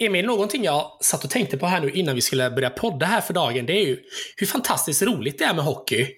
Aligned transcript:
Emil, 0.00 0.26
någonting 0.26 0.64
jag 0.64 0.98
satt 1.00 1.24
och 1.24 1.30
tänkte 1.30 1.58
på 1.58 1.66
här 1.66 1.80
nu 1.80 1.90
innan 1.90 2.14
vi 2.14 2.20
skulle 2.20 2.50
börja 2.50 2.70
podda 2.70 3.06
här 3.06 3.20
för 3.20 3.34
dagen, 3.34 3.66
det 3.66 3.72
är 3.72 3.86
ju 3.86 3.98
hur 4.36 4.46
fantastiskt 4.46 5.02
roligt 5.02 5.38
det 5.38 5.44
är 5.44 5.54
med 5.54 5.64
hockey. 5.64 6.08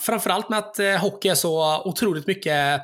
Framförallt 0.00 0.48
med 0.48 0.58
att 0.58 0.78
eh, 0.78 0.96
hockey 0.96 1.28
är 1.28 1.34
så 1.34 1.82
otroligt 1.84 2.26
mycket, 2.26 2.80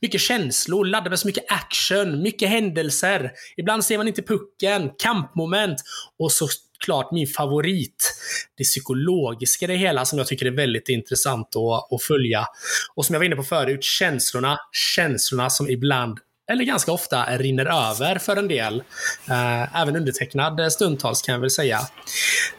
mycket 0.00 0.20
känslor, 0.20 0.84
laddar 0.84 1.10
med 1.10 1.18
så 1.18 1.26
mycket 1.26 1.44
action, 1.48 2.22
mycket 2.22 2.48
händelser. 2.48 3.30
Ibland 3.56 3.84
ser 3.84 3.98
man 3.98 4.08
inte 4.08 4.22
pucken, 4.22 4.90
kampmoment 5.02 5.78
och 6.18 6.32
såklart 6.32 7.12
min 7.12 7.26
favorit, 7.26 8.14
det 8.56 8.64
psykologiska 8.64 9.64
i 9.64 9.68
det 9.68 9.76
hela 9.76 10.04
som 10.04 10.18
jag 10.18 10.26
tycker 10.26 10.46
är 10.46 10.50
väldigt 10.56 10.88
intressant 10.88 11.56
att, 11.56 11.92
att 11.92 12.02
följa. 12.02 12.46
Och 12.94 13.06
som 13.06 13.14
jag 13.14 13.20
var 13.20 13.26
inne 13.26 13.36
på 13.36 13.42
förut, 13.42 13.84
känslorna, 13.84 14.58
känslorna 14.72 15.50
som 15.50 15.70
ibland 15.70 16.18
eller 16.50 16.64
ganska 16.64 16.92
ofta 16.92 17.38
rinner 17.38 17.66
över 17.66 18.18
för 18.18 18.36
en 18.36 18.48
del. 18.48 18.82
Uh, 19.28 19.80
även 19.82 19.96
undertecknad 19.96 20.72
stundtals 20.72 21.22
kan 21.22 21.32
jag 21.32 21.40
väl 21.40 21.50
säga. 21.50 21.78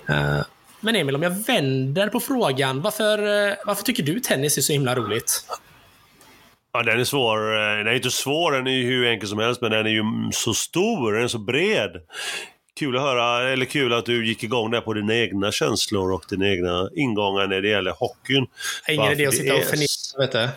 Uh, 0.09 0.41
men 0.80 0.95
Emil, 0.95 1.16
om 1.16 1.23
jag 1.23 1.45
vänder 1.48 2.08
på 2.08 2.20
frågan, 2.20 2.81
varför, 2.81 3.17
varför 3.66 3.84
tycker 3.84 4.03
du 4.03 4.20
tennis 4.20 4.58
är 4.58 4.61
så 4.61 4.73
himla 4.73 4.95
roligt? 4.95 5.45
Ja, 6.73 6.84
den 6.84 6.99
är 6.99 7.03
svår. 7.03 7.38
Den 7.77 7.88
är 7.88 7.94
inte 7.94 8.11
svår, 8.11 8.52
den 8.52 8.67
är 8.67 8.72
ju 8.72 8.85
hur 8.85 9.08
enkel 9.08 9.30
som 9.30 9.39
helst, 9.39 9.61
men 9.61 9.72
den 9.72 9.86
är 9.86 9.89
ju 9.89 10.03
så 10.31 10.53
stor, 10.53 11.13
den 11.13 11.23
är 11.23 11.27
så 11.27 11.38
bred. 11.38 11.91
Kul 12.80 12.95
att 12.95 13.02
höra, 13.02 13.50
eller 13.50 13.66
kul 13.66 13.94
att 13.94 14.05
du 14.05 14.27
gick 14.27 14.44
igång 14.44 14.72
där 14.72 14.81
på 14.81 14.94
dina 14.94 15.16
egna 15.16 15.52
känslor 15.52 16.13
och 16.13 16.25
dina 16.30 16.50
egna 16.50 16.89
ingångar 16.95 17.47
när 17.47 17.61
det 17.61 17.70
gäller 17.70 17.91
hockeyn. 17.91 18.45
Ingen 18.89 19.11
idé 19.11 19.25
att 19.25 19.34
sitta 19.34 19.55
och 19.55 19.63
förneka, 19.63 20.17
vet 20.17 20.31
du. 20.31 20.50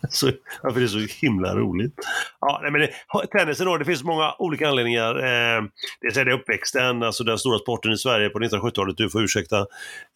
Så, 0.10 0.30
varför 0.62 0.80
det 0.80 0.86
är 0.86 1.06
så 1.06 1.26
himla 1.26 1.56
roligt. 1.56 1.94
Ja, 2.40 2.60
nej, 2.62 2.70
men 2.70 2.80
det, 2.80 2.90
tennisen 3.38 3.66
då, 3.66 3.76
det 3.76 3.84
finns 3.84 4.04
många 4.04 4.34
olika 4.38 4.68
anledningar. 4.68 5.16
Eh, 5.16 5.62
dels 6.00 6.16
är 6.16 6.24
det 6.24 6.32
uppväxten, 6.32 7.02
alltså 7.02 7.24
den 7.24 7.38
stora 7.38 7.58
sporten 7.58 7.92
i 7.92 7.96
Sverige 7.96 8.28
på 8.28 8.38
1970-talet, 8.38 8.96
du 8.96 9.10
får 9.10 9.22
ursäkta 9.22 9.58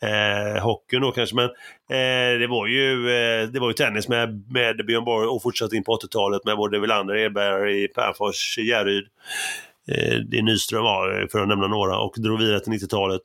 eh, 0.02 0.62
hockeyn 0.62 1.02
då 1.02 1.12
kanske, 1.12 1.36
men 1.36 1.44
eh, 1.44 2.38
det, 2.38 2.46
var 2.46 2.66
ju, 2.66 3.10
eh, 3.10 3.48
det 3.48 3.60
var 3.60 3.68
ju 3.68 3.74
tennis 3.74 4.08
med, 4.08 4.44
med 4.50 4.86
Björn 4.86 5.04
Borg 5.04 5.26
och 5.26 5.42
fortsatt 5.42 5.72
in 5.72 5.84
på 5.84 5.96
80-talet 5.96 6.44
med 6.44 6.56
både 6.56 6.78
Wilander, 6.78 7.16
Edberg, 7.16 7.88
Pernfors, 7.88 8.58
Järryd. 8.58 9.04
Eh, 9.88 10.14
det 10.14 10.42
Nyström 10.42 10.82
var, 10.82 11.28
för 11.32 11.42
att 11.42 11.48
nämna 11.48 11.66
några, 11.66 11.98
och 11.98 12.14
drog 12.18 12.38
vidare 12.38 12.60
till 12.60 12.72
90-talet 12.72 13.22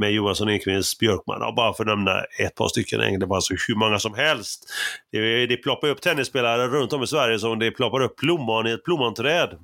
med 0.00 0.12
Johansson, 0.12 0.50
Ekqvist, 0.50 0.98
Björkman. 0.98 1.42
Och 1.42 1.54
bara 1.54 1.74
för 1.74 1.82
att 1.82 1.88
nämna 1.88 2.20
ett 2.20 2.54
par 2.54 2.68
stycken. 2.68 3.20
Det 3.20 3.26
var 3.26 3.36
alltså 3.36 3.54
hur 3.68 3.74
många 3.74 3.98
som 3.98 4.14
helst. 4.14 4.64
Det, 5.12 5.46
det 5.46 5.56
ploppar 5.56 5.88
upp 5.88 6.00
tennisspelare 6.00 6.66
runt 6.66 6.92
om 6.92 7.02
i 7.02 7.06
Sverige 7.06 7.38
som 7.38 7.58
det 7.58 7.70
ploppar 7.70 8.00
upp 8.00 8.16
plommon 8.16 8.66
i 8.66 8.70
ett 8.70 8.84
plommonträd. 8.84 9.48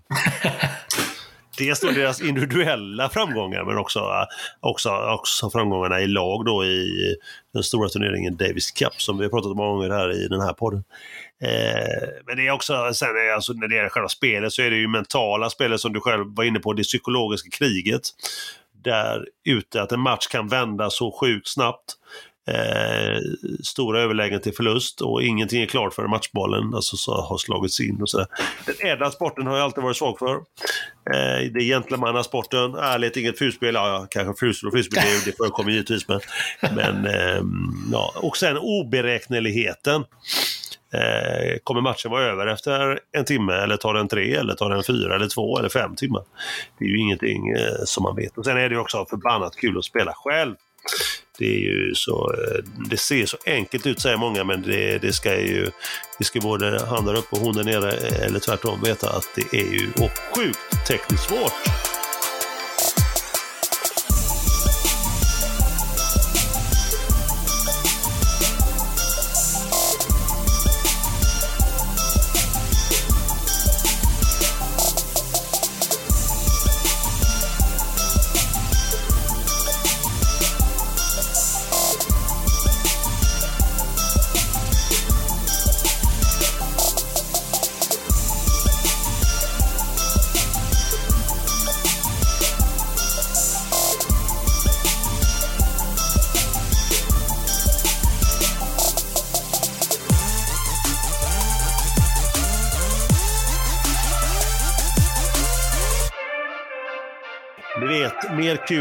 Dels 1.59 1.81
då 1.81 1.91
deras 1.91 2.21
individuella 2.21 3.09
framgångar 3.09 3.65
men 3.65 3.79
också, 3.79 4.01
också, 4.61 4.91
också 4.91 5.51
framgångarna 5.51 6.01
i 6.01 6.07
lag 6.07 6.45
då 6.45 6.65
i 6.65 7.17
den 7.55 7.63
stora 7.63 7.89
turneringen 7.89 8.37
Davis 8.37 8.71
Cup 8.71 9.03
som 9.03 9.19
vi 9.19 9.25
har 9.25 9.31
pratat 9.31 9.51
om 9.51 9.57
många 9.57 9.71
gånger 9.71 9.91
här 9.91 10.25
i 10.25 10.29
den 10.29 10.41
här 10.41 10.53
podden. 10.53 10.85
Eh, 11.43 12.09
men 12.27 12.37
det 12.37 12.47
är 12.47 12.51
också, 12.51 12.91
sen 12.95 13.09
är 13.09 13.35
alltså, 13.35 13.53
när 13.53 13.69
det 13.69 13.75
gäller 13.75 13.89
själva 13.89 14.09
spelet 14.09 14.53
så 14.53 14.63
är 14.63 14.71
det 14.71 14.77
ju 14.77 14.89
mentala 14.89 15.51
spelet 15.51 15.81
som 15.81 15.93
du 15.93 16.01
själv 16.01 16.25
var 16.29 16.45
inne 16.45 16.59
på, 16.59 16.73
det 16.73 16.83
psykologiska 16.83 17.51
kriget 17.51 18.03
där 18.87 19.27
ute, 19.45 19.83
att 19.83 19.93
en 19.93 20.01
match 20.01 20.27
kan 20.27 20.49
vända 20.49 20.91
så 20.91 21.19
sjukt 21.21 21.49
snabbt. 21.49 21.95
Eh, 22.49 23.19
stora 23.65 24.01
överlägen 24.01 24.41
till 24.41 24.55
förlust 24.55 25.01
och 25.01 25.23
ingenting 25.23 25.63
är 25.63 25.67
klart 25.67 25.95
förrän 25.95 26.11
matchbollen 26.11 26.75
alltså, 26.75 26.97
så 26.97 27.15
har 27.15 27.39
slagits 27.39 27.81
in. 27.81 28.03
Och 28.03 28.11
så. 28.11 28.27
Den 28.67 28.91
ädla 28.91 29.11
sporten 29.11 29.47
har 29.47 29.57
jag 29.57 29.65
alltid 29.65 29.85
varit 29.85 29.97
svag 29.97 30.19
för. 30.19 30.35
Eh, 30.35 31.53
det 31.53 31.61
är 31.61 31.65
gentlemannasporten, 31.65 32.75
ärligt, 32.75 33.17
inget 33.17 33.39
fulspel. 33.39 33.75
Ja, 33.75 34.07
kanske 34.11 34.47
fulspel 34.47 34.69
och 34.69 34.73
fulspel, 34.75 35.03
det, 35.03 35.31
det 35.31 35.37
förekommer 35.37 35.71
givetvis. 35.71 36.09
Men, 36.09 36.21
men 36.61 37.07
eh, 37.07 37.43
ja. 37.93 38.13
Och 38.17 38.37
sen 38.37 38.59
oberäkneligheten. 38.59 40.05
Eh, 40.97 41.59
kommer 41.65 41.81
matchen 41.81 42.11
vara 42.11 42.25
över 42.25 42.47
efter 42.47 43.01
en 43.13 43.25
timme 43.25 43.53
eller 43.53 43.77
tar 43.77 43.95
den 43.95 44.09
tre 44.09 44.35
eller 44.35 44.55
tar 44.55 44.71
den 44.71 44.83
fyra 44.83 45.15
eller 45.17 45.29
två 45.29 45.59
eller 45.59 45.69
fem 45.69 45.97
timmar? 45.97 46.23
Det 46.79 46.85
är 46.85 46.89
ju 46.89 46.99
ingenting 46.99 47.49
eh, 47.49 47.85
som 47.85 48.03
man 48.03 48.17
vet. 48.17 48.39
Och 48.39 48.45
sen 48.45 48.57
är 48.57 48.69
det 48.69 48.79
också 48.79 49.07
förbannat 49.11 49.57
kul 49.57 49.79
att 49.79 49.85
spela 49.85 50.13
själv. 50.15 50.55
Det, 51.39 51.47
är 51.47 51.61
ju 51.61 51.95
så, 51.95 52.33
eh, 52.33 52.65
det 52.91 52.97
ser 52.97 53.27
så 53.27 53.37
enkelt 53.47 53.87
ut 53.87 54.01
säger 54.01 54.17
många 54.17 54.45
men 54.45 54.63
det, 54.63 54.99
det 54.99 55.13
ska 55.13 55.41
ju 55.41 55.71
det 56.19 56.25
ska 56.25 56.41
både 56.41 56.85
han 56.89 57.05
där 57.05 57.15
uppe 57.15 57.37
och 57.37 57.39
hon 57.39 57.55
där 57.55 57.65
nere 57.65 57.93
eh, 57.93 58.27
eller 58.27 58.39
tvärtom 58.39 58.81
veta 58.81 59.11
att 59.11 59.29
det 59.35 59.59
är 59.59 59.73
ju 59.73 59.91
sjukt 60.35 60.87
tekniskt 60.89 61.25
svårt. 61.25 61.86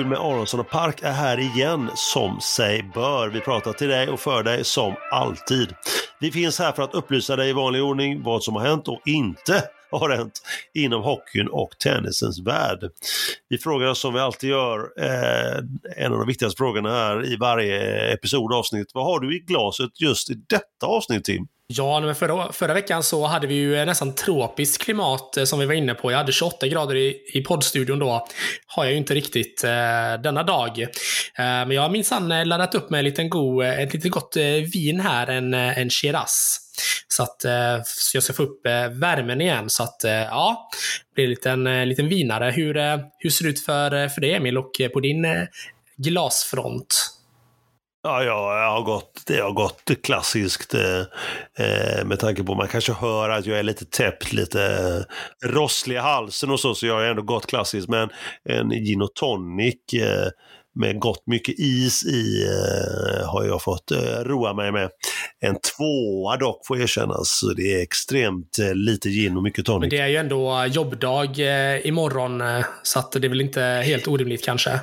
Kul 0.06 0.10
med 0.10 0.20
Aronsson 0.20 0.60
och 0.60 0.70
Park 0.70 1.02
är 1.02 1.12
här 1.12 1.40
igen 1.40 1.90
som 1.96 2.42
sig 2.42 2.84
bör. 2.94 3.30
Vi 3.30 3.40
pratar 3.40 3.74
till 3.74 3.88
dig 3.88 4.10
och 4.10 4.20
för 4.20 4.44
dig 4.44 4.64
som 4.64 4.96
alltid. 5.12 5.76
Vi 6.20 6.32
finns 6.32 6.60
här 6.60 6.72
för 6.72 6.84
att 6.84 6.96
upplysa 6.96 7.36
dig 7.36 7.50
i 7.50 7.54
vanlig 7.54 7.84
ordning 7.84 8.24
vad 8.24 8.44
som 8.44 8.56
har 8.56 8.62
hänt 8.62 8.88
och 8.88 9.02
inte 9.06 9.64
har 9.92 10.10
hänt 10.10 10.42
inom 10.74 11.04
hockeyn 11.04 11.48
och 11.48 11.70
tennisens 11.80 12.40
värld. 12.40 12.90
Vi 13.50 13.58
frågar 13.58 13.88
oss 13.88 14.00
som 14.00 14.14
vi 14.14 14.20
alltid 14.20 14.50
gör, 14.50 14.80
eh, 14.98 15.58
en 15.98 16.14
av 16.14 16.20
de 16.20 16.28
viktigaste 16.28 16.58
frågorna 16.58 16.90
här 16.90 17.34
i 17.34 17.36
varje 17.36 18.14
episodavsnitt. 18.14 18.60
avsnitt. 18.60 18.92
Vad 18.94 19.06
har 19.06 19.20
du 19.20 19.38
i 19.38 19.40
glaset 19.40 20.02
just 20.02 20.30
i 20.30 20.34
detta 20.34 20.86
avsnitt 20.86 21.24
Tim? 21.24 21.48
Ja, 21.68 22.00
men 22.00 22.16
förra, 22.16 22.52
förra 22.52 22.74
veckan 22.74 23.04
så 23.04 23.26
hade 23.26 23.48
vi 23.48 23.56
ju 23.56 23.86
nästan 23.86 24.16
tropiskt 24.16 24.84
klimat 24.84 25.38
eh, 25.38 25.44
som 25.44 25.60
vi 25.60 25.66
var 25.66 25.74
inne 25.74 25.94
på. 25.94 26.12
Jag 26.12 26.18
hade 26.18 26.32
28 26.32 26.68
grader 26.68 26.96
i, 26.96 27.22
i 27.34 27.42
poddstudion 27.42 28.00
då. 28.00 28.28
Har 28.68 28.84
jag 28.84 28.92
ju 28.92 28.98
inte 28.98 29.14
riktigt 29.14 29.64
eh, 29.64 30.22
denna 30.24 30.44
dag. 30.44 30.80
Eh, 30.80 30.88
men 31.36 31.72
jag 31.72 31.82
har 31.82 31.90
minsann 31.90 32.32
eh, 32.32 32.46
laddat 32.46 32.76
upp 32.76 32.90
med 32.90 32.98
en 32.98 33.06
liten 33.06 33.30
god, 33.30 33.66
eh, 33.66 33.80
ett 33.80 33.94
litet 33.94 34.12
gott 34.12 34.38
eh, 34.38 34.44
vin 34.74 35.00
här, 35.00 35.28
en, 35.28 35.54
en 35.54 35.90
Shiraz. 35.90 36.60
Så 37.08 37.24
att 37.24 37.46
eh, 37.46 37.82
så 37.86 38.18
jag 38.18 38.24
ska 38.24 38.34
få 38.34 38.44
upp 38.44 38.66
värmen 38.92 39.42
igen. 39.42 39.70
Så 39.70 39.84
att 39.84 40.02
ja, 40.04 40.70
det 41.10 41.14
blir 41.16 41.24
en 41.24 41.30
liten, 41.30 41.90
liten 41.90 42.08
vinare. 42.08 42.52
Hur, 42.52 43.00
hur 43.20 43.30
ser 43.30 43.44
det 43.44 43.50
ut 43.50 43.66
för, 43.66 44.08
för 44.08 44.22
dig 44.22 44.34
Emil 44.34 44.58
och 44.58 44.72
på 44.94 45.00
din 45.00 45.28
glasfront? 45.98 47.15
Ja, 48.08 48.24
jag 48.24 48.72
har 48.72 48.82
gått, 48.82 49.24
det 49.28 49.38
har 49.38 49.52
gått 49.52 49.82
klassiskt 50.04 50.74
eh, 50.74 51.00
eh 51.60 52.06
med 52.06 52.20
tanke 52.20 52.44
på 52.44 52.52
att 52.52 52.58
man 52.58 52.68
kanske 52.68 52.94
hör 52.94 53.30
att 53.30 53.46
jag 53.46 53.60
är 53.60 53.64
lite 53.64 53.86
täppt, 53.86 54.34
lite 54.34 54.64
eh, 54.64 55.48
rosslig 55.48 55.96
i 55.96 56.00
halsen 56.00 56.52
och 56.52 56.60
så, 56.60 56.76
så 56.76 56.86
jag 56.86 56.96
har 56.96 57.04
ändå 57.04 57.22
gått 57.22 57.46
klassiskt. 57.46 57.90
Men 57.90 58.10
en 58.50 58.70
gin 58.70 59.02
och 59.02 59.14
tonic 59.14 59.94
eh, 59.94 60.30
med 60.80 61.00
gott 61.00 61.24
mycket 61.26 61.56
is 61.60 62.06
i 62.06 62.46
eh, 62.46 63.28
har 63.30 63.44
jag 63.44 63.62
fått 63.62 63.92
eh, 63.92 64.24
roa 64.24 64.54
mig 64.54 64.72
med. 64.72 64.90
En 65.40 65.56
tvåa 65.56 66.38
dock 66.38 66.68
får 66.68 66.82
erkännas, 66.82 67.40
så 67.40 67.54
det 67.54 67.74
är 67.74 67.82
extremt 67.82 68.60
eh, 68.60 68.76
lite 68.76 69.10
gin 69.10 69.38
och 69.38 69.44
mycket 69.44 69.66
tonic. 69.66 69.82
Men 69.82 69.90
det 69.90 70.00
är 70.00 70.08
ju 70.08 70.16
ändå 70.16 70.66
jobbdag 70.66 71.40
eh, 71.40 71.88
imorgon, 71.88 72.42
eh, 72.42 72.66
så 72.84 73.00
att 73.00 73.12
det 73.12 73.28
är 73.28 73.30
väl 73.30 73.42
inte 73.42 73.62
helt 73.62 74.08
orimligt 74.08 74.46
kanske? 74.46 74.80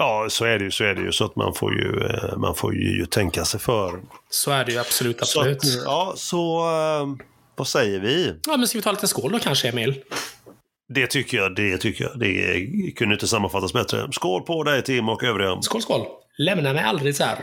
Ja, 0.00 0.26
så 0.30 0.44
är 0.44 0.58
det 0.58 0.64
ju. 0.64 0.70
Så 0.70 0.84
är 0.84 0.94
det 0.94 1.02
ju. 1.02 1.12
Så 1.12 1.24
att 1.24 1.36
man 1.36 1.54
får 1.54 1.74
ju, 1.74 2.06
eh, 2.06 2.36
man 2.36 2.54
får 2.54 2.74
ju, 2.74 3.06
tänka 3.06 3.44
sig 3.44 3.60
för. 3.60 4.00
Så 4.30 4.50
är 4.50 4.64
det 4.64 4.72
ju 4.72 4.78
absolut. 4.78 5.22
absolut. 5.22 5.62
Så, 5.62 5.80
ja, 5.84 6.12
så 6.16 6.58
eh, 6.58 7.26
vad 7.56 7.68
säger 7.68 8.00
vi? 8.00 8.34
Ja, 8.46 8.56
men 8.56 8.68
ska 8.68 8.78
vi 8.78 8.82
ta 8.82 8.92
lite 8.92 9.08
skål 9.08 9.32
då 9.32 9.38
kanske, 9.38 9.68
Emil? 9.68 10.02
Det 10.88 11.06
tycker 11.06 11.36
jag. 11.38 11.56
Det 11.56 11.78
tycker 11.78 12.04
jag. 12.04 12.18
Det 12.18 12.92
kunde 12.96 13.14
inte 13.14 13.26
sammanfattas 13.26 13.72
bättre. 13.72 14.08
Skål 14.12 14.42
på 14.42 14.62
dig 14.62 14.82
Tim 14.82 15.08
och 15.08 15.24
övriga. 15.24 15.62
Skål, 15.62 15.82
skål. 15.82 16.06
Lämna 16.38 16.72
mig 16.72 16.82
aldrig 16.82 17.16
så 17.16 17.24
här. 17.24 17.38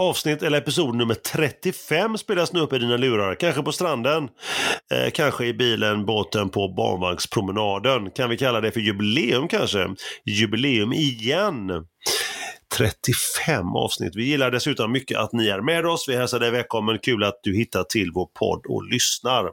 Avsnitt 0.00 0.42
eller 0.42 0.58
episod 0.58 0.96
nummer 0.96 1.14
35 1.14 2.18
spelas 2.18 2.52
nu 2.52 2.60
upp 2.60 2.72
i 2.72 2.78
dina 2.78 2.96
lurar. 2.96 3.34
Kanske 3.34 3.62
på 3.62 3.72
stranden, 3.72 4.28
eh, 4.92 5.10
kanske 5.10 5.46
i 5.46 5.54
bilen, 5.54 6.06
båten, 6.06 6.50
på 6.50 6.68
barnvagnspromenaden. 6.68 8.10
Kan 8.10 8.30
vi 8.30 8.36
kalla 8.36 8.60
det 8.60 8.72
för 8.72 8.80
jubileum 8.80 9.48
kanske? 9.48 9.88
Jubileum 10.24 10.92
igen. 10.92 11.70
35 12.76 13.76
avsnitt. 13.76 14.16
Vi 14.16 14.24
gillar 14.24 14.50
dessutom 14.50 14.92
mycket 14.92 15.18
att 15.18 15.32
ni 15.32 15.48
är 15.48 15.60
med 15.60 15.86
oss. 15.86 16.08
Vi 16.08 16.16
hälsar 16.16 16.40
dig 16.40 16.50
välkommen. 16.50 16.98
Kul 16.98 17.24
att 17.24 17.40
du 17.42 17.56
hittar 17.56 17.82
till 17.82 18.10
vår 18.14 18.26
podd 18.26 18.66
och 18.68 18.84
lyssnar. 18.84 19.50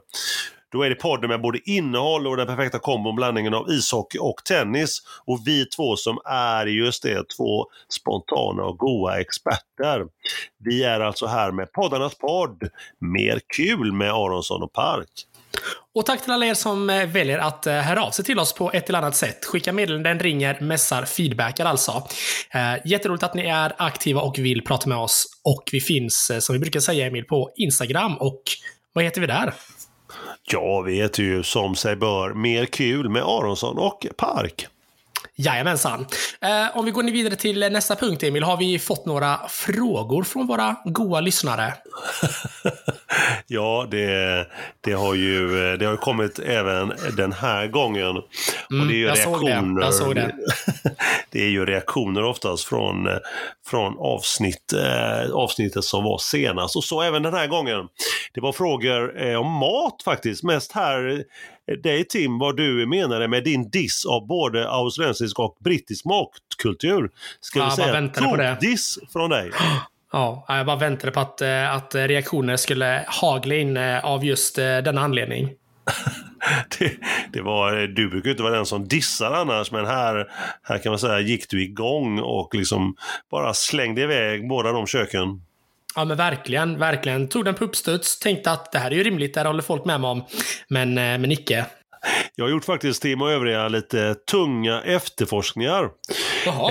Då 0.72 0.82
är 0.82 0.90
det 0.90 0.94
podden 0.94 1.30
med 1.30 1.40
både 1.40 1.70
innehåll 1.70 2.26
och 2.26 2.36
den 2.36 2.46
perfekta 2.46 2.78
kombon, 2.78 3.16
blandningen 3.16 3.54
av 3.54 3.70
ishockey 3.70 4.18
och 4.18 4.44
tennis. 4.44 5.02
Och 5.26 5.40
vi 5.46 5.66
två 5.66 5.96
som 5.96 6.18
är 6.24 6.66
just 6.66 7.02
det, 7.02 7.28
två 7.36 7.66
spontana 7.88 8.62
och 8.62 8.78
goa 8.78 9.20
experter. 9.20 10.06
Vi 10.58 10.84
är 10.84 11.00
alltså 11.00 11.26
här 11.26 11.52
med 11.52 11.72
poddarnas 11.72 12.14
podd, 12.14 12.62
Mer 13.00 13.40
kul 13.56 13.92
med 13.92 14.10
Aronsson 14.10 14.62
och 14.62 14.72
Park. 14.72 15.08
Och 15.94 16.06
tack 16.06 16.22
till 16.22 16.32
alla 16.32 16.46
er 16.46 16.54
som 16.54 16.90
eh, 16.90 17.06
väljer 17.06 17.38
att 17.38 17.66
eh, 17.66 17.74
höra 17.74 18.04
av 18.04 18.10
sig 18.10 18.24
till 18.24 18.38
oss 18.38 18.52
på 18.52 18.72
ett 18.72 18.88
eller 18.88 18.98
annat 18.98 19.16
sätt. 19.16 19.44
Skicka 19.44 19.72
meddelanden, 19.72 20.18
ringer, 20.18 20.60
messar, 20.60 21.04
feedbackar 21.04 21.64
alltså. 21.64 22.02
Eh, 22.50 22.74
jätteroligt 22.84 23.22
att 23.24 23.34
ni 23.34 23.42
är 23.42 23.72
aktiva 23.78 24.20
och 24.20 24.38
vill 24.38 24.64
prata 24.64 24.88
med 24.88 24.98
oss. 24.98 25.26
Och 25.44 25.68
vi 25.72 25.80
finns, 25.80 26.30
som 26.40 26.52
vi 26.52 26.58
brukar 26.58 26.80
säga 26.80 27.06
Emil, 27.06 27.24
på 27.24 27.50
Instagram. 27.56 28.16
Och 28.16 28.42
vad 28.92 29.04
heter 29.04 29.20
vi 29.20 29.26
där? 29.26 29.54
Ja, 30.50 30.80
vi 30.80 30.94
heter 30.94 31.22
ju 31.22 31.42
som 31.42 31.76
sig 31.76 31.96
bör 31.96 32.34
Mer 32.34 32.66
kul 32.66 33.08
med 33.08 33.22
Aronsson 33.22 33.78
och 33.78 34.06
Park. 34.16 34.66
Jajamensan. 35.36 36.06
Eh, 36.40 36.76
om 36.76 36.84
vi 36.84 36.90
går 36.90 37.02
vidare 37.02 37.36
till 37.36 37.72
nästa 37.72 37.96
punkt, 37.96 38.22
Emil, 38.22 38.42
har 38.42 38.56
vi 38.56 38.78
fått 38.78 39.06
några 39.06 39.38
frågor 39.48 40.22
från 40.22 40.46
våra 40.46 40.76
goa 40.84 41.20
lyssnare? 41.20 41.74
ja, 43.48 43.86
det, 43.90 44.46
det, 44.80 44.92
har 44.92 45.14
ju, 45.14 45.48
det 45.76 45.86
har 45.86 45.96
kommit 45.96 46.38
även 46.38 46.92
den 47.16 47.32
här 47.32 47.66
gången. 47.66 48.10
Mm, 48.70 48.80
och 48.80 48.86
det 48.86 48.94
är 48.94 48.96
ju 48.96 49.06
jag 49.06 49.18
reaktioner. 49.18 49.90
Såg 49.90 50.14
det. 50.14 50.22
Såg 50.22 50.34
det. 50.84 50.94
det 51.30 51.42
är 51.44 51.48
ju 51.48 51.66
reaktioner 51.66 52.24
oftast 52.24 52.64
från, 52.64 53.08
från 53.66 53.98
avsnitt, 53.98 54.72
eh, 54.72 55.30
avsnittet 55.30 55.84
som 55.84 56.04
var 56.04 56.18
senast. 56.18 56.76
Och 56.76 56.84
så 56.84 57.02
även 57.02 57.22
den 57.22 57.34
här 57.34 57.46
gången. 57.46 57.88
Det 58.32 58.40
var 58.40 58.52
frågor 58.52 59.22
eh, 59.22 59.40
om 59.40 59.52
mat 59.52 60.02
faktiskt, 60.04 60.42
mest 60.42 60.72
här 60.72 61.24
dig 61.82 62.04
Tim 62.04 62.38
vad 62.38 62.56
du 62.56 62.86
menade 62.86 63.28
med 63.28 63.44
din 63.44 63.70
diss 63.70 64.06
av 64.06 64.26
både 64.26 64.70
australiensisk 64.70 65.38
och 65.38 65.56
brittisk 65.60 66.04
matkultur. 66.04 67.10
Ska 67.40 67.58
ja, 67.58 67.64
vi 67.64 67.82
säga 67.82 68.08
tokdiss 68.08 68.98
från 69.12 69.30
dig? 69.30 69.50
Ja, 70.12 70.44
jag 70.48 70.66
bara 70.66 70.76
väntade 70.76 71.12
på 71.12 71.20
att, 71.20 71.40
eh, 71.40 71.74
att 71.74 71.94
reaktioner 71.94 72.56
skulle 72.56 73.04
hagla 73.06 73.54
in 73.54 73.76
eh, 73.76 74.04
av 74.04 74.24
just 74.24 74.58
eh, 74.58 74.78
denna 74.78 75.00
anledning. 75.00 75.50
det, 76.78 76.92
det, 77.32 77.40
var, 77.40 77.86
du 77.86 78.08
brukar 78.08 78.30
inte 78.30 78.42
vara 78.42 78.56
den 78.56 78.66
som 78.66 78.88
dissar 78.88 79.32
annars, 79.32 79.70
men 79.70 79.86
här, 79.86 80.26
här 80.62 80.78
kan 80.78 80.92
man 80.92 80.98
säga 80.98 81.20
gick 81.20 81.50
du 81.50 81.62
igång 81.62 82.18
och 82.18 82.54
liksom 82.54 82.94
bara 83.30 83.54
slängde 83.54 84.00
iväg 84.00 84.48
båda 84.48 84.72
de 84.72 84.86
köken. 84.86 85.42
Ja 85.96 86.04
men 86.04 86.16
verkligen, 86.16 86.78
verkligen. 86.78 87.28
Tog 87.28 87.44
den 87.44 87.54
på 87.54 87.64
uppstuds, 87.64 88.18
tänkte 88.18 88.50
att 88.50 88.72
det 88.72 88.78
här 88.78 88.90
är 88.90 88.94
ju 88.94 89.02
rimligt, 89.02 89.34
det 89.34 89.40
här 89.40 89.46
håller 89.46 89.62
folk 89.62 89.84
med 89.84 90.00
mig 90.00 90.10
om. 90.10 90.24
Men, 90.68 90.94
men 90.94 91.32
icke. 91.32 91.66
Jag 92.38 92.44
har 92.44 92.50
gjort 92.50 92.64
faktiskt, 92.64 93.02
Tim 93.02 93.22
och 93.22 93.30
övriga, 93.30 93.68
lite 93.68 94.14
tunga 94.14 94.82
efterforskningar. 94.82 95.90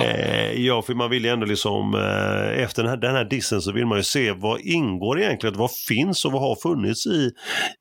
Eh, 0.02 0.52
ja, 0.52 0.81
för 0.81 0.94
man 0.94 1.10
vill 1.10 1.25
ju 1.25 1.31
ändå 1.31 1.46
liksom, 1.46 1.96
eh, 1.96 2.64
efter 2.64 2.84
den 2.84 2.90
här, 2.90 2.98
den 2.98 3.16
här 3.16 3.25
dissen 3.25 3.62
så 3.62 3.72
vill 3.72 3.86
man 3.86 3.98
ju 3.98 4.04
se 4.04 4.31
vad 4.31 4.62
ingår 4.62 5.22
egentligen, 5.22 5.58
vad 5.58 5.72
finns 5.88 6.25
och 6.25 6.31
vad 6.31 6.42
har 6.42 6.56
funnits 6.56 7.06
i, 7.06 7.31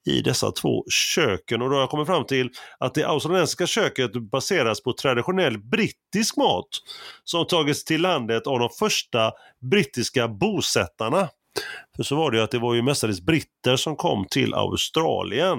i 0.07 0.21
dessa 0.21 0.53
två 0.53 0.85
köken. 1.15 1.63
Och 1.63 1.69
då 1.71 1.75
har 1.75 1.81
jag 1.81 1.91
kommit 1.91 2.07
fram 2.07 2.27
till 2.27 2.51
att 2.79 2.95
det 2.95 3.09
australiensiska 3.09 3.67
köket 3.67 4.13
baseras 4.31 4.83
på 4.83 4.93
traditionell 4.93 5.59
brittisk 5.59 6.37
mat 6.37 6.69
som 7.25 7.47
tagits 7.47 7.85
till 7.85 8.03
landet 8.03 8.47
av 8.47 8.59
de 8.59 8.69
första 8.79 9.33
brittiska 9.71 10.29
bosättarna. 10.29 11.29
För 11.97 12.03
så 12.03 12.17
var 12.17 12.31
det 12.31 12.37
ju 12.37 12.43
att 12.43 12.51
det 12.51 12.59
var 12.59 12.75
ju 12.75 12.83
mestadels 12.83 13.21
britter 13.21 13.77
som 13.77 13.97
kom 13.97 14.27
till 14.31 14.55
Australien. 14.55 15.59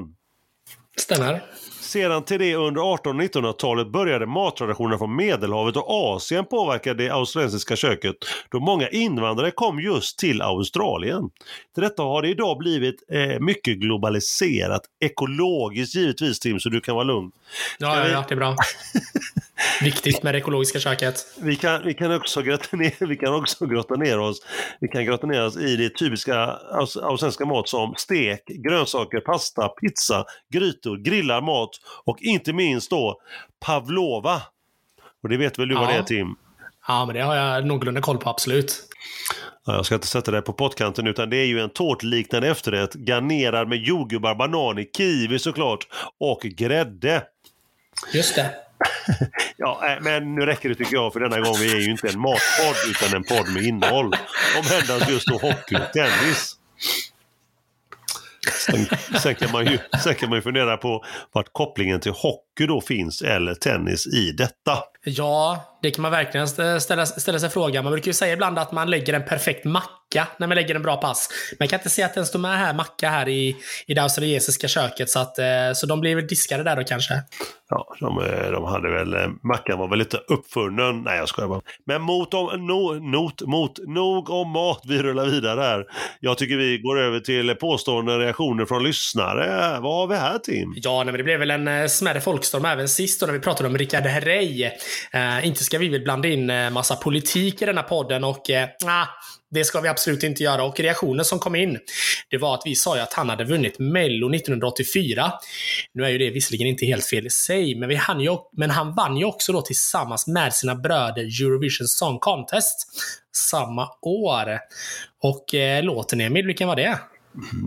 Stämmer. 0.99 1.41
Sedan 1.87 2.23
till 2.23 2.39
det 2.39 2.55
under 2.55 2.93
1800 2.93 3.25
och 3.25 3.55
1900-talet 3.55 3.87
började 3.87 4.25
mattraditionerna 4.25 4.97
från 4.97 5.15
Medelhavet 5.15 5.75
och 5.75 5.85
Asien 5.89 6.45
påverka 6.45 6.93
det 6.93 7.09
australiensiska 7.09 7.75
köket 7.75 8.15
då 8.49 8.59
många 8.59 8.89
invandrare 8.89 9.51
kom 9.51 9.79
just 9.79 10.19
till 10.19 10.41
Australien. 10.41 11.29
Till 11.73 11.83
detta 11.83 12.03
har 12.03 12.21
det 12.21 12.29
idag 12.29 12.57
blivit 12.57 13.03
eh, 13.11 13.39
mycket 13.39 13.77
globaliserat, 13.77 14.81
ekologiskt 14.99 15.95
givetvis 15.95 16.39
Tim, 16.39 16.59
så 16.59 16.69
du 16.69 16.81
kan 16.81 16.95
vara 16.95 17.03
lugn. 17.03 17.31
Ja, 17.79 17.97
ja, 17.97 18.07
ja, 18.07 18.25
det 18.27 18.33
är 18.33 18.37
bra. 18.37 18.55
Viktigt 19.81 20.23
med 20.23 20.33
det 20.33 20.37
ekologiska 20.37 20.79
köket. 20.79 21.25
Vi 21.41 21.55
kan, 21.55 21.85
vi 21.85 21.93
kan 21.93 22.15
också 22.15 22.41
grotta 22.41 22.77
ner, 22.77 23.07
vi 23.07 23.15
kan 23.15 23.33
också 23.33 23.65
grotta 23.65 23.95
ner 23.95 24.19
oss 24.19 24.41
vi 24.79 24.87
kan 24.87 25.05
grotta 25.05 25.27
ner 25.27 25.45
oss 25.45 25.57
i 25.57 25.75
det 25.75 25.89
typiska 25.89 26.35
australienska 26.71 27.45
mat 27.45 27.69
som 27.69 27.93
stek, 27.97 28.45
grönsaker, 28.47 29.19
pasta, 29.19 29.67
pizza, 29.67 30.25
grytor, 30.53 30.97
grillad 30.97 31.43
mat 31.43 31.69
och 32.05 32.21
inte 32.21 32.53
minst 32.53 32.89
då 32.89 33.21
pavlova. 33.59 34.41
Och 35.23 35.29
det 35.29 35.37
vet 35.37 35.59
väl 35.59 35.67
du 35.67 35.75
ja. 35.75 35.81
vad 35.81 35.89
det 35.89 35.95
är 35.95 36.03
Tim? 36.03 36.35
Ja, 36.87 37.05
men 37.05 37.15
det 37.15 37.21
har 37.21 37.35
jag 37.35 37.65
någorlunda 37.65 38.01
koll 38.01 38.17
på, 38.17 38.29
absolut. 38.29 38.83
Ja, 39.65 39.73
jag 39.73 39.85
ska 39.85 39.95
inte 39.95 40.07
sätta 40.07 40.31
det 40.31 40.41
på 40.41 40.53
pottkanten 40.53 41.07
utan 41.07 41.29
det 41.29 41.37
är 41.37 41.45
ju 41.45 41.59
en 41.59 41.69
tårtliknande 41.69 42.47
efterrätt 42.47 42.93
garnerad 42.93 43.67
med 43.67 43.77
jordgubbar, 43.77 44.35
bananer, 44.35 44.85
kiwi 44.97 45.39
såklart 45.39 45.87
och 46.19 46.41
grädde. 46.41 47.23
Just 48.13 48.35
det. 48.35 48.66
ja, 49.57 49.87
eh, 49.87 50.01
men 50.01 50.35
nu 50.35 50.45
räcker 50.45 50.69
det 50.69 50.75
tycker 50.75 50.95
jag 50.95 51.13
för 51.13 51.19
denna 51.19 51.39
gång. 51.39 51.55
Vi 51.59 51.71
är 51.71 51.79
ju 51.79 51.91
inte 51.91 52.07
en 52.07 52.19
matpodd 52.19 52.75
utan 52.89 53.17
en 53.17 53.23
podd 53.23 53.53
med 53.53 53.63
innehåll. 53.63 54.13
Om 54.57 54.63
just 55.09 55.27
då 55.27 55.37
hockey 55.37 55.75
och 55.75 55.93
tennis. 55.93 56.55
Sen, 58.51 58.85
sen, 59.19 59.35
kan 59.35 59.51
man 59.51 59.65
ju, 59.65 59.79
sen 60.03 60.15
kan 60.15 60.29
man 60.29 60.37
ju 60.37 60.41
fundera 60.41 60.77
på 60.77 61.05
vart 61.31 61.53
kopplingen 61.53 61.99
till 61.99 62.11
hockey 62.11 62.65
då 62.67 62.81
finns 62.81 63.21
eller 63.21 63.55
tennis 63.55 64.07
i 64.07 64.31
detta. 64.31 64.83
Ja, 65.09 65.77
det 65.81 65.91
kan 65.91 66.01
man 66.01 66.11
verkligen 66.11 66.47
ställa, 66.81 67.05
ställa 67.05 67.39
sig 67.39 67.49
frågan. 67.49 67.83
Man 67.83 67.93
brukar 67.93 68.07
ju 68.07 68.13
säga 68.13 68.33
ibland 68.33 68.59
att 68.59 68.71
man 68.71 68.89
lägger 68.89 69.13
en 69.13 69.25
perfekt 69.25 69.65
macka 69.65 70.27
när 70.37 70.47
man 70.47 70.55
lägger 70.55 70.75
en 70.75 70.81
bra 70.81 70.97
pass. 70.97 71.29
Men 71.51 71.65
jag 71.65 71.69
kan 71.69 71.79
inte 71.79 71.89
se 71.89 72.03
att 72.03 72.13
den 72.13 72.25
står 72.25 72.39
med 72.39 72.57
här, 72.57 72.73
macka 72.73 73.09
här 73.09 73.29
i, 73.29 73.55
i 73.87 73.93
det 73.93 74.01
australiensiska 74.01 74.67
köket. 74.67 75.09
Så, 75.09 75.19
att, 75.19 75.39
eh, 75.39 75.45
så 75.75 75.85
de 75.87 75.99
blir 75.99 76.15
väl 76.15 76.27
diskade 76.27 76.63
där 76.63 76.75
då 76.75 76.83
kanske. 76.83 77.13
Ja, 77.69 77.95
de, 77.99 78.23
eh, 78.23 78.51
de 78.51 78.63
hade 78.63 78.89
väl, 78.91 79.13
eh, 79.13 79.27
mackan 79.43 79.79
var 79.79 79.87
väl 79.89 79.99
lite 79.99 80.17
uppfunnen. 80.17 81.01
Nej, 81.01 81.17
jag 81.17 81.29
skojar 81.29 81.47
bara. 81.47 81.61
Men 81.85 82.01
mot 82.01 82.33
om, 82.33 82.67
no, 82.67 82.99
not, 83.11 83.41
mot, 83.41 83.79
nog 83.87 84.29
om 84.29 84.49
mat, 84.49 84.81
vi 84.87 85.03
rullar 85.03 85.25
vidare 85.25 85.61
här. 85.61 85.85
Jag 86.19 86.37
tycker 86.37 86.57
vi 86.57 86.77
går 86.77 86.99
över 86.99 87.19
till 87.19 87.55
påstående 87.55 88.19
reaktioner 88.19 88.65
från 88.65 88.83
lyssnare. 88.83 89.79
Vad 89.79 89.95
har 89.95 90.07
vi 90.07 90.15
här 90.15 90.37
Tim? 90.37 90.73
Ja, 90.75 90.97
nej, 90.97 91.05
men 91.05 91.17
det 91.17 91.23
blev 91.23 91.39
väl 91.39 91.51
en 91.51 91.89
smärre 91.89 92.21
folkstorm 92.21 92.65
även 92.65 92.89
sist 92.89 93.19
då 93.19 93.25
när 93.25 93.33
vi 93.33 93.39
pratade 93.39 93.69
om 93.69 93.77
Rickard 93.77 94.03
Herrey. 94.03 94.71
Eh, 95.11 95.47
inte 95.47 95.63
ska 95.63 95.77
vi 95.77 95.89
väl 95.89 96.01
blanda 96.01 96.27
in 96.27 96.49
eh, 96.49 96.69
massa 96.69 96.95
politik 96.95 97.61
i 97.61 97.65
denna 97.65 97.83
podden 97.83 98.23
och 98.23 98.49
eh, 98.49 98.69
det 99.51 99.63
ska 99.63 99.81
vi 99.81 99.87
absolut 99.87 100.23
inte 100.23 100.43
göra. 100.43 100.63
Och 100.63 100.79
reaktionen 100.79 101.25
som 101.25 101.39
kom 101.39 101.55
in, 101.55 101.79
det 102.29 102.37
var 102.37 102.53
att 102.53 102.61
vi 102.65 102.75
sa 102.75 102.95
ju 102.95 103.01
att 103.01 103.13
han 103.13 103.29
hade 103.29 103.43
vunnit 103.43 103.79
Mello 103.79 104.35
1984. 104.35 105.31
Nu 105.93 106.05
är 106.05 106.09
ju 106.09 106.17
det 106.17 106.29
visserligen 106.29 106.67
inte 106.67 106.85
helt 106.85 107.05
fel 107.05 107.27
i 107.27 107.29
sig, 107.29 107.75
men, 107.75 107.89
vi 107.89 107.95
hann 107.95 108.19
ju, 108.19 108.37
men 108.57 108.69
han 108.69 108.95
vann 108.95 109.17
ju 109.17 109.25
också 109.25 109.51
då 109.51 109.61
tillsammans 109.61 110.27
med 110.27 110.53
sina 110.53 110.75
bröder 110.75 111.43
Eurovision 111.43 111.87
Song 111.87 112.19
Contest 112.19 112.77
samma 113.35 113.89
år. 114.01 114.59
Och 115.23 115.53
eh, 115.53 115.83
låten 115.83 116.21
Emil, 116.21 116.45
vilken 116.45 116.67
var 116.67 116.75
det? 116.75 116.99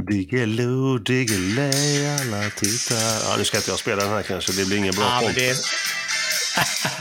Diggiloo, 0.09 0.99
diggiley, 0.99 2.07
alla 2.07 2.51
tittar. 2.51 3.31
Ja, 3.31 3.35
nu 3.39 3.45
ska 3.45 3.57
inte 3.57 3.71
jag 3.71 3.79
spela 3.79 4.03
den 4.03 4.11
här 4.11 4.23
kanske, 4.23 4.53
det 4.53 4.67
blir 4.67 4.79
ingen 4.79 4.95
bra 4.95 5.21
ja, 5.23 5.31
det, 5.35 5.57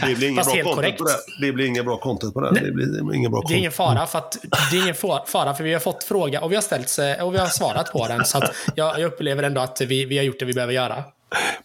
det 0.02 0.16
blir 0.16 0.30
inget 0.30 0.46
bra 0.46 0.64
content 0.64 0.98
på 0.98 1.04
det. 1.04 1.18
Det 1.42 1.52
blir 1.52 1.66
inget 1.66 1.86
bra 1.86 1.98
content 1.98 2.34
på 2.34 2.42
det. 2.42 2.62
Det 2.62 2.72
blir 2.72 3.16
inget 3.16 3.32
bra 3.32 3.44
Det 3.48 3.54
är 3.54 3.58
ingen 3.58 3.72
fara 3.72 4.08
för 4.08 4.20
att 4.20 4.38
det 4.72 4.78
är 4.78 4.82
ingen 4.82 4.96
fara 5.28 5.54
för 5.54 5.64
vi 5.64 5.74
har 5.74 5.80
fått 5.80 6.04
fråga 6.04 6.42
och 6.42 6.52
vi 6.52 6.56
har 6.56 6.62
ställt 6.62 7.22
och 7.22 7.34
vi 7.34 7.38
har 7.38 7.48
svarat 7.48 7.92
på 7.92 8.08
den. 8.08 8.26
Så 8.26 8.42
jag, 8.76 9.00
jag 9.00 9.08
upplever 9.08 9.44
ändå 9.44 9.62
att 9.62 9.82
vi, 9.82 10.06
vi 10.06 10.18
har 10.18 10.24
gjort 10.24 10.40
det 10.40 10.46
vi 10.46 10.54
behöver 10.54 10.74
göra. 10.74 11.04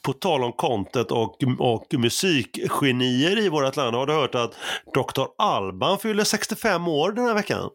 På 0.03 0.12
tal 0.12 0.45
om 0.45 0.53
content 0.53 1.11
och, 1.11 1.38
och 1.59 1.87
musikgenier 1.99 3.38
i 3.38 3.49
vårt 3.49 3.76
land, 3.76 3.97
har 3.97 4.07
du 4.07 4.12
hört 4.12 4.35
att 4.35 4.53
Dr. 4.95 5.25
Alban 5.38 5.99
fyller 5.99 6.25
65 6.25 6.88
år 6.88 7.12
den 7.12 7.25
här 7.25 7.35
veckan? 7.35 7.71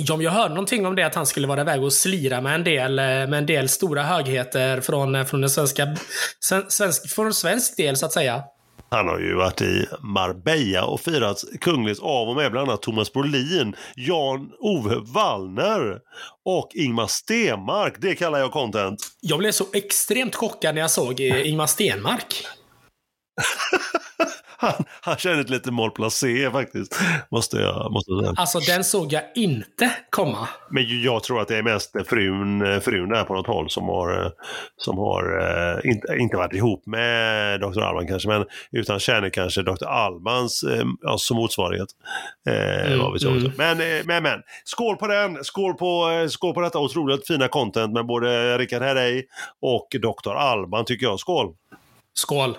Ja, 0.00 0.22
jag 0.22 0.30
hörde 0.30 0.54
någonting 0.54 0.86
om 0.86 0.96
det, 0.96 1.02
att 1.02 1.14
han 1.14 1.26
skulle 1.26 1.46
vara 1.46 1.60
iväg 1.60 1.82
och 1.82 1.92
slira 1.92 2.40
med 2.40 2.54
en 2.54 2.64
del, 2.64 2.94
med 2.94 3.34
en 3.34 3.46
del 3.46 3.68
stora 3.68 4.02
högheter 4.02 4.80
från, 4.80 5.26
från 5.26 5.40
den 5.40 5.50
svenska, 5.50 5.96
svensk, 6.68 7.10
från 7.14 7.34
svensk 7.34 7.76
del 7.76 7.96
så 7.96 8.06
att 8.06 8.12
säga. 8.12 8.42
Han 8.90 9.08
har 9.08 9.18
ju 9.18 9.34
varit 9.34 9.60
i 9.60 9.86
Marbella 10.00 10.84
och 10.84 11.00
firat 11.00 11.44
kungligt 11.60 12.00
av 12.02 12.28
och 12.28 12.36
med 12.36 12.52
bland 12.52 12.68
annat 12.68 12.82
Thomas 12.82 13.12
Brolin, 13.12 13.76
Jan-Ove 13.96 14.96
Wallner 15.14 15.98
och 16.44 16.70
Ingmar 16.74 17.06
Stenmark. 17.06 17.94
Det 17.98 18.14
kallar 18.14 18.38
jag 18.38 18.52
content. 18.52 19.00
Jag 19.20 19.38
blev 19.38 19.52
så 19.52 19.66
extremt 19.72 20.34
chockad 20.34 20.74
när 20.74 20.82
jag 20.82 20.90
såg 20.90 21.20
eh, 21.20 21.48
Ingmar 21.48 21.66
Stenmark. 21.66 22.44
han, 24.60 24.84
han 25.00 25.16
känner 25.16 25.40
ett 25.40 25.50
lite 25.50 25.70
malplacé 25.70 26.50
faktiskt. 26.50 27.00
Måste 27.30 27.56
jag 27.56 27.92
måste 27.92 28.10
säga. 28.20 28.34
Alltså 28.36 28.58
den 28.58 28.84
såg 28.84 29.12
jag 29.12 29.22
inte 29.34 29.90
komma. 30.10 30.48
Men 30.70 31.02
jag 31.02 31.22
tror 31.22 31.40
att 31.40 31.48
det 31.48 31.56
är 31.56 31.62
mest 31.62 31.96
frun, 32.06 32.80
frun 32.80 33.08
där 33.08 33.24
på 33.24 33.34
något 33.34 33.46
håll 33.46 33.70
som 33.70 33.84
har, 33.84 34.32
som 34.76 34.98
har 34.98 35.38
uh, 35.38 35.90
inte, 35.90 36.16
inte 36.18 36.36
varit 36.36 36.52
ihop 36.52 36.86
med 36.86 37.60
Dr. 37.60 37.80
Alban 37.80 38.06
kanske, 38.06 38.28
men 38.28 38.44
utan 38.72 38.98
känner 38.98 39.30
kanske 39.30 39.62
Dr. 39.62 39.86
Albans 39.86 40.64
alltså, 41.06 41.26
som 41.26 41.36
motsvarighet. 41.36 41.88
Mm, 42.48 43.12
vi 43.12 43.26
mm. 43.26 43.52
Men, 43.56 43.78
men, 44.06 44.22
men, 44.22 44.42
skål 44.64 44.96
på 44.96 45.06
den! 45.06 45.44
Skål 45.44 45.74
på, 45.74 46.26
skål 46.30 46.54
på 46.54 46.60
detta 46.60 46.78
otroligt 46.78 47.26
fina 47.26 47.48
content 47.48 47.92
med 47.92 48.06
både 48.06 48.58
Rickard 48.58 48.82
Herrey 48.82 49.22
och 49.62 49.88
Dr. 50.02 50.34
Alban 50.34 50.84
tycker 50.84 51.06
jag. 51.06 51.20
Skål! 51.20 51.54
Skål! 52.14 52.56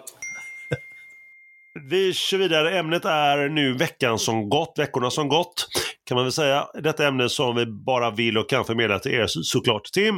Vi 1.83 2.13
kör 2.13 2.37
vidare. 2.37 2.79
Ämnet 2.79 3.05
är 3.05 3.49
nu 3.49 3.73
veckan 3.73 4.19
som 4.19 4.49
gått, 4.49 4.73
veckorna 4.77 5.09
som 5.09 5.27
gått. 5.27 5.67
Kan 6.05 6.15
man 6.15 6.25
väl 6.25 6.31
säga. 6.31 6.67
Detta 6.73 7.07
ämne 7.07 7.29
som 7.29 7.55
vi 7.55 7.65
bara 7.65 8.11
vill 8.11 8.37
och 8.37 8.49
kan 8.49 8.65
förmedla 8.65 8.99
till 8.99 9.11
er 9.11 9.25
såklart. 9.27 9.83
Tim, 9.93 10.15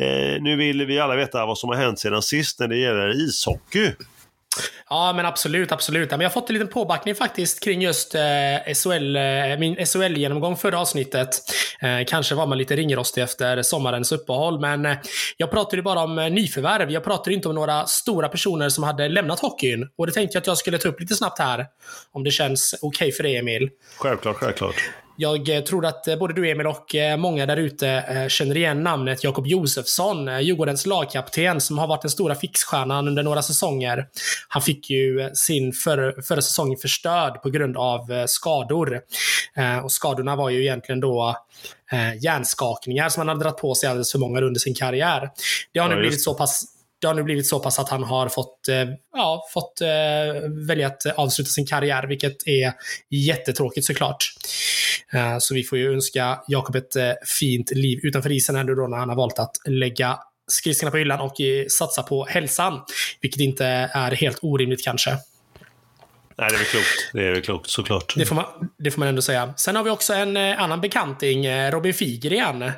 eh, 0.00 0.42
nu 0.42 0.56
vill 0.56 0.86
vi 0.86 1.00
alla 1.00 1.16
veta 1.16 1.46
vad 1.46 1.58
som 1.58 1.68
har 1.68 1.76
hänt 1.76 1.98
sedan 1.98 2.22
sist 2.22 2.60
när 2.60 2.68
det 2.68 2.76
gäller 2.76 3.28
ishockey. 3.28 3.92
Ja, 4.90 5.12
men 5.12 5.26
absolut, 5.26 5.72
absolut. 5.72 6.10
Men 6.10 6.20
jag 6.20 6.28
har 6.28 6.32
fått 6.32 6.50
en 6.50 6.54
liten 6.54 6.68
påbackning 6.68 7.14
faktiskt 7.14 7.64
kring 7.64 7.82
just 7.82 8.14
eh, 8.14 8.20
SHL, 8.74 9.16
eh, 9.16 9.58
min 9.58 9.86
SHL-genomgång 9.86 10.56
förra 10.56 10.80
avsnittet. 10.80 11.28
Eh, 11.80 12.06
kanske 12.06 12.34
var 12.34 12.46
man 12.46 12.58
lite 12.58 12.76
ringrostig 12.76 13.22
efter 13.22 13.62
sommarens 13.62 14.12
uppehåll, 14.12 14.60
men 14.60 14.86
eh, 14.86 14.96
jag 15.36 15.50
pratade 15.50 15.82
bara 15.82 16.00
om 16.00 16.18
eh, 16.18 16.30
nyförvärv. 16.30 16.90
Jag 16.90 17.04
pratade 17.04 17.34
inte 17.34 17.48
om 17.48 17.54
några 17.54 17.86
stora 17.86 18.28
personer 18.28 18.68
som 18.68 18.84
hade 18.84 19.08
lämnat 19.08 19.40
hockeyn. 19.40 19.88
Och 19.98 20.06
det 20.06 20.12
tänkte 20.12 20.36
jag 20.36 20.40
att 20.40 20.46
jag 20.46 20.58
skulle 20.58 20.78
ta 20.78 20.88
upp 20.88 21.00
lite 21.00 21.14
snabbt 21.14 21.38
här. 21.38 21.66
Om 22.12 22.24
det 22.24 22.30
känns 22.30 22.74
okej 22.82 22.88
okay 22.88 23.12
för 23.12 23.22
dig, 23.22 23.36
Emil. 23.36 23.70
Självklart, 23.98 24.36
självklart. 24.36 24.90
Jag 25.20 25.48
eh, 25.48 25.60
tror 25.60 25.86
att 25.86 26.08
eh, 26.08 26.16
både 26.16 26.34
du 26.34 26.50
Emil 26.50 26.66
och 26.66 26.94
eh, 26.94 27.16
många 27.16 27.46
där 27.46 27.56
ute 27.56 28.26
känner 28.28 28.56
igen 28.56 28.82
namnet 28.82 29.24
Jakob 29.24 29.46
Josefsson, 29.46 30.42
Djurgårdens 30.42 30.86
lagkapten 30.86 31.60
som 31.60 31.78
har 31.78 31.86
varit 31.86 32.02
den 32.02 32.10
stora 32.10 32.34
fixstjärnan 32.34 33.08
under 33.08 33.22
några 33.22 33.42
säsonger. 33.42 34.06
Han 34.48 34.62
fick 34.62 34.90
ju 34.90 35.30
sin 35.34 35.72
för, 35.72 36.22
förra 36.22 36.42
säsong 36.42 36.76
förstörd 36.76 37.42
på 37.42 37.50
grund 37.50 37.76
av 37.76 38.26
skador. 38.26 39.00
Och 39.84 39.92
skadorna 39.92 40.36
var 40.36 40.50
ju 40.50 40.62
egentligen 40.62 41.00
då 41.00 41.36
hjärnskakningar 42.20 43.08
som 43.08 43.20
han 43.20 43.28
hade 43.28 43.40
dragit 43.40 43.58
på 43.58 43.74
sig 43.74 43.88
alldeles 43.88 44.12
för 44.12 44.18
många 44.18 44.40
under 44.40 44.60
sin 44.60 44.74
karriär. 44.74 45.30
Det 45.72 45.78
har 45.78 45.88
nu 45.88 45.96
blivit 45.96 46.22
så 46.22 46.34
pass 46.34 46.77
det 47.00 47.06
har 47.06 47.14
nu 47.14 47.22
blivit 47.22 47.46
så 47.46 47.60
pass 47.60 47.78
att 47.78 47.88
han 47.88 48.02
har 48.02 48.28
fått, 48.28 48.68
eh, 48.68 48.84
ja, 49.12 49.48
fått 49.52 49.80
eh, 49.80 50.48
välja 50.66 50.86
att 50.86 51.06
avsluta 51.06 51.48
sin 51.48 51.66
karriär, 51.66 52.06
vilket 52.06 52.48
är 52.48 52.72
jättetråkigt 53.10 53.86
såklart. 53.86 54.32
Eh, 55.12 55.38
så 55.38 55.54
vi 55.54 55.64
får 55.64 55.78
ju 55.78 55.92
önska 55.92 56.40
Jakob 56.48 56.76
ett 56.76 56.96
fint 57.40 57.70
liv 57.70 58.00
utanför 58.02 58.32
isen 58.32 58.56
ändå 58.56 58.74
då 58.74 58.86
när 58.86 58.96
han 58.96 59.08
har 59.08 59.16
valt 59.16 59.38
att 59.38 59.56
lägga 59.66 60.18
skridskorna 60.50 60.90
på 60.90 60.96
hyllan 60.96 61.20
och 61.20 61.34
satsa 61.70 62.02
på 62.02 62.24
hälsan. 62.24 62.80
Vilket 63.20 63.40
inte 63.40 63.66
är 63.92 64.10
helt 64.10 64.38
orimligt 64.42 64.84
kanske. 64.84 65.10
Nej, 65.10 66.48
det 66.50 66.54
är 66.54 66.58
väl 66.58 66.66
klokt. 66.66 67.10
Det 67.12 67.26
är 67.26 67.32
väl 67.32 67.42
klokt, 67.42 67.70
såklart. 67.70 68.14
Det 68.16 68.26
får, 68.26 68.34
man, 68.34 68.44
det 68.78 68.90
får 68.90 68.98
man 68.98 69.08
ändå 69.08 69.22
säga. 69.22 69.54
Sen 69.56 69.76
har 69.76 69.84
vi 69.84 69.90
också 69.90 70.14
en 70.14 70.36
annan 70.36 70.80
bekanting, 70.80 71.70
Robin 71.70 71.94
Figren. 71.94 72.72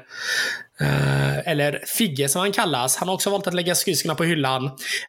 Eh, 0.81 1.49
eller 1.49 1.83
Figge 1.87 2.29
som 2.29 2.41
han 2.41 2.53
kallas. 2.53 2.97
Han 2.97 3.09
har 3.09 3.15
också 3.15 3.31
valt 3.31 3.47
att 3.47 3.55
lägga 3.55 3.75
skridskorna 3.75 4.15
på 4.15 4.25
hyllan. 4.25 4.65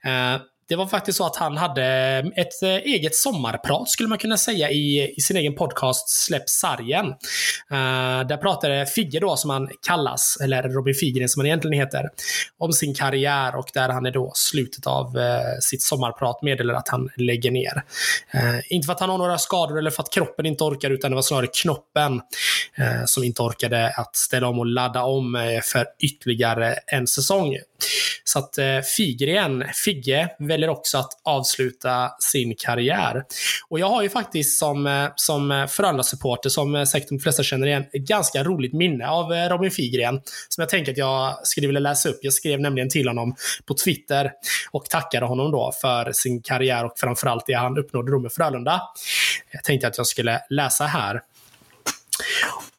Eh, 0.06 0.42
det 0.72 0.78
var 0.78 0.88
faktiskt 0.88 1.18
så 1.18 1.26
att 1.26 1.36
han 1.36 1.58
hade 1.58 1.84
eh, 1.84 2.42
ett 2.42 2.64
eh, 2.64 2.70
eget 2.70 3.16
sommarprat, 3.16 3.90
skulle 3.90 4.10
man 4.10 4.18
kunna 4.18 4.38
säga, 4.38 4.70
i, 4.70 5.14
i 5.18 5.22
sin 5.22 5.38
egen 5.38 5.56
podcast 5.56 6.10
Släpp 6.10 6.50
sargen. 6.50 7.06
Uh, 7.72 8.28
där 8.28 8.38
pratade 8.38 8.86
Figge 8.86 9.20
då, 9.20 9.36
som 9.36 9.50
han 9.50 9.70
kallas, 9.88 10.38
eller 10.44 10.64
Robin 10.64 10.96
Figren 10.96 11.30
som 11.30 11.40
han 11.40 11.46
egentligen 11.46 11.80
heter, 11.80 12.10
om 12.58 12.74
sin 12.74 12.94
karriär 12.94 13.56
och 13.56 13.70
där 13.74 13.90
han 13.90 14.06
är 14.06 14.12
då 14.12 14.32
slutet 14.36 14.88
av 14.88 15.18
uh, 15.18 15.24
sitt 15.62 15.82
sommarprat 15.82 16.42
meddelar 16.42 16.74
att 16.74 16.90
han 16.90 17.10
lägger 17.18 17.52
ner. 17.52 17.84
Uh, 18.36 18.60
inte 18.70 18.86
för 18.86 18.94
att 18.94 19.00
han 19.00 19.10
har 19.10 19.18
några 19.18 19.38
skador 19.38 19.78
eller 19.78 19.92
för 19.92 20.04
att 20.04 20.14
kroppen 20.14 20.46
inte 20.46 20.64
orkar, 20.64 20.90
utan 20.90 21.12
det 21.12 21.16
var 21.16 21.22
snarare 21.22 21.48
knoppen 21.48 22.22
som 23.06 23.24
inte 23.24 23.42
orkade 23.42 23.94
att 23.98 24.16
ställa 24.16 24.48
om 24.48 24.60
och 24.60 24.66
ladda 24.66 25.04
om 25.04 25.60
för 25.64 25.86
ytterligare 26.00 26.76
en 26.88 27.08
säsong. 27.08 27.58
Så 28.24 28.40
att 28.40 28.58
eh, 28.58 28.80
Figren, 28.96 29.64
Figge, 29.86 30.30
väljer 30.40 30.70
också 30.70 30.98
att 30.98 31.12
avsluta 31.24 32.12
sin 32.20 32.56
karriär. 32.56 33.24
Och 33.70 33.80
jag 33.80 33.90
har 33.90 34.04
ju 34.04 34.10
faktiskt 34.10 34.60
som, 34.60 34.88
eh, 34.88 35.10
som 35.16 35.52
eh, 35.52 35.68
Frölunda-supporter, 35.68 36.50
som 36.50 36.86
säkert 36.86 37.10
de 37.10 37.20
flesta 37.20 37.44
känner 37.44 37.68
igen, 37.68 37.86
ett 37.94 38.02
ganska 38.02 38.44
roligt 38.44 38.74
minne 38.74 39.08
av 39.08 39.32
Robin 39.32 39.72
Figren. 39.72 40.22
Som 40.50 40.62
jag 40.62 40.70
tänker 40.70 40.92
att 40.92 40.98
jag 40.98 41.48
skulle 41.48 41.68
vilja 41.68 41.80
läsa 41.80 42.10
upp. 42.10 42.20
Jag 42.22 42.34
skrev 42.34 42.60
nämligen 42.60 42.90
till 42.90 43.08
honom 43.08 43.36
på 43.66 43.74
Twitter 43.74 44.32
och 44.72 44.86
tackade 44.86 45.26
honom 45.26 45.52
då 45.52 45.72
för 45.82 46.12
sin 46.12 46.42
karriär 46.42 46.86
och 46.86 46.94
framförallt 46.98 47.46
det 47.46 47.54
han 47.54 47.78
uppnådde 47.78 48.12
då 48.12 48.20
med 48.20 48.34
Frölunda. 48.34 48.82
Jag 49.52 49.64
tänkte 49.64 49.88
att 49.88 49.98
jag 49.98 50.08
skulle 50.08 50.42
läsa 50.50 50.86
här. 50.86 51.22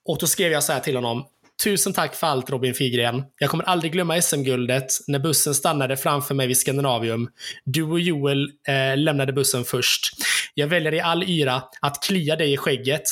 Och 0.04 0.18
då 0.18 0.26
skrev 0.26 0.52
jag 0.52 0.64
så 0.64 0.72
här 0.72 0.80
till 0.80 0.96
honom. 0.96 1.24
Tusen 1.64 1.92
tack 1.92 2.14
för 2.14 2.26
allt 2.26 2.50
Robin 2.50 2.74
Figren. 2.74 3.22
Jag 3.38 3.50
kommer 3.50 3.64
aldrig 3.64 3.92
glömma 3.92 4.22
SM-guldet 4.22 4.86
när 5.06 5.18
bussen 5.18 5.54
stannade 5.54 5.96
framför 5.96 6.34
mig 6.34 6.46
vid 6.46 6.58
Skandinavium. 6.58 7.28
Du 7.64 7.82
och 7.82 8.00
Joel 8.00 8.50
eh, 8.68 8.96
lämnade 8.96 9.32
bussen 9.32 9.64
först. 9.64 10.10
Jag 10.54 10.66
väljer 10.66 10.94
i 10.94 11.00
all 11.00 11.22
yra 11.22 11.62
att 11.80 12.02
klia 12.02 12.36
dig 12.36 12.52
i 12.52 12.56
skägget 12.56 13.02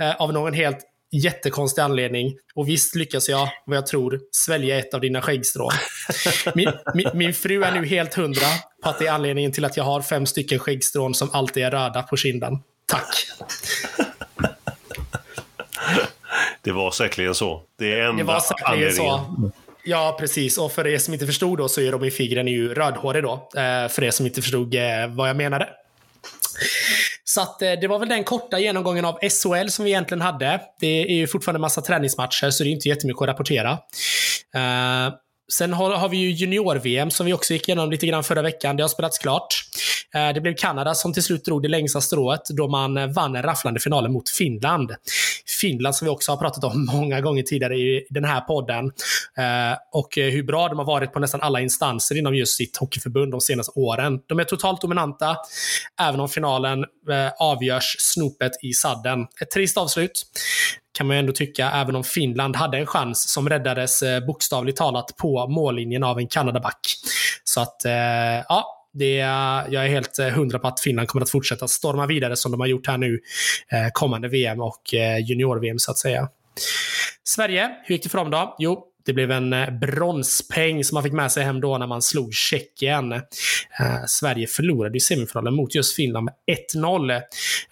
eh, 0.00 0.16
av 0.16 0.32
någon 0.32 0.52
helt 0.52 0.78
jättekonstig 1.12 1.82
anledning. 1.82 2.34
Och 2.54 2.68
visst 2.68 2.94
lyckas 2.94 3.28
jag, 3.28 3.48
vad 3.66 3.76
jag 3.76 3.86
tror, 3.86 4.20
svälja 4.30 4.78
ett 4.78 4.94
av 4.94 5.00
dina 5.00 5.22
skäggstrån. 5.22 5.72
Min, 6.54 6.72
min, 6.94 7.06
min, 7.14 7.34
fru 7.34 7.62
är 7.64 7.72
nu 7.72 7.86
helt 7.86 8.14
hundra 8.14 8.46
på 8.82 8.88
att 8.88 8.98
det 8.98 9.06
är 9.06 9.12
anledningen 9.12 9.52
till 9.52 9.64
att 9.64 9.76
jag 9.76 9.84
har 9.84 10.02
fem 10.02 10.26
stycken 10.26 10.58
skäggstrån 10.58 11.14
som 11.14 11.30
alltid 11.32 11.62
är 11.62 11.70
röda 11.70 12.02
på 12.02 12.16
kinden. 12.16 12.52
Tack! 12.86 13.28
Det 16.68 16.74
var 16.74 16.90
säkerligen 16.90 17.34
så. 17.34 17.62
Det 17.78 17.92
är 17.92 18.02
enda 18.02 18.22
Det 18.22 18.22
var 18.22 18.40
säkerligen 18.40 18.92
så. 18.92 19.24
Ja, 19.84 20.16
precis. 20.20 20.58
Och 20.58 20.72
för 20.72 20.86
er 20.86 20.98
som 20.98 21.14
inte 21.14 21.26
förstod 21.26 21.58
då 21.58 21.68
så 21.68 21.80
är 21.80 21.92
Robin 21.92 22.10
Figren 22.10 22.48
ju 22.48 22.74
rödhårig 22.74 23.22
då. 23.22 23.32
Eh, 23.32 23.88
för 23.88 24.04
er 24.04 24.10
som 24.10 24.26
inte 24.26 24.42
förstod 24.42 24.74
eh, 24.74 24.82
vad 25.08 25.28
jag 25.28 25.36
menade. 25.36 25.68
Så 27.24 27.40
att, 27.40 27.62
eh, 27.62 27.72
det 27.72 27.88
var 27.88 27.98
väl 27.98 28.08
den 28.08 28.24
korta 28.24 28.58
genomgången 28.58 29.04
av 29.04 29.18
SHL 29.22 29.68
som 29.68 29.84
vi 29.84 29.90
egentligen 29.90 30.20
hade. 30.20 30.60
Det 30.80 31.02
är 31.02 31.14
ju 31.14 31.26
fortfarande 31.26 31.60
massa 31.60 31.80
träningsmatcher, 31.80 32.50
så 32.50 32.64
det 32.64 32.70
är 32.70 32.72
inte 32.72 32.88
jättemycket 32.88 33.22
att 33.22 33.28
rapportera. 33.28 33.78
Sen 35.52 35.72
har, 35.72 35.90
har 35.90 36.08
vi 36.08 36.16
ju 36.16 36.30
junior-VM 36.30 37.10
som 37.10 37.26
vi 37.26 37.32
också 37.32 37.52
gick 37.52 37.68
igenom 37.68 37.90
lite 37.90 38.06
grann 38.06 38.24
förra 38.24 38.42
veckan. 38.42 38.76
Det 38.76 38.82
har 38.82 38.88
spelats 38.88 39.18
klart. 39.18 39.54
Eh, 40.14 40.34
det 40.34 40.40
blev 40.40 40.54
Kanada 40.54 40.94
som 40.94 41.12
till 41.12 41.22
slut 41.22 41.44
drog 41.44 41.62
det 41.62 41.68
längsta 41.68 42.00
strået 42.00 42.40
då 42.48 42.68
man 42.68 42.96
eh, 42.96 43.06
vann 43.06 43.36
en 43.36 43.42
rafflande 43.42 43.80
finalen 43.80 44.12
mot 44.12 44.30
Finland. 44.30 44.94
Finland 45.60 45.94
som 45.94 46.04
vi 46.04 46.10
också 46.10 46.32
har 46.32 46.36
pratat 46.36 46.64
om 46.64 46.84
många 46.92 47.20
gånger 47.20 47.42
tidigare 47.42 47.76
i 47.76 48.06
den 48.10 48.24
här 48.24 48.40
podden. 48.40 48.86
Eh, 49.38 49.78
och 49.92 50.18
eh, 50.18 50.30
hur 50.30 50.42
bra 50.42 50.68
de 50.68 50.78
har 50.78 50.86
varit 50.86 51.12
på 51.12 51.18
nästan 51.20 51.40
alla 51.40 51.60
instanser 51.60 52.18
inom 52.18 52.34
just 52.34 52.56
sitt 52.56 52.76
hockeyförbund 52.76 53.32
de 53.32 53.40
senaste 53.40 53.72
åren. 53.80 54.20
De 54.26 54.40
är 54.40 54.44
totalt 54.44 54.80
dominanta, 54.80 55.36
även 56.00 56.20
om 56.20 56.28
finalen 56.28 56.84
eh, 57.10 57.32
avgörs 57.38 57.96
snopet 57.98 58.52
i 58.62 58.72
sadden. 58.72 59.26
Ett 59.40 59.50
trist 59.50 59.78
avslut 59.78 60.26
kan 60.98 61.06
man 61.06 61.16
ju 61.16 61.18
ändå 61.18 61.32
tycka, 61.32 61.70
även 61.70 61.96
om 61.96 62.04
Finland 62.04 62.56
hade 62.56 62.78
en 62.78 62.86
chans 62.86 63.32
som 63.32 63.48
räddades 63.48 64.02
eh, 64.02 64.26
bokstavligt 64.26 64.78
talat 64.78 65.16
på 65.16 65.46
mållinjen 65.48 66.04
av 66.04 66.18
en 66.18 66.28
Kanadaback. 66.28 66.80
Så 67.44 67.60
att, 67.60 67.84
eh, 67.84 67.92
ja, 68.48 68.88
det, 68.92 69.14
jag 69.68 69.74
är 69.84 69.88
helt 69.88 70.18
eh, 70.18 70.28
hundra 70.28 70.58
på 70.58 70.68
att 70.68 70.80
Finland 70.80 71.08
kommer 71.08 71.22
att 71.22 71.30
fortsätta 71.30 71.68
storma 71.68 72.06
vidare 72.06 72.36
som 72.36 72.52
de 72.52 72.60
har 72.60 72.66
gjort 72.66 72.86
här 72.86 72.98
nu 72.98 73.18
kommande 73.92 74.28
VM 74.28 74.60
och 74.60 74.80
junior-VM 75.28 75.78
så 75.78 75.90
att 75.90 75.98
säga. 75.98 76.28
Sverige, 77.24 77.70
hur 77.84 77.94
gick 77.94 78.02
det 78.02 78.08
för 78.08 78.18
dem 78.18 78.30
då? 78.30 78.56
Jo, 78.58 78.84
det 79.08 79.14
blev 79.14 79.30
en 79.30 79.52
eh, 79.52 79.70
bronspeng 79.70 80.84
som 80.84 80.94
man 80.94 81.02
fick 81.02 81.12
med 81.12 81.32
sig 81.32 81.44
hem 81.44 81.60
då 81.60 81.78
när 81.78 81.86
man 81.86 82.02
slog 82.02 82.34
Tjeckien. 82.34 83.12
Eh, 83.12 83.20
Sverige 84.06 84.46
förlorade 84.46 84.96
i 84.96 85.00
semifinalen 85.00 85.54
mot 85.54 85.74
just 85.74 85.96
Finland 85.96 86.24
med 86.24 86.34
1-0. 86.74 87.10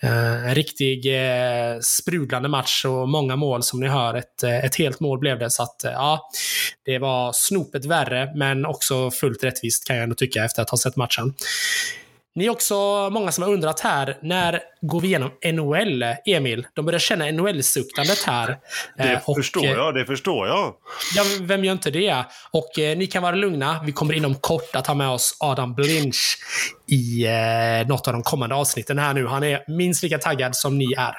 Eh, 0.00 0.48
en 0.48 0.54
riktig 0.54 1.06
eh, 1.06 1.78
sprudlande 1.80 2.48
match 2.48 2.84
och 2.84 3.08
många 3.08 3.36
mål 3.36 3.62
som 3.62 3.80
ni 3.80 3.88
hör. 3.88 4.14
Ett, 4.14 4.42
eh, 4.42 4.64
ett 4.64 4.76
helt 4.76 5.00
mål 5.00 5.18
blev 5.18 5.38
det. 5.38 5.50
Så 5.50 5.62
att, 5.62 5.84
eh, 5.84 5.92
ja, 5.92 6.30
det 6.84 6.98
var 6.98 7.32
snopet 7.34 7.84
värre, 7.84 8.32
men 8.34 8.66
också 8.66 9.10
fullt 9.10 9.44
rättvist 9.44 9.86
kan 9.86 9.96
jag 9.96 10.02
ändå 10.02 10.14
tycka 10.14 10.44
efter 10.44 10.62
att 10.62 10.70
ha 10.70 10.78
sett 10.78 10.96
matchen. 10.96 11.34
Ni 12.36 12.46
är 12.46 12.50
också 12.50 12.74
många 13.10 13.32
som 13.32 13.44
har 13.44 13.50
undrat 13.50 13.80
här, 13.80 14.18
när 14.22 14.60
går 14.80 15.00
vi 15.00 15.08
igenom 15.08 15.30
NHL, 15.52 16.04
Emil? 16.26 16.66
De 16.74 16.84
börjar 16.84 16.98
känna 16.98 17.24
NHL-suktandet 17.24 18.22
här. 18.26 18.58
Det 18.96 19.02
Eh, 19.02 19.18
och, 19.24 19.36
förstår 19.36 19.64
eh, 19.64 19.70
jag, 19.70 19.94
det 19.94 20.06
förstår 20.06 20.46
jag. 20.46 20.74
Ja, 21.16 21.24
vem 21.40 21.64
gör 21.64 21.72
inte 21.72 21.90
det? 21.90 22.24
Och 22.50 22.78
eh, 22.78 22.96
ni 22.98 23.06
kan 23.06 23.22
vara 23.22 23.36
lugna. 23.36 23.80
Vi 23.84 23.92
kommer 23.92 24.14
inom 24.14 24.34
kort 24.34 24.76
att 24.76 24.86
ha 24.86 24.94
med 24.94 25.08
oss 25.08 25.36
Adam 25.40 25.74
Blinch 25.74 26.38
i 26.86 27.26
eh, 27.26 27.88
något 27.88 28.06
av 28.06 28.12
de 28.12 28.22
kommande 28.22 28.54
avsnitten 28.54 28.98
här 28.98 29.14
nu. 29.14 29.26
Han 29.26 29.44
är 29.44 29.64
minst 29.68 30.02
lika 30.02 30.18
taggad 30.18 30.56
som 30.56 30.78
ni 30.78 30.92
är. 30.92 31.14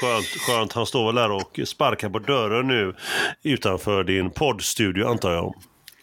Skönt, 0.00 0.26
skönt. 0.26 0.72
Han 0.72 0.86
står 0.86 1.06
väl 1.06 1.14
där 1.14 1.30
och 1.30 1.60
sparkar 1.64 2.08
på 2.08 2.18
dörren 2.18 2.68
nu 2.68 2.94
utanför 3.42 4.04
din 4.04 4.30
poddstudio 4.30 5.06
antar 5.06 5.32
jag. 5.32 5.54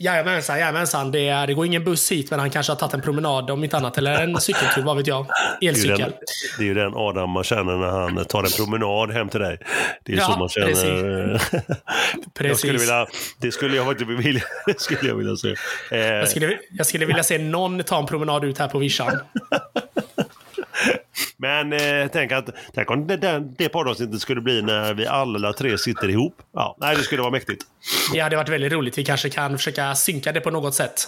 Jajamensan, 0.01 0.59
jajamensan. 0.59 1.11
Det, 1.11 1.45
det 1.45 1.53
går 1.53 1.65
ingen 1.65 1.83
buss 1.83 2.11
hit, 2.11 2.31
men 2.31 2.39
han 2.39 2.49
kanske 2.49 2.71
har 2.71 2.77
tagit 2.77 2.93
en 2.93 3.01
promenad 3.01 3.49
om 3.51 3.63
inte 3.63 3.77
annat. 3.77 3.97
Eller 3.97 4.23
en 4.23 4.41
cykeltur, 4.41 4.81
vad 4.81 4.97
vet 4.97 5.07
jag. 5.07 5.25
Det 5.59 5.67
är, 5.67 5.73
ju 5.73 5.81
den, 5.83 5.91
Elcykel. 5.91 6.13
det 6.57 6.63
är 6.63 6.67
ju 6.67 6.73
den 6.73 6.93
Adam 6.95 7.29
man 7.29 7.43
känner 7.43 7.77
när 7.77 7.87
han 7.87 8.25
tar 8.25 8.43
en 8.43 8.49
promenad 8.51 9.11
hem 9.11 9.29
till 9.29 9.39
dig. 9.39 9.57
Det 10.03 10.13
är 10.13 10.17
Ja, 10.17 10.23
så 10.33 10.39
man 10.39 10.49
känner. 10.49 10.73
Jag 11.53 12.33
Precis. 12.33 12.59
skulle 12.59 12.77
vilja, 12.79 13.07
det 13.41 13.51
skulle 13.51 13.75
jag 13.75 13.85
faktiskt 13.85 14.09
vilja, 14.09 14.41
det 14.65 14.81
skulle 14.81 15.09
jag 15.09 15.15
vilja 15.15 15.35
se. 15.35 15.55
Eh, 15.91 15.99
Jag 15.99 16.29
skulle, 16.29 16.57
jag 16.71 16.87
skulle 16.87 17.05
vilja 17.05 17.23
se 17.23 17.37
någon 17.37 17.83
ta 17.83 17.99
en 17.99 18.05
promenad 18.05 18.43
ut 18.43 18.57
här 18.57 18.67
på 18.67 18.79
vischan. 18.79 19.19
Men 21.41 21.73
eh, 21.73 22.07
tänk, 22.13 22.31
att, 22.31 22.49
tänk 22.73 22.91
om 22.91 23.07
det, 23.07 23.17
det, 23.17 23.39
det 23.57 23.69
poddavsnittet 23.69 24.21
skulle 24.21 24.41
bli 24.41 24.61
när 24.61 24.93
vi 24.93 25.07
alla 25.07 25.53
tre 25.53 25.77
sitter 25.77 26.09
ihop. 26.09 26.35
Ja, 26.53 26.77
nej, 26.79 26.95
det 26.95 27.03
skulle 27.03 27.21
vara 27.21 27.31
mäktigt. 27.31 27.63
Det 28.13 28.19
hade 28.19 28.35
varit 28.35 28.49
väldigt 28.49 28.71
roligt. 28.71 28.97
Vi 28.97 29.05
kanske 29.05 29.29
kan 29.29 29.57
försöka 29.57 29.95
synka 29.95 30.31
det 30.31 30.41
på 30.41 30.51
något 30.51 30.75
sätt. 30.75 31.07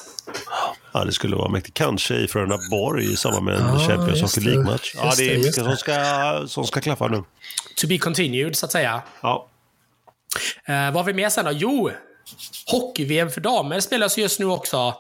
Ja, 0.94 1.06
det 1.06 1.12
skulle 1.12 1.36
vara 1.36 1.50
mäktigt. 1.50 1.78
Kanske 1.78 2.16
i 2.16 2.28
Frölunda 2.28 2.58
Borg 2.72 3.14
i 3.14 3.16
samband 3.16 3.46
med 3.46 3.56
en 3.56 3.62
Ja, 3.62 3.88
Champions 3.88 4.22
Hockey. 4.22 4.42
League-match. 4.42 4.94
Ja, 4.96 5.14
det 5.18 5.34
är 5.34 5.38
mycket 5.38 5.56
som 5.56 5.78
ska, 5.78 6.44
som 6.48 6.66
ska 6.66 6.82
klaffa 6.82 7.08
nu. 7.08 7.24
To 7.82 7.88
be 7.88 7.98
continued, 7.98 8.56
så 8.56 8.66
att 8.66 8.72
säga. 8.72 9.02
Ja. 9.22 9.48
Eh, 10.66 10.74
vad 10.76 10.94
har 10.94 11.04
vi 11.04 11.14
mer 11.14 11.30
sen 11.30 11.46
då? 11.46 11.52
Jo, 11.52 11.92
Hockey-VM 12.72 13.30
för 13.30 13.42
damer 13.42 13.80
spelas 13.80 14.18
just 14.18 14.40
nu 14.40 14.46
också. 14.46 14.96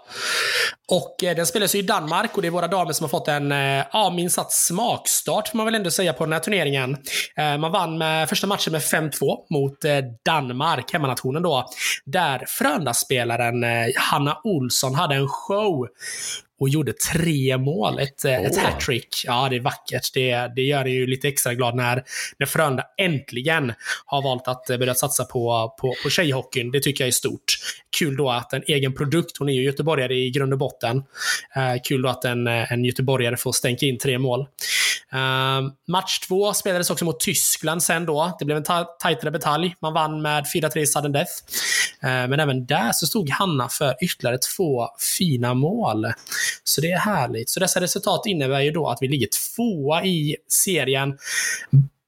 Och 0.87 1.23
eh, 1.23 1.35
den 1.35 1.45
spelas 1.45 1.75
i 1.75 1.81
Danmark 1.81 2.35
och 2.35 2.41
det 2.41 2.47
är 2.47 2.51
våra 2.51 2.67
damer 2.67 2.93
som 2.93 3.03
har 3.03 3.09
fått 3.09 3.27
en, 3.27 3.51
eh, 3.51 3.85
ja, 3.93 4.13
minst 4.15 4.35
sagt 4.35 4.51
smakstart 4.51 5.47
får 5.47 5.57
man 5.57 5.65
väl 5.65 5.75
ändå 5.75 5.91
säga 5.91 6.13
på 6.13 6.23
den 6.23 6.33
här 6.33 6.39
turneringen. 6.39 6.97
Eh, 7.37 7.57
man 7.57 7.71
vann 7.71 7.97
med 7.97 8.29
första 8.29 8.47
matchen 8.47 8.71
med 8.71 8.81
5-2 8.81 9.37
mot 9.49 9.85
eh, 9.85 9.97
Danmark, 10.25 10.93
hemmanationen 10.93 11.43
då. 11.43 11.65
Där 12.05 12.45
Frölunda-spelaren 12.47 13.63
eh, 13.63 13.87
Hanna 13.95 14.37
Olsson 14.43 14.95
hade 14.95 15.15
en 15.15 15.27
show 15.27 15.87
och 16.59 16.69
gjorde 16.69 16.93
tre 16.93 17.57
mål. 17.57 17.99
Ett, 17.99 18.25
eh, 18.25 18.41
ett 18.41 18.57
hattrick. 18.57 19.23
Ja, 19.25 19.47
det 19.49 19.55
är 19.55 19.59
vackert. 19.59 20.13
Det, 20.13 20.51
det 20.55 20.61
gör 20.61 20.83
det 20.83 20.89
ju 20.89 21.07
lite 21.07 21.27
extra 21.27 21.53
glad 21.53 21.75
när, 21.75 22.03
när 22.39 22.47
Frölunda 22.47 22.83
äntligen 22.97 23.73
har 24.05 24.21
valt 24.23 24.47
att 24.47 24.69
eh, 24.69 24.77
börja 24.77 24.95
satsa 24.95 25.25
på, 25.25 25.75
på, 25.81 25.93
på 26.03 26.09
tjejhockeyn. 26.09 26.71
Det 26.71 26.79
tycker 26.79 27.03
jag 27.03 27.07
är 27.07 27.11
stort. 27.11 27.45
Kul 27.99 28.17
då 28.17 28.29
att 28.29 28.53
en 28.53 28.63
egen 28.67 28.93
produkt, 28.93 29.37
hon 29.37 29.49
är 29.49 29.53
ju 29.53 29.63
göteborgare 29.63 30.15
i 30.15 30.29
grund 30.29 30.53
och 30.53 30.59
botten. 30.59 30.97
Eh, 31.55 31.81
kul 31.83 32.01
då 32.01 32.09
att 32.09 32.25
en, 32.25 32.47
en 32.47 32.85
göteborgare 32.85 33.37
får 33.37 33.51
stänka 33.51 33.85
in 33.85 33.97
tre 33.97 34.19
mål. 34.19 34.47
Eh, 35.13 35.61
match 35.87 36.19
två 36.19 36.53
spelades 36.53 36.89
också 36.89 37.05
mot 37.05 37.19
Tyskland 37.19 37.83
sen 37.83 38.05
då. 38.05 38.35
Det 38.39 38.45
blev 38.45 38.57
en 38.57 38.63
ta- 38.63 38.95
tajtare 38.99 39.31
batalj. 39.31 39.75
Man 39.81 39.93
vann 39.93 40.21
med 40.21 40.45
4-3 40.55 40.77
i 40.77 40.87
sudden 40.87 41.11
death. 41.11 41.31
Eh, 42.03 42.27
men 42.27 42.39
även 42.39 42.65
där 42.65 42.91
så 42.91 43.07
stod 43.07 43.29
Hanna 43.29 43.69
för 43.69 43.95
ytterligare 44.03 44.37
två 44.37 44.87
fina 45.17 45.53
mål. 45.53 46.05
Så 46.63 46.81
det 46.81 46.91
är 46.91 46.99
härligt. 46.99 47.49
Så 47.49 47.59
dessa 47.59 47.81
resultat 47.81 48.25
innebär 48.25 48.61
ju 48.61 48.71
då 48.71 48.87
att 48.87 48.97
vi 49.01 49.07
ligger 49.07 49.27
tvåa 49.55 50.05
i 50.05 50.35
serien 50.47 51.17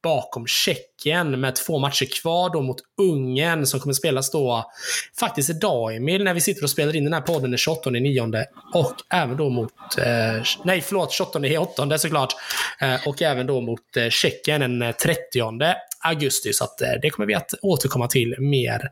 bakom 0.06 0.48
Tjeckien 0.48 1.40
med 1.40 1.56
två 1.56 1.80
matcher 1.80 2.22
kvar 2.22 2.50
då 2.54 2.62
mot 2.62 2.78
Ungern 3.02 3.66
som 3.66 3.80
kommer 3.80 3.94
spelas 3.94 4.32
då 4.32 4.72
faktiskt 5.20 5.50
idag 5.50 5.96
Emil 5.96 6.24
när 6.24 6.34
vi 6.34 6.42
sitter 6.42 6.64
och 6.64 6.70
spelar 6.70 6.96
in 6.96 7.04
den 7.04 7.14
här 7.14 7.22
podden 7.22 7.52
den 7.52 7.58
28 7.58 7.90
nionde 7.90 8.46
och 8.74 8.94
även 9.14 9.38
då 9.38 9.50
mot, 9.50 9.72
eh, 9.98 10.44
nej 10.64 10.82
förlåt 10.82 11.12
28 11.12 11.48
i 11.48 11.58
åttonde 11.58 12.00
såklart 12.00 12.34
eh, 12.82 13.08
och 13.08 13.22
även 13.22 13.48
då 13.48 13.62
mot 13.62 13.98
eh, 13.98 14.10
Tjeckien 14.10 14.80
den 14.80 14.94
30 14.94 15.42
augusti 16.06 16.54
så 16.54 16.64
att 16.64 16.82
eh, 16.82 16.90
det 17.02 17.10
kommer 17.10 17.28
vi 17.28 17.34
att 17.34 17.54
återkomma 17.62 18.08
till 18.08 18.36
mer 18.40 18.92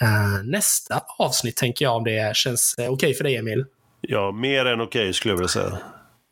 eh, 0.00 0.44
nästa 0.44 1.02
avsnitt 1.18 1.56
tänker 1.56 1.84
jag 1.84 1.96
om 1.96 2.04
det 2.04 2.36
känns 2.36 2.74
eh, 2.78 2.92
okej 2.92 3.14
för 3.14 3.24
dig 3.24 3.36
Emil. 3.36 3.64
ja, 4.00 4.32
mer 4.32 4.66
än 4.66 4.80
okej 4.80 5.12
skulle 5.12 5.32
jag 5.32 5.36
vilja 5.36 5.48
säga. 5.48 5.78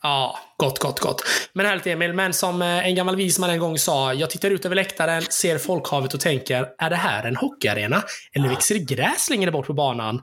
Ja, 0.03 0.39
gott, 0.57 0.79
gott, 0.79 1.01
gott. 1.01 1.23
Men 1.53 1.67
härligt 1.67 1.87
Emil, 1.87 2.13
men 2.13 2.33
som 2.33 2.63
en 2.63 2.95
gammal 2.95 3.17
vis 3.17 3.39
man 3.39 3.51
en 3.51 3.59
gång 3.59 3.79
sa, 3.79 4.15
jag 4.15 4.31
tittar 4.31 4.51
ut 4.51 4.65
över 4.65 4.77
läktaren, 4.77 5.23
ser 5.23 5.59
folkhavet 5.59 6.15
och 6.15 6.21
tänker, 6.21 6.69
är 6.79 6.91
det 6.91 6.97
här 6.97 7.25
en 7.25 7.37
hockeyarena? 7.37 8.03
Eller 8.33 8.49
växer 8.49 8.75
det 8.75 8.95
gräs 8.95 9.31
längre 9.31 9.51
bort 9.51 9.67
på 9.67 9.73
banan? 9.73 10.23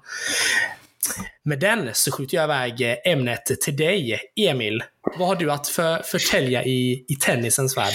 Med 1.43 1.59
den 1.59 1.89
så 1.93 2.11
skjuter 2.11 2.37
jag 2.37 2.43
iväg 2.43 2.81
eh, 2.81 3.13
ämnet 3.13 3.45
till 3.45 3.75
dig, 3.75 4.19
Emil. 4.35 4.83
Vad 5.17 5.27
har 5.27 5.35
du 5.35 5.51
att 5.51 5.67
för, 5.67 6.01
förtälja 6.03 6.65
i, 6.65 7.05
i 7.07 7.15
tennisens 7.15 7.77
värld? 7.77 7.93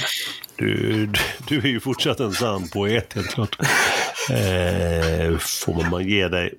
Du, 0.57 1.07
du 1.49 1.59
är 1.59 1.67
ju 1.67 1.81
fortsatt 1.81 2.21
en 2.21 2.33
sann 2.33 2.69
poet, 2.69 3.13
helt 3.13 3.31
klart. 3.31 3.57
Eh, 4.31 5.39
får 5.39 5.91
man 5.91 6.09
ge 6.09 6.29
dig. 6.29 6.55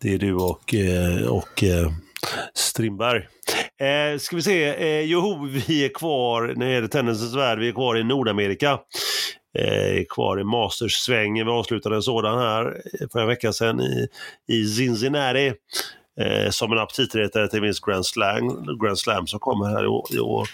Det 0.00 0.14
är 0.14 0.18
du 0.18 0.34
och, 0.34 0.74
eh, 0.74 1.26
och 1.26 1.64
eh, 1.64 1.92
Strindberg. 2.54 3.26
Eh, 3.80 4.18
ska 4.18 4.36
vi 4.36 4.42
se, 4.42 4.64
eh, 4.68 5.00
jo, 5.00 5.48
vi 5.66 5.84
är 5.84 5.88
kvar, 5.88 6.54
när 6.56 6.80
det 6.80 6.86
är 6.86 6.88
tennisens 6.88 7.36
värld, 7.36 7.58
vi 7.58 7.68
är 7.68 7.72
kvar 7.72 7.98
i 7.98 8.04
Nordamerika. 8.04 8.78
Eh, 9.54 10.04
kvar 10.08 10.40
i 10.40 10.44
Masters-svängen. 10.44 11.46
Vi 11.46 11.52
avslutade 11.52 11.96
en 11.96 12.02
sådan 12.02 12.38
här 12.38 12.82
eh, 13.00 13.08
för 13.12 13.20
en 13.20 13.26
vecka 13.26 13.52
sedan 13.52 13.80
i, 13.80 14.08
i 14.46 14.66
Cincinnati. 14.66 15.52
Eh, 16.20 16.50
som 16.50 16.72
en 16.72 16.78
aptitretare 16.78 17.48
till 17.48 17.62
minst 17.62 17.84
Grand 17.84 18.06
Slam, 18.06 18.78
Grand 18.82 18.98
Slam 18.98 19.26
som 19.26 19.40
kommer 19.40 19.66
här 19.66 19.84
i 19.84 19.86
år. 19.86 20.06
I 20.10 20.18
år 20.18 20.48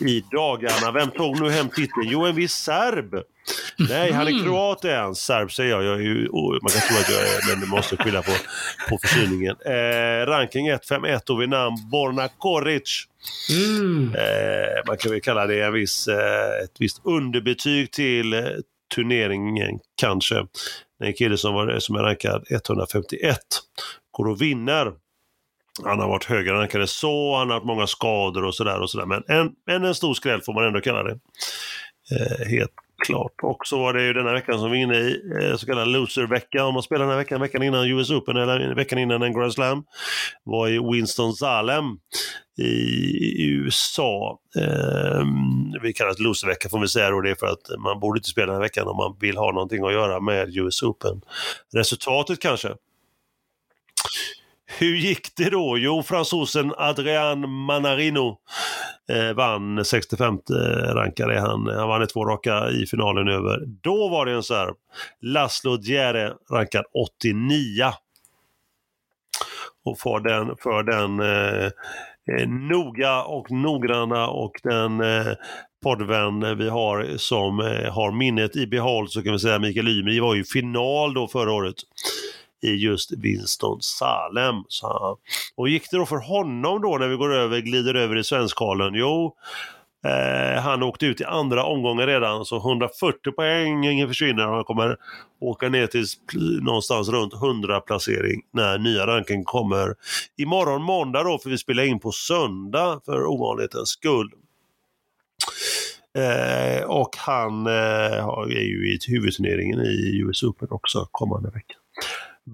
i 0.00 0.24
dagarna. 0.30 0.92
Vem 0.92 1.10
tog 1.10 1.40
nu 1.40 1.50
hem 1.50 1.68
titeln? 1.68 2.04
Jo, 2.04 2.24
en 2.24 2.34
viss 2.34 2.52
serb. 2.52 3.22
Nej, 3.76 4.12
han 4.12 4.28
är 4.28 4.44
kroat 4.44 4.84
är 4.84 4.96
han. 4.96 5.14
Serb 5.14 5.52
säger 5.52 5.70
jag. 5.70 5.84
jag 5.84 5.94
är 5.94 6.02
ju, 6.02 6.28
oh, 6.28 6.52
man 6.62 6.70
kan 6.70 6.80
tro 6.80 6.96
att 6.96 7.10
jag 7.10 7.20
är, 7.20 7.50
men 7.50 7.60
det 7.60 7.66
måste 7.66 7.96
skylla 7.96 8.22
på, 8.22 8.32
på 8.88 8.98
förkylningen. 8.98 9.56
Eh, 9.64 10.26
ranking 10.26 10.68
151 10.68 11.30
och 11.30 11.40
vid 11.40 11.48
namn 11.48 11.76
Borna 11.90 12.28
Koric. 12.28 13.04
Mm. 13.50 14.14
Eh, 14.14 14.82
man 14.86 14.96
kan 14.96 15.12
väl 15.12 15.20
kalla 15.20 15.46
det 15.46 15.62
en 15.62 15.72
viss, 15.72 16.08
eh, 16.08 16.64
ett 16.64 16.76
visst 16.78 17.00
underbetyg 17.04 17.92
till 17.92 18.32
eh, 18.32 18.44
turneringen 18.94 19.78
kanske. 20.00 20.34
Det 20.98 21.04
är 21.04 21.08
en 21.08 21.14
kille 21.14 21.36
som, 21.36 21.54
var, 21.54 21.78
som 21.78 21.96
är 21.96 22.02
rankad 22.02 22.44
151 22.50 23.38
går 24.10 24.28
och 24.28 24.42
vinner. 24.42 24.92
Han 25.84 25.98
har 25.98 26.08
varit 26.08 26.24
högre 26.24 26.52
rankad 26.52 26.80
än 26.80 26.88
så, 26.88 27.36
han 27.36 27.48
har 27.48 27.54
haft 27.54 27.66
många 27.66 27.86
skador 27.86 28.44
och 28.44 28.54
sådär. 28.54 28.80
Och 28.80 28.90
så 28.90 28.98
där. 28.98 29.06
Men 29.06 29.22
en, 29.28 29.50
en, 29.70 29.84
en 29.84 29.94
stor 29.94 30.14
skräll 30.14 30.40
får 30.42 30.52
man 30.52 30.64
ändå 30.64 30.80
kalla 30.80 31.02
det. 31.02 31.18
Eh, 32.10 32.48
helt 32.48 32.72
klart. 33.06 33.32
Och 33.42 33.66
så 33.66 33.78
var 33.78 33.92
det 33.92 34.02
ju 34.02 34.12
denna 34.12 34.32
veckan 34.32 34.58
som 34.58 34.70
vi 34.70 34.78
är 34.78 34.82
inne 34.82 34.96
i 34.96 35.20
eh, 35.42 35.56
så 35.56 35.66
kallad 35.66 35.88
loser-vecka. 35.88 36.64
Om 36.64 36.74
man 36.74 36.82
spelar 36.82 37.00
den 37.00 37.10
här 37.10 37.18
veckan, 37.18 37.40
veckan 37.40 37.62
innan 37.62 37.84
US 37.86 38.10
Open 38.10 38.36
eller 38.36 38.74
veckan 38.74 38.98
innan 38.98 39.22
en 39.22 39.32
Grand 39.32 39.52
Slam. 39.52 39.84
Var 40.44 40.68
i 40.68 40.78
Winston-Salem 40.78 41.84
i, 42.58 42.72
i 43.42 43.50
USA. 43.50 44.38
Eh, 44.56 45.24
vi 45.82 45.92
kallar 45.92 46.14
det 46.14 46.22
loservecka 46.22 46.68
får 46.68 46.80
vi 46.80 46.88
säga 46.88 47.10
då. 47.10 47.20
Det 47.20 47.30
är 47.30 47.34
för 47.34 47.46
att 47.46 47.78
man 47.78 48.00
borde 48.00 48.18
inte 48.18 48.28
spela 48.28 48.46
den 48.46 48.54
här 48.54 48.62
veckan 48.62 48.88
om 48.88 48.96
man 48.96 49.16
vill 49.20 49.36
ha 49.36 49.52
någonting 49.52 49.84
att 49.84 49.92
göra 49.92 50.20
med 50.20 50.56
US 50.56 50.82
Open. 50.82 51.20
Resultatet 51.74 52.40
kanske. 52.40 52.68
Hur 54.70 54.96
gick 54.96 55.36
det 55.36 55.50
då? 55.50 55.78
Jo, 55.78 56.02
fransosen 56.02 56.72
Adrian 56.76 57.50
Manarino 57.50 58.38
eh, 59.12 59.36
vann 59.36 59.84
65 59.84 60.38
rankade 60.94 61.40
han. 61.40 61.66
Han 61.66 61.88
vann 61.88 62.02
i 62.02 62.06
två 62.06 62.24
raka 62.24 62.70
i 62.70 62.86
finalen 62.86 63.28
över. 63.28 63.66
Då 63.66 64.08
var 64.08 64.26
det 64.26 64.32
en 64.32 64.42
serb. 64.42 64.76
Laszlo 65.20 65.78
Djere 65.80 66.32
rankad 66.50 66.84
89. 66.94 67.92
Och 69.84 69.98
för 69.98 70.20
den, 70.20 70.56
för 70.62 70.82
den 70.82 71.20
eh, 71.20 71.70
eh, 72.38 72.48
noga 72.48 73.22
och 73.22 73.50
noggranna 73.50 74.28
och 74.28 74.52
den 74.62 75.00
eh, 75.00 75.32
poddvän 75.82 76.58
vi 76.58 76.68
har 76.68 77.16
som 77.16 77.60
eh, 77.60 77.92
har 77.92 78.12
minnet 78.12 78.56
i 78.56 78.66
behåll 78.66 79.08
så 79.08 79.22
kan 79.22 79.32
vi 79.32 79.38
säga 79.38 79.58
Mikael 79.58 79.88
Ymer 79.88 80.20
var 80.20 80.34
ju 80.34 80.44
final 80.44 81.14
då 81.14 81.28
förra 81.28 81.52
året 81.52 81.76
i 82.62 82.70
just 82.70 83.12
Winston-Salem. 83.12 84.64
Så, 84.68 85.18
och 85.56 85.68
gick 85.68 85.90
det 85.90 85.96
då 85.96 86.06
för 86.06 86.16
honom 86.16 86.82
då 86.82 86.98
när 86.98 87.08
vi 87.08 87.16
går 87.16 87.34
över, 87.34 87.60
glider 87.60 87.94
över 87.94 88.16
i 88.16 88.24
Svenskalen? 88.24 88.94
Jo, 88.94 89.36
Eh, 90.04 90.60
han 90.60 90.82
åkte 90.82 91.06
ut 91.06 91.20
i 91.20 91.24
andra 91.24 91.64
omgången 91.64 92.06
redan, 92.06 92.44
så 92.44 92.56
140 92.56 93.32
poäng, 93.32 93.84
ingen 93.84 94.08
försvinner. 94.08 94.46
Han 94.46 94.64
kommer 94.64 94.96
åka 95.40 95.68
ner 95.68 95.86
till 95.86 96.04
någonstans 96.62 97.08
runt 97.08 97.34
100 97.34 97.80
placering 97.80 98.42
när 98.52 98.78
nya 98.78 99.06
ranken 99.06 99.44
kommer 99.44 99.94
imorgon 100.36 100.82
måndag 100.82 101.22
då, 101.22 101.38
för 101.38 101.50
vi 101.50 101.58
spelar 101.58 101.82
in 101.82 102.00
på 102.00 102.12
söndag 102.12 103.00
för 103.04 103.26
ovanlighetens 103.26 103.88
skull. 103.88 104.30
Eh, 106.18 106.82
och 106.82 107.16
han 107.16 107.66
eh, 107.66 107.72
är 107.72 108.64
ju 108.64 108.92
i 108.92 108.98
huvudturneringen 109.08 109.80
i 109.80 110.18
US 110.18 110.42
Open 110.42 110.68
också 110.70 111.08
kommande 111.10 111.50
vecka. 111.50 111.74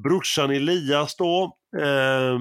Brorsan 0.03 0.51
Elias 0.51 1.17
då, 1.17 1.57
eh, 1.79 2.39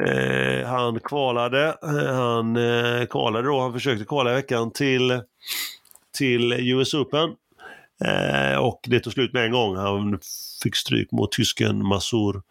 Eh, 0.00 0.66
han 0.66 1.00
kvalade, 1.00 1.76
eh, 1.82 2.14
han 2.14 2.56
eh, 2.56 3.06
kvalade 3.06 3.48
då, 3.48 3.60
han 3.60 3.72
försökte 3.72 4.04
kvala 4.04 4.30
i 4.32 4.34
veckan 4.34 4.72
till, 4.72 5.20
till 6.18 6.52
US 6.52 6.94
Open. 6.94 7.30
Eh, 8.04 8.58
och 8.58 8.80
det 8.86 9.00
tog 9.00 9.12
slut 9.12 9.32
med 9.32 9.44
en 9.44 9.52
gång. 9.52 9.76
Han 9.76 10.18
fick 10.62 10.76
stryk 10.76 11.12
mot 11.12 11.32
tysken 11.32 11.86
Masur, 11.86 12.42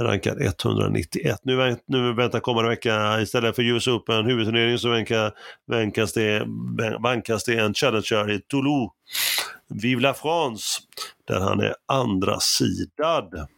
rankad 0.00 0.42
191. 0.42 1.40
Nu, 1.42 1.76
nu 1.86 2.12
väntar 2.12 2.40
kommande 2.40 2.70
vecka, 2.70 3.20
istället 3.20 3.56
för 3.56 3.62
US 3.62 3.88
Open 3.88 4.26
huvudturnering 4.26 4.78
så 4.78 4.88
vankas 5.66 6.12
det, 6.12 6.46
vankas 7.00 7.44
det 7.44 7.58
en 7.58 7.74
Challenger 7.74 8.30
i 8.30 8.40
Toulouse. 8.40 8.92
Vive 9.68 10.00
la 10.00 10.14
France, 10.14 10.80
där 11.28 11.40
han 11.40 11.60
är 11.60 11.74
andra 11.86 12.40
sidad. 12.40 13.48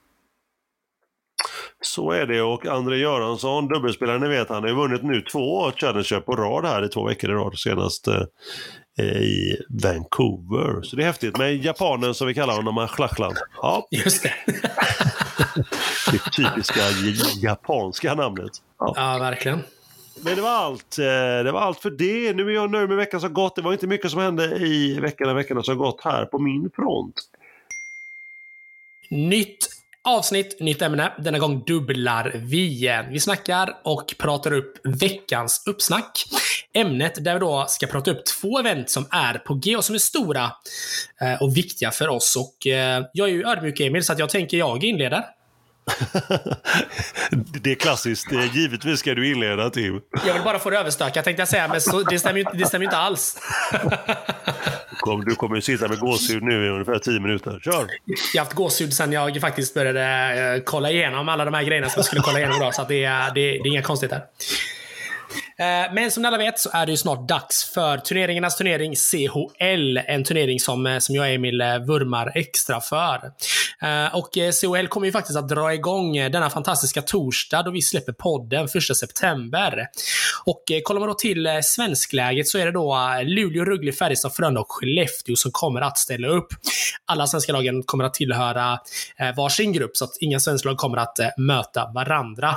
Så 1.81 2.11
är 2.11 2.27
det 2.27 2.43
och 2.43 2.67
André 2.67 2.97
Göransson, 2.97 3.69
dubbelspelaren, 3.69 4.21
ni 4.21 4.29
vet, 4.29 4.49
han 4.49 4.63
har 4.63 4.69
ju 4.69 4.75
vunnit 4.75 5.03
nu 5.03 5.21
två 5.21 5.73
Challenger 5.73 6.21
på 6.21 6.37
rad 6.37 6.65
här 6.65 6.85
i 6.85 6.89
två 6.89 7.05
veckor 7.05 7.31
i 7.31 7.33
rad 7.33 7.59
senast 7.59 8.09
eh, 8.09 9.07
i 9.07 9.57
Vancouver. 9.69 10.83
Så 10.83 10.97
det 10.97 11.03
är 11.03 11.07
häftigt 11.07 11.39
med 11.39 11.65
japanen 11.65 12.15
som 12.15 12.27
vi 12.27 12.35
kallar 12.35 12.55
honom, 12.55 12.79
Achlachlan. 12.79 13.35
Ja. 13.63 13.89
Just 13.91 14.23
det. 14.23 14.33
det 16.13 16.19
typiska 16.37 16.81
japanska 17.43 18.15
namnet. 18.15 18.53
Ja. 18.79 18.93
ja, 18.97 19.19
verkligen. 19.19 19.63
Men 20.25 20.37
det 20.37 20.43
var 20.43 20.51
allt. 20.51 20.99
Eh, 20.99 21.45
det 21.45 21.53
var 21.53 21.61
allt 21.61 21.81
för 21.81 21.91
det. 21.91 22.37
Nu 22.37 22.49
är 22.49 22.55
jag 22.55 22.71
nöjd 22.71 22.89
med 22.89 22.97
veckan 22.97 23.21
som 23.21 23.35
gått. 23.35 23.57
Det 23.57 23.63
var 23.63 23.73
inte 23.73 23.87
mycket 23.87 24.11
som 24.11 24.21
hände 24.21 24.45
i 24.45 25.01
veckan, 25.01 25.37
veckorna 25.37 25.63
som 25.63 25.79
gått 25.79 26.01
här 26.05 26.25
på 26.25 26.39
min 26.39 26.71
front. 26.77 27.15
Nytt 29.11 29.78
Avsnitt, 30.09 30.61
nytt 30.61 30.83
ämne. 30.83 31.13
Denna 31.19 31.39
gång 31.39 31.65
dubblar 31.67 32.33
vi. 32.35 33.03
Vi 33.11 33.21
snackar 33.21 33.77
och 33.85 34.15
pratar 34.19 34.53
upp 34.53 34.75
veckans 34.85 35.63
uppsnack. 35.67 36.25
Ämnet 36.75 37.25
där 37.25 37.35
vi 37.35 37.41
då 37.41 37.65
ska 37.69 37.87
prata 37.87 38.11
upp 38.11 38.27
två 38.27 38.59
event 38.59 38.91
som 38.91 39.07
är 39.11 39.35
på 39.35 39.55
G 39.55 39.77
och 39.77 39.85
som 39.85 39.95
är 39.95 39.99
stora 39.99 40.51
eh, 41.21 41.43
och 41.43 41.57
viktiga 41.57 41.91
för 41.91 42.09
oss. 42.09 42.37
Och 42.37 42.67
eh, 42.67 43.05
jag 43.13 43.29
är 43.29 43.33
ju 43.33 43.47
ödmjuk 43.47 43.81
Emil, 43.81 44.05
så 44.05 44.13
att 44.13 44.19
jag 44.19 44.31
tänker 44.31 44.57
jag 44.57 44.85
inleder. 44.85 45.25
det 47.63 47.71
är 47.71 47.75
klassiskt. 47.75 48.33
Givetvis 48.55 49.01
ska 49.01 49.15
du 49.15 49.31
inleda 49.31 49.71
Tim. 49.71 50.01
Jag 50.27 50.35
vill 50.35 50.43
bara 50.43 50.59
få 50.59 50.71
det 50.71 50.79
överstökat 50.79 51.25
tänkte 51.25 51.41
jag 51.41 51.49
säga, 51.49 51.69
men 51.69 51.81
så, 51.81 52.03
det 52.03 52.19
stämmer 52.19 52.39
ju 52.39 52.45
det 52.53 52.67
stämmer 52.67 52.85
inte 52.85 52.97
alls. 52.97 53.39
du 55.17 55.35
kommer 55.35 55.57
ju 55.57 55.63
sitta 55.63 55.89
med 55.89 55.99
gåshud 55.99 56.43
nu 56.43 56.67
i 56.67 56.69
ungefär 56.69 56.99
10 56.99 57.21
minuter. 57.21 57.61
Kör! 57.65 57.87
Jag 58.35 58.41
har 58.41 58.45
haft 58.45 58.57
gåshud 58.57 58.93
sen 58.93 59.13
jag 59.13 59.41
faktiskt 59.41 59.75
började 59.75 60.03
eh, 60.55 60.63
kolla 60.65 60.91
igenom 60.91 61.29
alla 61.29 61.45
de 61.45 61.55
här 61.55 61.65
grejerna 61.65 61.89
som 61.89 61.99
jag 61.99 62.05
skulle 62.05 62.23
kolla 62.23 62.39
igenom 62.39 62.57
idag, 62.57 62.75
så 62.75 62.85
det, 62.89 63.05
är, 63.05 63.35
det, 63.35 63.41
det 63.41 63.59
är 63.59 63.67
inga 63.67 63.83
konstigheter. 63.83 64.23
Eh, 65.61 65.95
men 65.95 66.11
som 66.11 66.23
ni 66.23 66.27
alla 66.27 66.39
vet 66.39 66.59
så 66.59 66.71
är 66.73 66.87
det 66.87 66.93
ju 66.93 66.97
snart 66.97 67.29
dags 67.29 67.71
för 67.75 67.99
turneringarnas 67.99 68.57
turnering 68.57 68.95
CHL. 68.97 69.99
En 70.07 70.25
turnering 70.25 70.61
som, 70.61 70.87
eh, 70.87 70.99
som 70.99 71.15
jag 71.15 71.23
och 71.23 71.29
Emil 71.29 71.61
eh, 71.61 71.79
vurmar 71.79 72.33
extra 72.35 72.81
för. 72.81 73.33
Och 74.13 74.31
CHL 74.35 74.87
kommer 74.87 75.07
ju 75.07 75.13
faktiskt 75.13 75.39
att 75.39 75.49
dra 75.49 75.75
igång 75.75 76.15
denna 76.15 76.51
fantastiska 76.51 77.03
torsdag 77.03 77.63
då 77.63 77.71
vi 77.71 77.83
släpper 77.83 78.13
podden 78.13 78.65
1 78.65 78.97
september. 78.97 79.87
Och 80.45 80.63
kollar 80.85 81.01
man 81.01 81.09
då 81.09 81.15
till 81.15 81.49
svenskläget 81.63 82.49
så 82.49 82.59
är 82.59 82.67
det 82.67 82.73
då 82.73 82.97
Luleå, 83.25 83.65
Rögle, 83.65 83.93
Färjestad, 83.93 84.35
Frölunda 84.35 84.61
och 84.61 84.73
Skellefteå 84.73 85.37
som 85.37 85.51
kommer 85.51 85.81
att 85.81 85.99
ställa 85.99 86.29
upp. 86.29 86.49
Alla 87.07 87.27
svenska 87.27 87.53
lagen 87.53 87.83
kommer 87.83 88.05
att 88.05 88.15
tillhöra 88.15 88.79
varsin 89.37 89.73
grupp 89.73 89.97
så 89.97 90.05
att 90.05 90.17
inga 90.21 90.41
svenska 90.41 90.69
lag 90.69 90.79
kommer 90.79 90.99
att 90.99 91.19
möta 91.37 91.91
varandra. 91.95 92.55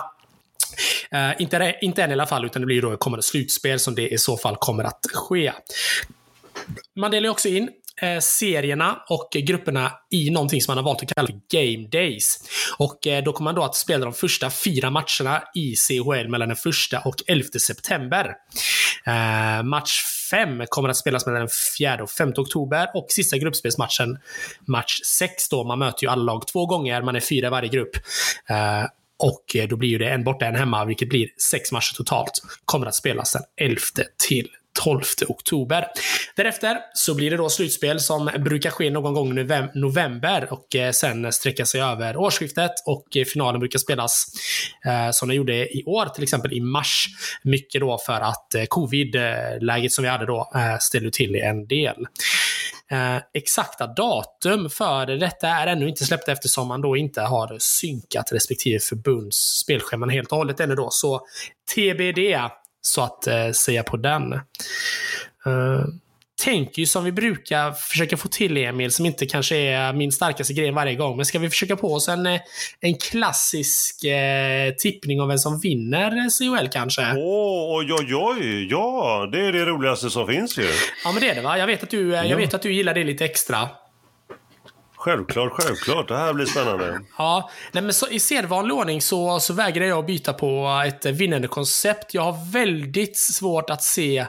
Uh, 1.15 1.41
inte, 1.41 1.75
inte 1.81 2.03
än 2.03 2.09
i 2.09 2.13
alla 2.13 2.25
fall, 2.25 2.45
utan 2.45 2.61
det 2.61 2.65
blir 2.65 2.81
då 2.81 2.97
kommande 2.97 3.23
slutspel 3.23 3.79
som 3.79 3.95
det 3.95 4.09
i 4.09 4.17
så 4.17 4.37
fall 4.37 4.55
kommer 4.55 4.83
att 4.83 5.05
ske. 5.13 5.51
Man 6.95 7.11
delar 7.11 7.29
också 7.29 7.47
in 7.47 7.69
eh, 8.01 8.19
serierna 8.19 9.01
och 9.09 9.29
grupperna 9.31 9.91
i 10.11 10.29
någonting 10.29 10.61
som 10.61 10.71
man 10.71 10.77
har 10.77 10.91
valt 10.91 11.03
att 11.03 11.15
kalla 11.15 11.29
Game 11.51 11.87
Days. 11.87 12.39
Och 12.77 13.07
eh, 13.07 13.23
då 13.23 13.33
kommer 13.33 13.51
man 13.51 13.55
då 13.55 13.63
att 13.63 13.75
spela 13.75 14.05
de 14.05 14.13
första 14.13 14.49
fyra 14.49 14.89
matcherna 14.89 15.43
i 15.55 15.75
CHL 15.75 16.27
mellan 16.27 16.49
den 16.49 16.57
första 16.57 16.99
och 16.99 17.15
11 17.27 17.47
september. 17.59 18.35
Eh, 19.05 19.63
match 19.63 20.03
5 20.31 20.63
kommer 20.69 20.89
att 20.89 20.97
spelas 20.97 21.25
mellan 21.25 21.41
den 21.41 21.49
4 21.79 22.03
och 22.03 22.09
5 22.09 22.33
oktober 22.37 22.87
och 22.93 23.05
sista 23.09 23.37
gruppspelsmatchen, 23.37 24.17
match 24.67 24.99
6 25.05 25.49
då, 25.49 25.63
man 25.63 25.79
möter 25.79 26.03
ju 26.03 26.09
alla 26.09 26.23
lag 26.23 26.47
två 26.47 26.65
gånger, 26.65 27.01
man 27.01 27.15
är 27.15 27.19
fyra 27.19 27.47
i 27.47 27.49
varje 27.49 27.69
grupp. 27.69 27.95
Eh, 28.49 28.85
och 29.21 29.55
eh, 29.55 29.67
då 29.67 29.75
blir 29.75 29.99
det 29.99 30.09
en 30.09 30.23
borta, 30.23 30.45
en 30.45 30.55
hemma, 30.55 30.85
vilket 30.85 31.09
blir 31.09 31.27
sex 31.51 31.71
matcher 31.71 31.95
totalt. 31.95 32.31
Kommer 32.65 32.87
att 32.87 32.95
spelas 32.95 33.33
den 33.33 33.41
11 33.61 33.81
till 34.27 34.47
12 34.83 35.01
oktober. 35.27 35.87
Därefter 36.35 36.77
så 36.93 37.15
blir 37.15 37.31
det 37.31 37.37
då 37.37 37.49
slutspel 37.49 37.99
som 37.99 38.29
brukar 38.39 38.69
ske 38.69 38.89
någon 38.89 39.13
gång 39.13 39.39
i 39.39 39.67
november 39.73 40.47
och 40.53 40.75
eh, 40.75 40.91
sen 40.91 41.33
sträcka 41.33 41.65
sig 41.65 41.81
över 41.81 42.17
årsskiftet 42.17 42.71
och 42.85 43.07
finalen 43.33 43.59
brukar 43.59 43.79
spelas 43.79 44.25
eh, 44.85 45.11
som 45.11 45.27
den 45.27 45.37
gjorde 45.37 45.77
i 45.77 45.83
år, 45.85 46.05
till 46.05 46.23
exempel 46.23 46.53
i 46.53 46.61
mars. 46.61 47.07
Mycket 47.43 47.81
då 47.81 47.97
för 47.97 48.21
att 48.21 48.55
eh, 48.55 48.63
covid-läget 48.65 49.91
som 49.91 50.03
vi 50.03 50.09
hade 50.09 50.25
då 50.25 50.51
ställde 50.79 51.11
till 51.11 51.35
en 51.35 51.67
del. 51.67 52.05
Eh, 52.91 53.21
exakta 53.33 53.87
datum 53.87 54.69
för 54.69 55.05
detta 55.05 55.47
är 55.47 55.67
ännu 55.67 55.89
inte 55.89 56.05
släppta 56.05 56.31
eftersom 56.31 56.67
man 56.67 56.81
då 56.81 56.97
inte 56.97 57.21
har 57.21 57.57
synkat 57.59 58.31
respektive 58.31 58.79
förbunds 58.79 59.37
spelscheman 59.37 60.09
helt 60.09 60.31
och 60.31 60.37
hållet 60.37 60.59
ännu 60.59 60.75
då. 60.75 60.87
Så 60.91 61.21
TBD, 61.75 62.19
så 62.81 63.01
att 63.01 63.27
eh, 63.27 63.51
säga 63.51 63.83
på 63.83 63.97
den. 63.97 64.33
Eh 64.33 65.83
tänker 66.43 66.79
ju 66.79 66.85
som 66.85 67.03
vi 67.03 67.11
brukar 67.11 67.71
försöka 67.71 68.17
få 68.17 68.27
till 68.27 68.57
Emil, 68.57 68.91
som 68.91 69.05
inte 69.05 69.25
kanske 69.25 69.55
är 69.57 69.93
min 69.93 70.11
starkaste 70.11 70.53
grej 70.53 70.71
varje 70.71 70.95
gång. 70.95 71.17
Men 71.17 71.25
ska 71.25 71.39
vi 71.39 71.49
försöka 71.49 71.75
på 71.75 71.93
oss 71.93 72.09
en, 72.09 72.25
eh, 72.25 72.39
en 72.79 72.97
klassisk 72.97 74.03
eh, 74.03 74.73
tippning 74.73 75.21
om 75.21 75.27
vem 75.27 75.37
som 75.37 75.59
vinner 75.59 76.29
CHL 76.29 76.67
kanske? 76.67 77.01
Oh, 77.01 77.77
oj, 77.77 77.93
oj, 77.93 78.15
oj, 78.15 78.67
ja, 78.69 79.29
det 79.31 79.39
är 79.39 79.51
det 79.51 79.65
roligaste 79.65 80.09
som 80.09 80.27
finns 80.27 80.57
ju. 80.57 80.67
Ja, 81.03 81.11
men 81.11 81.21
det 81.21 81.29
är 81.29 81.35
det 81.35 81.41
va? 81.41 81.57
Jag 81.57 81.67
vet 81.67 81.83
att 81.83 81.89
du, 81.89 82.09
ja. 82.09 82.25
jag 82.25 82.37
vet 82.37 82.53
att 82.53 82.61
du 82.61 82.73
gillar 82.73 82.93
det 82.93 83.03
lite 83.03 83.25
extra. 83.25 83.69
Självklart, 85.01 85.51
självklart. 85.51 86.07
Det 86.07 86.17
här 86.17 86.33
blir 86.33 86.45
spännande. 86.45 87.01
Ja, 87.17 87.49
nej 87.71 87.83
men 87.83 87.93
så, 87.93 88.07
i 88.07 88.19
sedvanlig 88.19 88.75
ordning 88.75 89.01
så, 89.01 89.39
så 89.39 89.53
vägrar 89.53 89.85
jag 89.85 89.99
att 89.99 90.05
byta 90.05 90.33
på 90.33 90.83
ett 90.87 91.05
vinnande 91.05 91.47
koncept. 91.47 92.13
Jag 92.13 92.21
har 92.21 92.51
väldigt 92.51 93.17
svårt 93.17 93.69
att 93.69 93.83
se 93.83 94.25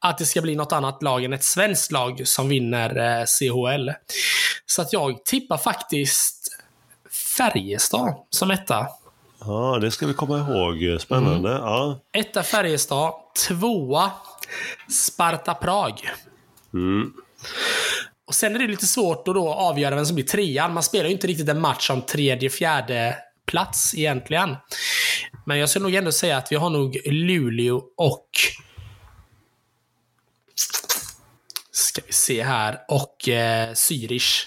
att 0.00 0.18
det 0.18 0.24
ska 0.24 0.42
bli 0.42 0.56
något 0.56 0.72
annat 0.72 1.02
lag 1.02 1.24
än 1.24 1.32
ett 1.32 1.44
svenskt 1.44 1.92
lag 1.92 2.22
som 2.24 2.48
vinner 2.48 3.20
eh, 3.20 3.24
CHL. 3.24 3.90
Så 4.66 4.82
att 4.82 4.92
jag 4.92 5.24
tippar 5.24 5.58
faktiskt 5.58 6.58
Färjestad 7.38 8.14
som 8.30 8.50
etta. 8.50 8.86
Ja, 9.40 9.78
det 9.80 9.90
ska 9.90 10.06
vi 10.06 10.14
komma 10.14 10.38
ihåg. 10.38 11.00
Spännande. 11.00 11.50
Mm. 11.50 11.62
Ja. 11.62 12.00
Etta 12.12 12.42
Färjestad. 12.42 13.12
Tvåa 13.48 14.10
Sparta 14.90 15.54
Prag. 15.54 16.10
Mm. 16.74 17.12
Och 18.26 18.34
Sen 18.34 18.54
är 18.54 18.58
det 18.58 18.66
lite 18.66 18.86
svårt 18.86 19.28
att 19.28 19.34
då 19.34 19.48
avgöra 19.48 19.94
vem 19.94 20.06
som 20.06 20.14
blir 20.14 20.24
trean. 20.24 20.74
Man 20.74 20.82
spelar 20.82 21.04
ju 21.04 21.12
inte 21.12 21.26
riktigt 21.26 21.48
en 21.48 21.60
match 21.60 21.90
om 21.90 22.02
tredje, 22.02 22.50
fjärde 22.50 23.16
plats 23.46 23.94
egentligen. 23.94 24.56
Men 25.44 25.58
jag 25.58 25.68
skulle 25.68 25.82
nog 25.82 25.94
ändå 25.94 26.12
säga 26.12 26.36
att 26.36 26.52
vi 26.52 26.56
har 26.56 26.70
nog 26.70 26.96
Luleå 27.04 27.82
och... 27.96 28.28
Ska 31.70 32.02
vi 32.06 32.12
se 32.12 32.42
här. 32.42 32.78
Och 32.88 33.28
eh, 33.28 33.70
Zürich, 33.70 34.44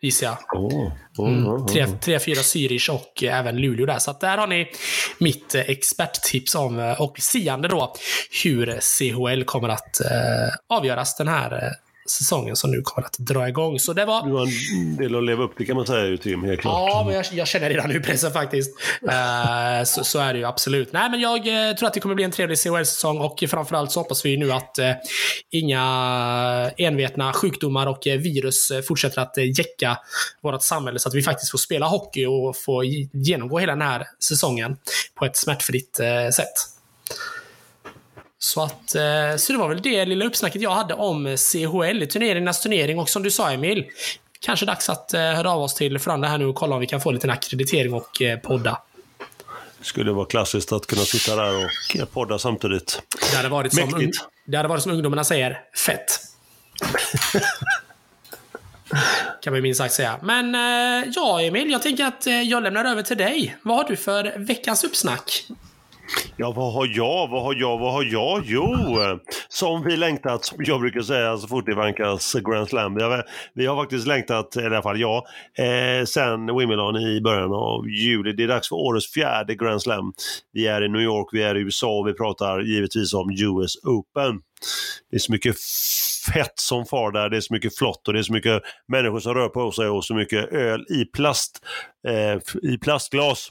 gissar 0.00 0.26
jag. 0.26 0.62
Oh, 0.62 0.92
oh, 1.18 1.28
mm, 1.28 1.66
tre, 1.66 1.86
tre, 1.86 2.20
fyra 2.20 2.40
Zürich 2.40 2.90
och 2.90 3.24
eh, 3.24 3.38
även 3.38 3.56
Luleå 3.56 3.86
där. 3.86 3.98
Så 3.98 4.12
där 4.20 4.38
har 4.38 4.46
ni 4.46 4.72
mitt 5.18 5.54
eh, 5.54 5.60
experttips 5.60 6.54
om 6.54 6.94
och 6.98 7.18
siande 7.18 7.68
då 7.68 7.94
hur 8.44 8.80
CHL 8.80 9.44
kommer 9.44 9.68
att 9.68 10.00
eh, 10.00 10.76
avgöras 10.76 11.16
den 11.16 11.28
här 11.28 11.72
säsongen 12.12 12.56
som 12.56 12.70
nu 12.70 12.82
kommer 12.82 13.06
att 13.06 13.18
dra 13.18 13.48
igång. 13.48 13.78
Så 13.78 13.92
det 13.92 14.04
var... 14.04 14.26
Du 14.26 14.32
har 14.32 14.46
en 14.72 14.96
del 14.96 15.16
att 15.16 15.24
leva 15.24 15.44
upp 15.44 15.56
till 15.56 15.66
kan 15.66 15.76
man 15.76 15.86
säga 15.86 16.06
ju 16.06 16.16
Tim, 16.16 16.44
helt 16.44 16.60
klart. 16.60 16.90
Ja, 16.90 17.02
men 17.06 17.14
jag, 17.14 17.24
jag 17.32 17.48
känner 17.48 17.68
redan 17.68 17.88
nu 17.90 18.00
pressen 18.00 18.32
faktiskt. 18.32 18.70
Uh, 19.02 19.84
så, 19.84 20.04
så, 20.04 20.18
är 20.18 20.32
det 20.32 20.38
ju 20.38 20.44
absolut. 20.44 20.92
Nej, 20.92 21.10
men 21.10 21.20
jag 21.20 21.38
uh, 21.38 21.76
tror 21.76 21.86
att 21.86 21.94
det 21.94 22.00
kommer 22.00 22.14
bli 22.14 22.24
en 22.24 22.30
trevlig 22.30 22.58
CHL-säsong 22.58 23.18
och 23.18 23.44
framförallt 23.48 23.92
så 23.92 24.00
hoppas 24.00 24.24
vi 24.24 24.36
nu 24.36 24.52
att 24.52 24.78
uh, 24.78 24.92
inga 25.50 25.82
envetna 26.76 27.32
sjukdomar 27.32 27.86
och 27.86 28.02
virus 28.06 28.72
fortsätter 28.88 29.22
att 29.22 29.36
jäcka 29.58 29.98
vårt 30.42 30.62
samhälle 30.62 30.98
så 30.98 31.08
att 31.08 31.14
vi 31.14 31.22
faktiskt 31.22 31.50
får 31.50 31.58
spela 31.58 31.86
hockey 31.86 32.26
och 32.26 32.56
få 32.56 32.84
genomgå 33.12 33.58
hela 33.58 33.72
den 33.72 33.82
här 33.82 34.06
säsongen 34.24 34.76
på 35.14 35.24
ett 35.24 35.36
smärtfritt 35.36 36.00
sätt. 36.32 36.72
Så 38.44 38.62
att, 38.62 38.90
så 39.40 39.52
det 39.52 39.58
var 39.58 39.68
väl 39.68 39.82
det 39.82 40.04
lilla 40.04 40.24
uppsnacket 40.24 40.62
jag 40.62 40.70
hade 40.70 40.94
om 40.94 41.36
CHL, 41.36 42.06
turneringarnas 42.06 42.60
turnering 42.60 42.98
och 42.98 43.08
som 43.08 43.22
du 43.22 43.30
sa 43.30 43.50
Emil, 43.50 43.84
kanske 44.40 44.66
dags 44.66 44.88
att 44.88 45.12
höra 45.12 45.50
av 45.50 45.62
oss 45.62 45.74
till 45.74 45.98
Franda 45.98 46.28
här 46.28 46.38
nu 46.38 46.46
och 46.46 46.54
kolla 46.54 46.74
om 46.74 46.80
vi 46.80 46.86
kan 46.86 47.00
få 47.00 47.08
en 47.08 47.14
liten 47.14 47.30
akkreditering 47.30 47.94
och 47.94 48.22
podda. 48.42 48.78
Det 49.78 49.84
skulle 49.84 50.12
vara 50.12 50.26
klassiskt 50.26 50.72
att 50.72 50.86
kunna 50.86 51.02
sitta 51.02 51.36
där 51.36 51.70
och 52.02 52.12
podda 52.12 52.38
samtidigt. 52.38 53.02
Det 53.30 53.36
hade 53.36 53.48
varit, 53.48 53.74
som, 53.74 54.10
det 54.44 54.56
hade 54.56 54.68
varit 54.68 54.82
som 54.82 54.92
ungdomarna 54.92 55.24
säger, 55.24 55.60
fett. 55.86 56.20
kan 59.42 59.52
man 59.52 59.62
minst 59.62 59.78
sagt 59.78 59.94
säga. 59.94 60.18
Men 60.22 60.54
ja, 61.14 61.40
Emil, 61.40 61.70
jag 61.70 61.82
tänker 61.82 62.04
att 62.04 62.26
jag 62.26 62.62
lämnar 62.62 62.84
över 62.84 63.02
till 63.02 63.16
dig. 63.16 63.56
Vad 63.62 63.76
har 63.76 63.84
du 63.84 63.96
för 63.96 64.38
veckans 64.38 64.84
uppsnack? 64.84 65.46
Ja, 66.36 66.52
vad 66.56 66.72
har 66.72 66.86
jag? 66.92 67.28
Vad 67.28 67.42
har 67.42 67.54
jag? 67.54 67.78
Vad 67.78 67.92
har 67.92 68.04
jag? 68.04 68.42
Jo, 68.46 68.98
som 69.48 69.84
vi 69.84 69.96
längtat, 69.96 70.44
som 70.44 70.58
jag 70.60 70.80
brukar 70.80 71.00
säga 71.00 71.36
så 71.36 71.48
fort 71.48 71.66
det 71.66 71.74
vankas 71.74 72.34
Grand 72.34 72.68
Slam. 72.68 72.94
Vi 72.94 73.02
har, 73.02 73.24
vi 73.54 73.66
har 73.66 73.76
faktiskt 73.76 74.06
längtat, 74.06 74.56
i 74.56 74.64
alla 74.64 74.82
fall 74.82 75.00
jag, 75.00 75.16
eh, 75.58 76.04
sen 76.04 76.56
Wimbledon 76.56 76.96
i 76.96 77.20
början 77.20 77.52
av 77.52 77.88
juli. 77.88 78.32
Det 78.32 78.42
är 78.42 78.48
dags 78.48 78.68
för 78.68 78.76
årets 78.76 79.12
fjärde 79.12 79.54
Grand 79.54 79.82
Slam. 79.82 80.12
Vi 80.52 80.66
är 80.66 80.84
i 80.84 80.88
New 80.88 81.02
York, 81.02 81.28
vi 81.32 81.42
är 81.42 81.54
i 81.54 81.60
USA 81.60 81.98
och 81.98 82.08
vi 82.08 82.12
pratar 82.12 82.60
givetvis 82.60 83.14
om 83.14 83.30
US 83.30 83.76
Open. 83.84 84.40
Det 85.10 85.16
är 85.16 85.20
så 85.20 85.32
mycket 85.32 85.56
fett 86.32 86.58
som 86.58 86.86
far 86.86 87.12
där, 87.12 87.28
det 87.28 87.36
är 87.36 87.40
så 87.40 87.54
mycket 87.54 87.78
flott 87.78 88.08
och 88.08 88.14
det 88.14 88.20
är 88.20 88.22
så 88.22 88.32
mycket 88.32 88.62
människor 88.88 89.20
som 89.20 89.34
rör 89.34 89.48
på 89.48 89.72
sig 89.72 89.88
och 89.88 90.04
så 90.04 90.14
mycket 90.14 90.52
öl 90.52 90.86
i, 90.90 91.04
plast, 91.04 91.64
eh, 92.08 92.70
i 92.72 92.78
plastglas. 92.78 93.48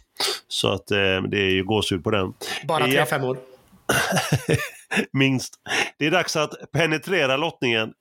Så 0.47 0.71
att 0.71 0.91
eh, 0.91 1.21
det 1.29 1.39
är 1.39 1.51
ju 1.51 1.63
gåshud 1.63 2.03
på 2.03 2.11
den. 2.11 2.33
Bara 2.67 2.87
tre 2.87 3.05
femmor? 3.05 3.37
Minst. 5.13 5.53
Det 5.99 6.05
är 6.05 6.11
dags 6.11 6.35
att 6.35 6.71
penetrera 6.73 7.37
lottningen. 7.37 7.93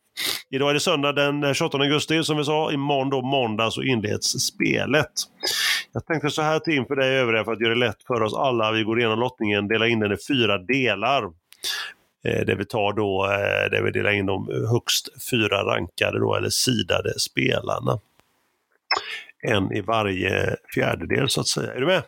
Idag 0.51 0.71
är 0.71 0.75
det 0.75 0.81
söndag 0.81 1.13
den 1.13 1.55
28 1.55 1.79
augusti 1.79 2.25
som 2.25 2.37
vi 2.37 2.45
sa. 2.45 2.73
Imorgon 2.73 3.11
då 3.11 3.23
måndag 3.23 3.71
så 3.71 3.83
inleds 3.83 4.27
spelet. 4.27 5.13
Jag 5.93 6.07
tänkte 6.07 6.31
så 6.31 6.43
här 6.43 6.59
Tim 6.59 6.87
för 6.87 6.97
dig 6.97 7.17
övriga 7.17 7.45
för 7.45 7.53
att 7.53 7.61
göra 7.61 7.75
det 7.75 7.81
lätt 7.81 8.03
för 8.07 8.23
oss 8.23 8.35
alla. 8.35 8.73
Vi 8.73 8.83
går 8.83 8.99
igenom 8.99 9.19
lottningen, 9.19 9.69
delar 9.69 9.87
in 9.87 10.01
den 10.01 10.13
i 10.13 10.17
fyra 10.29 10.59
delar. 10.59 11.25
Eh, 12.25 12.47
där 12.47 12.57
vi 12.57 12.65
tar 12.65 12.93
då, 12.93 13.25
eh, 13.25 13.71
där 13.71 13.83
vi 13.83 13.91
delar 13.91 14.11
in 14.11 14.27
de 14.27 14.49
högst 14.71 15.09
fyra 15.31 15.65
rankade 15.65 16.19
då, 16.19 16.35
eller 16.35 16.51
sidade 16.51 17.19
spelarna. 17.19 17.99
En 19.43 19.73
i 19.73 19.81
varje 19.81 20.57
fjärdedel 20.75 21.29
så 21.29 21.41
att 21.41 21.49
säga. 21.49 21.73
Är 21.73 21.81
du 21.81 21.87
med? 21.87 22.03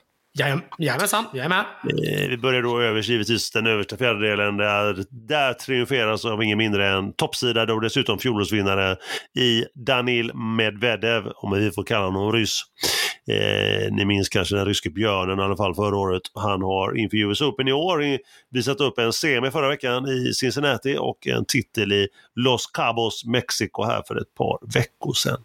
Jajamensan, 0.79 1.25
jag 1.33 1.44
är 1.44 1.48
med. 1.48 1.64
Eh, 1.85 2.29
vi 2.29 2.37
börjar 2.37 2.62
då 2.62 2.81
överst, 2.81 3.09
givetvis 3.09 3.51
den 3.51 3.66
översta 3.66 3.96
fjärdedelen. 3.96 4.57
Där, 4.57 5.05
där 5.11 5.53
triumferas 5.53 6.25
av 6.25 6.42
ingen 6.42 6.59
mindre 6.59 6.88
än 6.88 7.12
toppsidad 7.12 7.70
och 7.70 7.81
dessutom 7.81 8.18
fjolårsvinnare 8.18 8.96
i 9.38 9.64
Danil 9.75 10.35
Medvedev, 10.35 11.33
om 11.37 11.53
vi 11.53 11.70
får 11.70 11.85
kalla 11.85 12.05
honom 12.05 12.33
ryss. 12.33 12.62
Eh, 13.29 13.93
ni 13.93 14.05
minns 14.05 14.29
kanske 14.29 14.57
den 14.57 14.67
ryske 14.67 14.91
björnen 14.91 15.39
i 15.39 15.43
alla 15.43 15.57
fall 15.57 15.75
förra 15.75 15.97
året. 15.97 16.23
Han 16.35 16.63
har 16.63 16.99
inför 16.99 17.17
US 17.17 17.41
Open 17.41 17.69
i 17.69 17.73
år 17.73 18.19
visat 18.51 18.81
upp 18.81 18.99
en 18.99 19.13
semi 19.13 19.51
förra 19.51 19.69
veckan 19.69 20.09
i 20.09 20.33
Cincinnati 20.35 20.97
och 21.01 21.27
en 21.27 21.45
titel 21.45 21.93
i 21.93 22.09
Los 22.35 22.67
Cabos, 22.67 23.25
Mexiko 23.25 23.85
här 23.85 24.03
för 24.09 24.21
ett 24.21 24.35
par 24.35 24.75
veckor 24.75 25.13
sedan. 25.13 25.41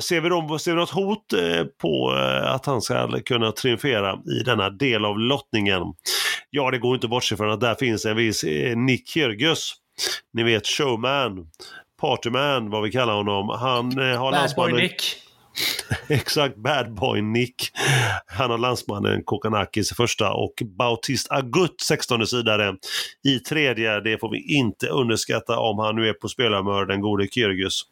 Ser 0.00 0.20
vi, 0.20 0.28
då, 0.28 0.58
ser 0.58 0.70
vi 0.70 0.76
något 0.76 0.90
hot 0.90 1.32
eh, 1.32 1.64
på 1.64 2.14
eh, 2.16 2.54
att 2.54 2.66
han 2.66 2.82
ska 2.82 3.20
kunna 3.26 3.52
triumfera 3.52 4.18
i 4.40 4.42
denna 4.44 4.70
del 4.70 5.04
av 5.04 5.18
lottningen? 5.18 5.82
Ja, 6.50 6.70
det 6.70 6.78
går 6.78 6.94
inte 6.94 7.08
bort 7.08 7.24
sig 7.24 7.36
från 7.36 7.50
att 7.50 7.60
där 7.60 7.74
finns 7.74 8.04
en 8.04 8.16
viss 8.16 8.44
eh, 8.44 8.76
Nick 8.76 9.08
Kyrgios. 9.08 9.74
Ni 10.32 10.42
vet 10.42 10.66
showman, 10.66 11.46
partyman, 12.00 12.70
vad 12.70 12.82
vi 12.82 12.90
kallar 12.90 13.14
honom. 13.14 13.48
Han 13.48 13.98
har 13.98 14.32
Bad 14.32 14.54
boy 14.56 14.82
Nick. 14.82 15.22
Exakt, 16.08 16.56
Bad 16.56 16.94
Boy 16.94 17.22
Nick. 17.22 17.70
Han 18.26 18.50
har 18.50 18.58
landsmannen 18.58 19.22
Kokanakis 19.24 19.92
i 19.92 19.94
första 19.94 20.32
och 20.32 20.62
Bautist 20.64 21.30
Agut 21.30 21.80
16 21.80 22.26
sidare 22.26 22.76
i 23.24 23.38
tredje. 23.38 24.00
Det 24.00 24.18
får 24.18 24.30
vi 24.30 24.54
inte 24.54 24.86
underskatta 24.86 25.58
om 25.58 25.78
han 25.78 25.96
nu 25.96 26.08
är 26.08 26.12
på 26.12 26.28
spelarmör, 26.28 26.86
den 26.86 27.00
gode 27.00 27.28
Kyrgios. 27.28 27.82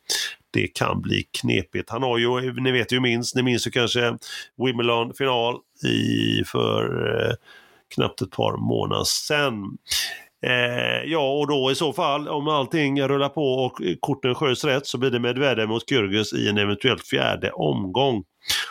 Det 0.51 0.67
kan 0.67 1.01
bli 1.01 1.29
knepigt. 1.41 1.91
Han 1.91 2.03
har 2.03 2.19
ju, 2.19 2.53
ni 2.53 2.73
vet 2.73 2.93
ju 2.93 3.01
minst, 3.01 3.35
ni 3.35 3.43
minns 3.43 3.67
ju 3.67 3.71
kanske 3.71 4.19
Wimbledon-final 4.57 5.59
i 5.85 6.45
för 6.45 7.15
eh, 7.17 7.35
knappt 7.95 8.23
ett 8.23 8.31
par 8.31 8.57
månader 8.57 9.05
sedan. 9.05 9.79
Eh, 10.43 11.05
ja, 11.05 11.33
och 11.33 11.47
då 11.47 11.71
i 11.71 11.75
så 11.75 11.93
fall, 11.93 12.29
om 12.29 12.49
allting 12.49 13.03
rullar 13.03 13.29
på 13.29 13.55
och 13.55 13.83
korten 14.01 14.35
sköts 14.35 14.65
rätt, 14.65 14.87
så 14.87 14.99
blir 14.99 15.11
det 15.11 15.21
Medvedev 15.21 15.69
mot 15.69 15.89
Kyrgios 15.89 16.33
i 16.33 16.49
en 16.49 16.59
eventuellt 16.59 17.07
fjärde 17.07 17.51
omgång. 17.51 18.25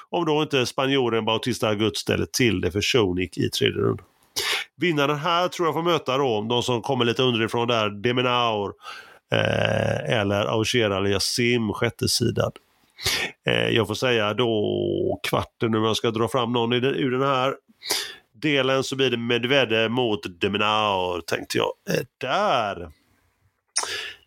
Om 0.10 0.26
då 0.26 0.42
inte 0.42 0.66
spanjoren 0.66 1.26
Bautista 1.26 1.68
Agut 1.68 1.98
ställer 1.98 2.26
till 2.26 2.62
det 2.62 2.72
för 2.72 2.82
Shonik 2.82 3.38
i 3.38 3.50
tredje 3.50 3.82
rundan. 3.82 4.06
Vinnaren 4.78 5.18
här 5.18 5.48
tror 5.48 5.68
jag 5.68 5.76
får 5.76 5.84
möta 5.84 6.18
då, 6.18 6.42
de 6.50 6.64
som 6.64 6.82
kommer 6.82 7.06
lite 7.06 7.24
underifrån 7.24 7.68
där, 7.68 7.90
Deminaur 7.90 8.74
eh, 9.32 10.20
eller 10.20 10.46
Auger 10.46 10.90
Aliasim, 10.90 11.74
sjätte 11.74 12.08
sidan. 12.08 12.52
Eh, 13.48 13.70
jag 13.70 13.88
får 13.88 13.96
säga 13.96 14.34
då 14.34 15.20
kvarten, 15.30 15.76
om 15.76 15.84
jag 15.84 15.98
ska 15.98 16.12
dra 16.12 16.28
fram 16.28 16.52
någon 16.52 16.74
ur 16.74 17.12
den 17.12 17.22
här 17.22 17.54
delen 18.42 18.84
så 18.84 18.96
blir 18.96 19.10
det 19.10 19.18
Medvedev 19.18 19.92
mot 19.92 20.42
Deminaur 20.42 21.22
tänkte 21.22 21.58
jag. 21.58 21.72
Eh, 21.90 22.06
där! 22.18 22.92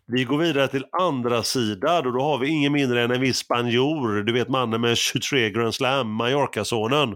Vi 0.07 0.23
går 0.23 0.37
vidare 0.37 0.67
till 0.67 0.85
andra 0.91 1.43
sidan 1.43 2.07
och 2.07 2.13
då 2.13 2.21
har 2.21 2.37
vi 2.37 2.47
ingen 2.47 2.71
mindre 2.71 3.03
än 3.03 3.11
en 3.11 3.21
viss 3.21 3.37
spanjor. 3.37 4.23
Du 4.23 4.33
vet 4.33 4.49
mannen 4.49 4.81
med 4.81 4.97
23 4.97 5.49
Grand 5.49 5.75
Slam, 5.75 6.11
Mallorca-sonen. 6.11 7.15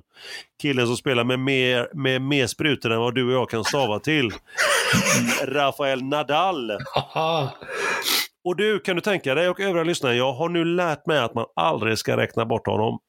Killen 0.62 0.88
som 0.88 0.98
spelar 0.98 1.24
med 1.24 1.40
mer, 1.40 1.90
med 1.94 2.22
mer 2.22 2.48
sprutor 2.48 2.92
än 2.92 3.00
vad 3.00 3.16
du 3.16 3.26
och 3.26 3.34
jag 3.34 3.50
kan 3.50 3.64
stava 3.64 4.00
till. 4.00 4.32
Rafael 5.46 6.04
Nadal. 6.04 6.72
och 8.44 8.56
du, 8.56 8.80
kan 8.80 8.96
du 8.96 9.02
tänka 9.02 9.36
dig 9.36 9.50
och 9.50 9.60
övriga 9.60 9.84
lyssnare, 9.84 10.16
jag 10.16 10.34
har 10.34 10.50
nu 10.50 10.66
lärt 10.66 11.06
mig 11.06 11.20
att 11.20 11.36
man 11.36 11.46
aldrig 11.56 11.98
ska 11.98 12.18
räkna 12.18 12.46
bort 12.46 12.68
honom. 12.68 13.00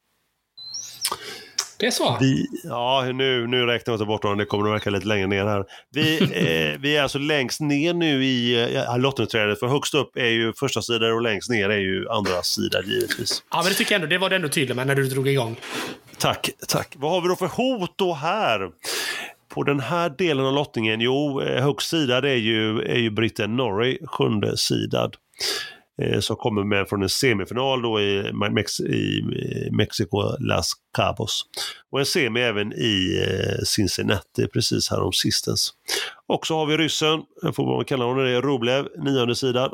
Det 1.78 1.86
är 1.86 1.90
så? 1.90 2.16
Vi, 2.20 2.46
ja, 2.64 3.04
nu, 3.14 3.46
nu 3.46 3.66
räknar 3.66 3.92
vi 3.92 3.94
inte 3.94 4.06
bort 4.06 4.22
honom. 4.22 4.38
Det 4.38 4.44
kommer 4.44 4.68
att 4.68 4.74
verka 4.74 4.90
lite 4.90 5.06
längre 5.06 5.26
ner 5.26 5.44
här. 5.44 5.64
Vi, 5.90 6.18
eh, 6.22 6.80
vi 6.80 6.96
är 6.96 7.02
alltså 7.02 7.18
längst 7.18 7.60
ner 7.60 7.94
nu 7.94 8.24
i 8.24 8.64
eh, 8.76 8.98
lottningsträdet. 8.98 9.58
För 9.58 9.66
högst 9.66 9.94
upp 9.94 10.16
är 10.16 10.28
ju 10.30 10.52
första 10.52 10.82
sidan 10.82 11.12
och 11.12 11.22
längst 11.22 11.50
ner 11.50 11.68
är 11.68 11.78
ju 11.78 12.08
andra 12.08 12.42
sidan 12.42 12.82
givetvis. 12.86 13.42
Ja, 13.50 13.56
men 13.56 13.72
det 13.72 13.74
tycker 13.74 13.92
jag 13.92 14.02
ändå. 14.02 14.10
Det 14.10 14.18
var 14.18 14.30
du 14.30 14.36
ändå 14.36 14.48
tydlig 14.48 14.76
med 14.76 14.86
när 14.86 14.94
du 14.94 15.08
drog 15.08 15.28
igång. 15.28 15.56
Tack, 16.18 16.50
tack. 16.68 16.94
Vad 16.96 17.10
har 17.10 17.20
vi 17.20 17.28
då 17.28 17.36
för 17.36 17.46
hot 17.46 17.92
då 17.96 18.14
här? 18.14 18.70
På 19.48 19.62
den 19.62 19.80
här 19.80 20.10
delen 20.18 20.46
av 20.46 20.54
lottningen, 20.54 21.00
jo, 21.00 21.42
eh, 21.42 21.62
högst 21.62 21.90
sidad 21.90 22.24
är 22.24 22.34
ju, 22.34 22.80
är 22.82 22.98
ju 22.98 23.10
britten 23.10 23.56
Norrie, 23.56 24.06
sjunde 24.06 24.56
sidad. 24.56 25.16
Eh, 26.02 26.20
som 26.20 26.37
kommer 26.37 26.64
med 26.64 26.88
från 26.88 27.02
en 27.02 27.08
semifinal 27.08 27.82
då 27.82 28.00
i, 28.00 28.32
Mex 28.32 28.80
i 28.80 29.18
eh, 29.18 29.72
Mexiko, 29.72 30.37
Las 30.40 30.72
Cabos. 30.96 31.44
Och 31.90 31.98
en 31.98 32.06
semi 32.06 32.40
även 32.40 32.72
i 32.72 33.24
eh, 33.28 33.64
Cincinnati 33.64 34.46
precis 34.46 34.90
här 34.90 35.00
om 35.00 35.12
sistens. 35.12 35.72
Och 36.26 36.46
så 36.46 36.56
har 36.56 36.66
vi 36.66 36.76
ryssen, 36.76 37.22
får 37.54 37.76
man 37.76 37.84
kalla 37.84 38.04
honom 38.04 38.24
det, 38.24 38.40
Roblev, 38.40 38.88
nionde 38.98 39.34
sidan. 39.34 39.70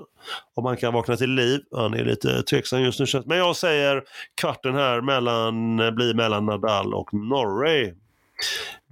Om 0.54 0.64
han 0.64 0.76
kan 0.76 0.92
vakna 0.92 1.16
till 1.16 1.30
liv. 1.30 1.60
Han 1.76 1.94
är 1.94 2.04
lite 2.04 2.42
tveksam 2.42 2.82
just 2.82 3.00
nu. 3.00 3.22
Men 3.26 3.38
jag 3.38 3.56
säger 3.56 4.02
kvarten 4.40 4.74
här 4.74 5.00
mellan, 5.00 5.80
eh, 5.80 5.90
blir 5.90 6.14
mellan 6.14 6.46
Nadal 6.46 6.94
och 6.94 7.14
Norway. 7.14 7.94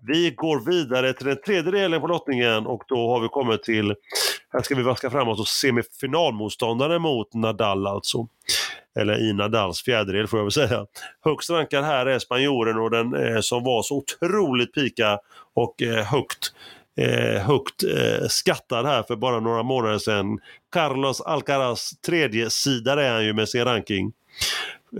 Vi 0.06 0.30
går 0.30 0.60
vidare 0.60 1.12
till 1.12 1.26
den 1.26 1.42
tredje 1.46 1.72
delen 1.72 2.00
på 2.00 2.06
lottningen 2.06 2.66
och 2.66 2.82
då 2.88 3.08
har 3.08 3.20
vi 3.20 3.28
kommit 3.28 3.62
till, 3.62 3.94
här 4.52 4.62
ska 4.62 4.74
vi 4.74 4.82
vaska 4.82 5.10
framåt 5.10 5.40
och 5.40 5.48
semifinalmotståndare 5.48 6.98
mot 6.98 7.34
Nadal 7.34 7.86
alltså. 7.86 8.28
Eller 8.98 9.30
i 9.30 9.32
Nadals 9.32 9.82
fjärdedel 9.82 10.26
får 10.26 10.38
jag 10.38 10.44
väl 10.44 10.52
säga. 10.52 10.86
Högst 11.24 11.50
rankad 11.50 11.84
här 11.84 12.06
är 12.06 12.18
spanjoren 12.18 12.78
och 12.78 12.90
den 12.90 13.14
eh, 13.14 13.40
som 13.40 13.64
var 13.64 13.82
så 13.82 13.96
otroligt 13.96 14.74
pika 14.74 15.18
och 15.54 15.82
eh, 15.82 16.04
högt 16.04 16.52
eh, 16.96 17.42
högt 17.42 17.82
eh, 17.82 18.26
skattad 18.28 18.86
här 18.86 19.02
för 19.02 19.16
bara 19.16 19.40
några 19.40 19.62
månader 19.62 19.98
sedan. 19.98 20.38
Carlos 20.72 21.20
Alcaraz, 21.20 21.90
tredje 22.06 22.50
sida 22.50 23.02
är 23.02 23.12
han 23.12 23.24
ju 23.24 23.32
med 23.32 23.48
sin 23.48 23.64
ranking. 23.64 24.12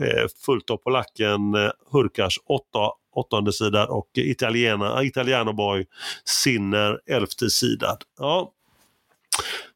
Eh, 0.01 0.27
fullt 0.47 0.71
av 0.71 0.77
polacken 0.77 1.55
eh, 1.55 1.71
Hurkacz, 1.93 2.37
åtta, 2.47 2.91
åttonde 3.13 3.53
sidad 3.53 3.89
och 3.89 4.09
Italiena, 4.15 5.03
Italiano 5.03 5.53
Boy 5.53 5.87
Sinner, 6.25 6.99
elfte 7.07 7.51
sidad. 7.51 8.03
Ja, 8.19 8.53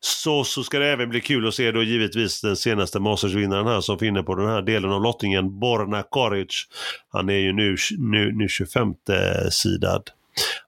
så, 0.00 0.44
så 0.44 0.62
ska 0.62 0.78
det 0.78 0.86
även 0.86 1.08
bli 1.08 1.20
kul 1.20 1.48
att 1.48 1.54
se 1.54 1.72
då 1.72 1.82
givetvis 1.82 2.40
den 2.40 2.56
senaste 2.56 2.98
Masters-vinnaren 2.98 3.66
här 3.66 3.80
som 3.80 3.98
finner 3.98 4.22
på 4.22 4.34
den 4.34 4.48
här 4.48 4.62
delen 4.62 4.92
av 4.92 5.02
lottningen, 5.02 5.60
Borna 5.60 6.02
Koric. 6.02 6.64
Han 7.08 7.28
är 7.28 7.38
ju 7.38 7.52
nu, 7.52 7.76
nu, 7.98 8.32
nu 8.32 8.48
25 8.48 8.94
sidad. 9.50 10.02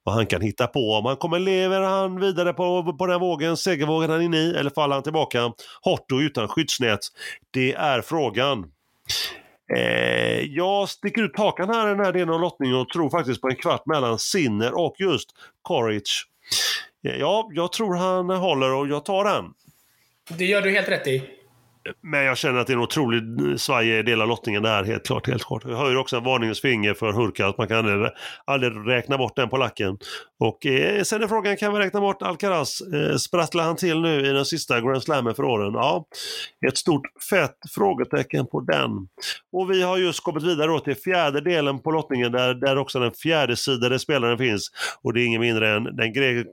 Vad 0.04 0.14
han 0.14 0.26
kan 0.26 0.40
hitta 0.40 0.66
på. 0.66 0.92
Om 0.92 1.04
han 1.04 1.16
kommer 1.16 1.38
lever 1.38 1.81
han 1.81 2.20
vidare 2.20 2.52
på, 2.52 2.96
på 2.98 3.07
den 3.07 3.12
här 3.12 3.20
vågen, 3.20 3.57
segervågen 3.57 4.11
han 4.11 4.20
är 4.20 4.24
inne 4.24 4.38
i, 4.38 4.54
eller 4.54 4.70
faller 4.70 4.94
han 4.94 5.02
tillbaka 5.02 5.52
hårt 5.83 6.12
och 6.12 6.18
utan 6.18 6.48
skyddsnät? 6.48 7.00
Det 7.50 7.74
är 7.74 8.02
frågan. 8.02 8.70
Eh, 9.76 10.40
jag 10.40 10.88
sticker 10.88 11.22
ut 11.22 11.38
hakan 11.38 11.68
här 11.68 11.87
i 11.87 11.90
den 11.90 12.04
här 12.04 12.12
delen 12.12 12.35
av 12.35 12.40
lottningen 12.40 12.76
och 12.76 12.88
tror 12.88 13.11
faktiskt 13.11 13.40
på 13.40 13.48
en 13.48 13.57
kvart 13.57 13.87
mellan 13.87 14.18
Sinner 14.18 14.78
och 14.78 14.94
just 14.98 15.28
Koric. 15.62 16.24
Eh, 17.09 17.16
ja, 17.16 17.48
jag 17.52 17.72
tror 17.72 17.94
han 17.94 18.31
håller 18.31 18.72
och 18.72 18.88
jag 18.88 19.04
tar 19.04 19.24
den. 19.24 19.44
Det 20.38 20.44
gör 20.44 20.62
du 20.62 20.70
helt 20.70 20.88
rätt 20.88 21.07
i. 21.07 21.38
Men 22.03 22.24
jag 22.24 22.38
känner 22.38 22.61
att 22.61 22.66
det 22.66 22.72
är 22.72 22.77
en 22.77 22.83
otrolig 22.83 23.22
svajig 23.61 24.07
del 24.07 24.22
av 24.22 24.29
lottningen 24.29 24.62
där, 24.62 24.85
helt 24.85 25.07
klart. 25.07 25.27
Helt 25.27 25.44
klart. 25.44 25.62
Jag 25.64 25.77
höjer 25.77 25.96
också 25.96 26.16
en 26.16 26.24
varningens 26.24 26.61
finger 26.61 26.94
för 26.94 27.12
Hurka, 27.12 27.46
att 27.46 27.59
man 27.59 27.68
kan 27.68 27.77
aldrig, 27.77 28.11
aldrig 28.44 28.72
räkna 28.87 29.18
bort 29.18 29.37
den 29.37 29.48
på 29.48 29.57
lacken. 29.57 29.98
Och 30.40 30.66
eh, 30.66 31.03
sen 31.03 31.22
är 31.22 31.29
frågan, 31.29 31.57
kan 31.57 31.72
vi 31.72 31.79
räkna 31.79 32.01
bort 32.01 32.22
Alcaraz? 32.22 32.81
Eh, 32.81 33.16
sprattlar 33.16 33.64
han 33.64 33.77
till 33.77 34.01
nu 34.01 34.27
i 34.27 34.33
den 34.33 34.44
sista 34.44 34.81
Grand 34.81 35.03
Slammen 35.03 35.35
för 35.35 35.42
åren? 35.42 35.72
Ja, 35.74 36.07
ett 36.68 36.79
stort 36.79 37.07
fett 37.31 37.57
frågetecken 37.74 38.46
på 38.46 38.61
den. 38.61 38.90
Och 39.53 39.70
vi 39.70 39.83
har 39.83 39.98
just 39.98 40.20
kommit 40.22 40.42
vidare 40.42 40.66
då 40.66 40.81
till 40.81 40.96
fjärde 40.96 41.40
delen 41.40 41.83
på 41.83 41.90
lottningen 41.90 42.33
där, 42.33 42.55
där 42.55 42.79
också 42.79 43.01
den 43.01 43.12
fjärde 43.12 43.57
sidade 43.57 43.98
spelaren 43.98 44.38
finns. 44.38 44.70
Och 45.03 45.12
det 45.12 45.22
är 45.22 45.27
ingen 45.27 45.40
mindre 45.40 45.77
än 45.77 45.85
den, 45.85 46.12
grek, 46.12 46.46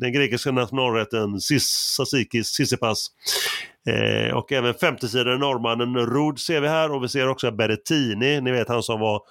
den 0.00 0.12
grekiska 0.12 0.50
nationalrätten 0.50 1.40
Sassikis 1.40 2.46
Sissipas. 2.46 3.10
Eh, 3.86 4.34
och 4.34 4.52
även 4.52 4.74
50-sidare 4.74 5.38
norrmannen 5.38 5.96
Rud 5.96 6.38
ser 6.38 6.60
vi 6.60 6.68
här 6.68 6.92
och 6.92 7.04
vi 7.04 7.08
ser 7.08 7.28
också 7.28 7.50
Berrettini, 7.50 8.40
ni 8.40 8.50
vet 8.50 8.68
han 8.68 8.82
som 8.82 9.00
var 9.00 9.22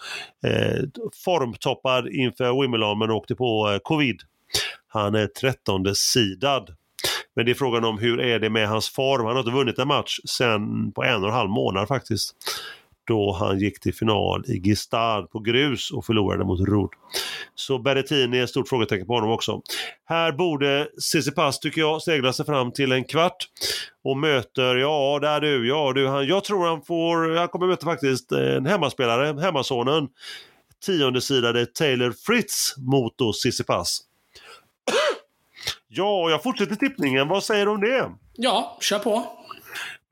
eh, 0.45 0.83
formtoppad 1.25 2.07
inför 2.07 2.61
Wimbledon 2.61 2.99
men 2.99 3.11
åkte 3.11 3.35
på 3.35 3.71
eh, 3.71 3.79
covid. 3.79 4.21
Han 4.87 5.15
är 5.15 5.27
13 5.27 5.95
sidad. 5.95 6.75
Men 7.35 7.45
det 7.45 7.51
är 7.51 7.55
frågan 7.55 7.83
om 7.83 7.97
hur 7.97 8.19
är 8.19 8.39
det 8.39 8.49
med 8.49 8.67
hans 8.67 8.89
form. 8.89 9.25
Han 9.25 9.35
har 9.35 9.39
inte 9.39 9.51
vunnit 9.51 9.79
en 9.79 9.87
match 9.87 10.19
sen 10.25 10.91
på 10.91 11.03
en 11.03 11.21
och 11.21 11.27
en 11.27 11.35
halv 11.35 11.49
månad 11.49 11.87
faktiskt 11.87 12.35
då 13.07 13.31
han 13.39 13.59
gick 13.59 13.79
till 13.79 13.93
final 13.93 14.43
i 14.47 14.57
Gistad 14.57 15.21
på 15.21 15.39
grus 15.39 15.91
och 15.91 16.05
förlorade 16.05 16.45
mot 16.45 16.59
Rod. 16.59 16.89
Så 17.55 17.79
Berrettini 17.79 18.39
är 18.39 18.43
ett 18.43 18.49
stort 18.49 18.69
frågetecken 18.69 19.07
på 19.07 19.13
honom 19.13 19.31
också. 19.31 19.61
Här 20.05 20.31
borde 20.31 20.87
Tsitsipas, 20.99 21.59
tycker 21.59 21.81
jag, 21.81 22.01
segla 22.01 22.33
sig 22.33 22.45
fram 22.45 22.71
till 22.71 22.91
en 22.91 23.03
kvart 23.03 23.47
och 24.03 24.17
möter, 24.17 24.75
ja 24.75 25.19
där 25.21 25.41
du, 25.41 25.67
ja 25.67 25.93
du, 25.93 26.07
han, 26.07 26.27
jag 26.27 26.43
tror 26.43 26.67
han 26.67 26.81
får, 26.81 27.37
han 27.37 27.47
kommer 27.47 27.67
möta 27.67 27.85
faktiskt 27.85 28.31
en 28.31 28.65
hemmaspelare, 28.65 29.41
hemmasonen, 29.41 30.07
tiondesidade 30.85 31.65
Taylor 31.65 32.13
Fritz 32.25 32.75
mot 32.77 33.17
då 33.17 33.33
Tsitsipas. 33.33 34.01
Ja, 35.87 36.29
jag 36.29 36.43
fortsätter 36.43 36.75
tippningen. 36.75 37.27
Vad 37.27 37.43
säger 37.43 37.65
du 37.65 37.71
om 37.71 37.81
det? 37.81 38.11
Ja, 38.33 38.77
kör 38.81 38.99
på. 38.99 39.42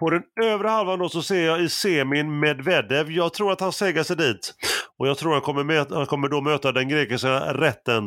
På 0.02 0.10
den 0.10 0.24
övre 0.44 0.68
halvan 0.68 1.00
då 1.00 1.10
så 1.10 1.22
ser 1.22 1.46
jag 1.46 1.62
i 1.62 1.70
semin 1.70 2.40
Medvedev. 2.40 3.12
Jag 3.12 3.34
tror 3.34 3.52
att 3.52 3.62
han 3.62 3.74
segrar 3.74 4.04
sig 4.04 4.16
dit. 4.16 4.54
Och 4.98 5.08
jag 5.08 5.18
tror 5.18 5.30
att 5.32 5.36
han 5.36 5.42
kommer, 5.42 5.64
möta, 5.64 5.96
han 5.96 6.06
kommer 6.06 6.28
då 6.28 6.42
möta 6.42 6.72
den 6.72 6.90
grekiska 6.90 7.54
rätten. 7.54 8.04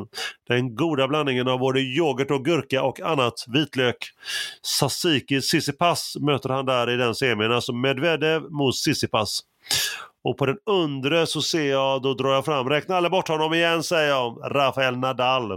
Den 0.48 0.74
goda 0.74 1.08
blandningen 1.08 1.48
av 1.48 1.58
både 1.58 1.80
yoghurt 1.80 2.30
och 2.30 2.44
gurka 2.44 2.82
och 2.82 3.00
annat. 3.00 3.44
Vitlök. 3.46 3.96
Tsatsiki 4.62 5.40
Sissipas 5.42 6.16
möter 6.20 6.48
han 6.48 6.66
där 6.66 6.90
i 6.90 6.96
den 6.96 7.14
semin. 7.14 7.52
Alltså 7.52 7.72
Medvedev 7.72 8.42
mot 8.42 8.76
Sissipas. 8.76 9.40
Och 10.24 10.38
på 10.38 10.46
den 10.46 10.58
undre 10.70 11.26
så 11.26 11.42
ser 11.42 11.70
jag, 11.70 12.02
då 12.02 12.14
drar 12.14 12.34
jag 12.34 12.44
fram, 12.44 12.68
räkna 12.68 12.96
alla 12.96 13.10
bort 13.10 13.28
honom 13.28 13.54
igen 13.54 13.82
säger 13.82 14.08
jag, 14.08 14.38
Rafael 14.50 14.96
Nadal. 14.96 15.52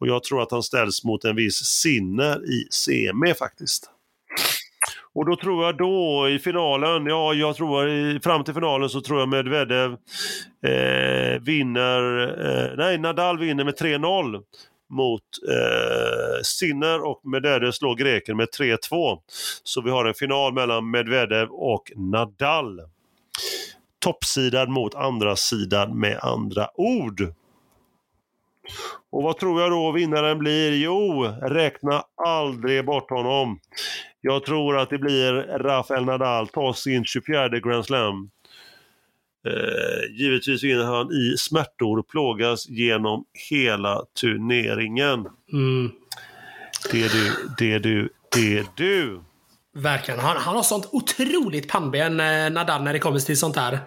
Och 0.00 0.08
jag 0.08 0.22
tror 0.24 0.42
att 0.42 0.50
han 0.50 0.62
ställs 0.62 1.04
mot 1.04 1.24
en 1.24 1.36
viss 1.36 1.56
Sinner 1.56 2.50
i 2.50 2.68
semi 2.70 3.34
faktiskt. 3.34 3.90
Och 5.18 5.26
då 5.26 5.36
tror 5.36 5.64
jag 5.64 5.76
då 5.76 6.28
i 6.28 6.38
finalen, 6.38 7.06
ja 7.06 7.34
jag 7.34 7.56
tror 7.56 7.88
i, 7.88 8.20
fram 8.22 8.44
till 8.44 8.54
finalen 8.54 8.88
så 8.88 9.00
tror 9.00 9.18
jag 9.18 9.28
Medvedev 9.28 9.96
eh, 10.62 11.40
vinner, 11.40 12.22
eh, 12.46 12.76
nej 12.76 12.98
Nadal 12.98 13.38
vinner 13.38 13.64
med 13.64 13.74
3-0 13.74 14.42
mot 14.90 15.22
eh, 15.48 16.42
Sinner 16.42 17.06
och 17.06 17.20
Medvedev 17.24 17.70
slår 17.70 17.96
greken 17.96 18.36
med 18.36 18.48
3-2. 18.58 19.18
Så 19.62 19.80
vi 19.80 19.90
har 19.90 20.04
en 20.04 20.14
final 20.14 20.52
mellan 20.52 20.90
Medvedev 20.90 21.48
och 21.50 21.92
Nadal. 21.96 22.80
Toppsidan 23.98 24.72
mot 24.72 24.94
andra 24.94 25.36
sidan 25.36 25.98
med 25.98 26.18
andra 26.22 26.68
ord. 26.74 27.20
Och 29.10 29.22
vad 29.22 29.38
tror 29.38 29.60
jag 29.60 29.70
då 29.70 29.92
vinnaren 29.92 30.38
blir? 30.38 30.72
Jo, 30.72 31.22
räkna 31.42 32.02
aldrig 32.26 32.84
bort 32.84 33.10
honom. 33.10 33.58
Jag 34.20 34.44
tror 34.44 34.78
att 34.78 34.90
det 34.90 34.98
blir 34.98 35.32
Rafael 35.58 36.04
Nadal, 36.04 36.48
tar 36.48 36.72
sin 36.72 37.04
24 37.04 37.48
Grand 37.48 37.84
Slam. 37.84 38.30
Eh, 39.46 40.16
givetvis 40.18 40.64
vinner 40.64 40.84
han 40.84 41.12
i 41.12 41.34
smärtor, 41.38 42.02
plågas 42.02 42.68
genom 42.68 43.24
hela 43.50 44.02
turneringen. 44.20 45.26
Mm. 45.52 45.90
Det 46.90 47.04
är 47.04 47.08
du, 47.08 47.48
det 47.58 47.72
är 47.72 47.80
du, 47.80 48.08
det 48.34 48.58
är 48.58 48.66
du. 48.76 49.20
Verkligen. 49.76 50.20
Han, 50.20 50.36
han 50.36 50.56
har 50.56 50.62
sånt 50.62 50.88
otroligt 50.92 51.68
pannben, 51.68 52.20
eh, 52.20 52.50
Nadal, 52.50 52.82
när 52.82 52.92
det 52.92 52.98
kommer 52.98 53.18
till 53.18 53.38
sånt 53.38 53.56
här. 53.56 53.78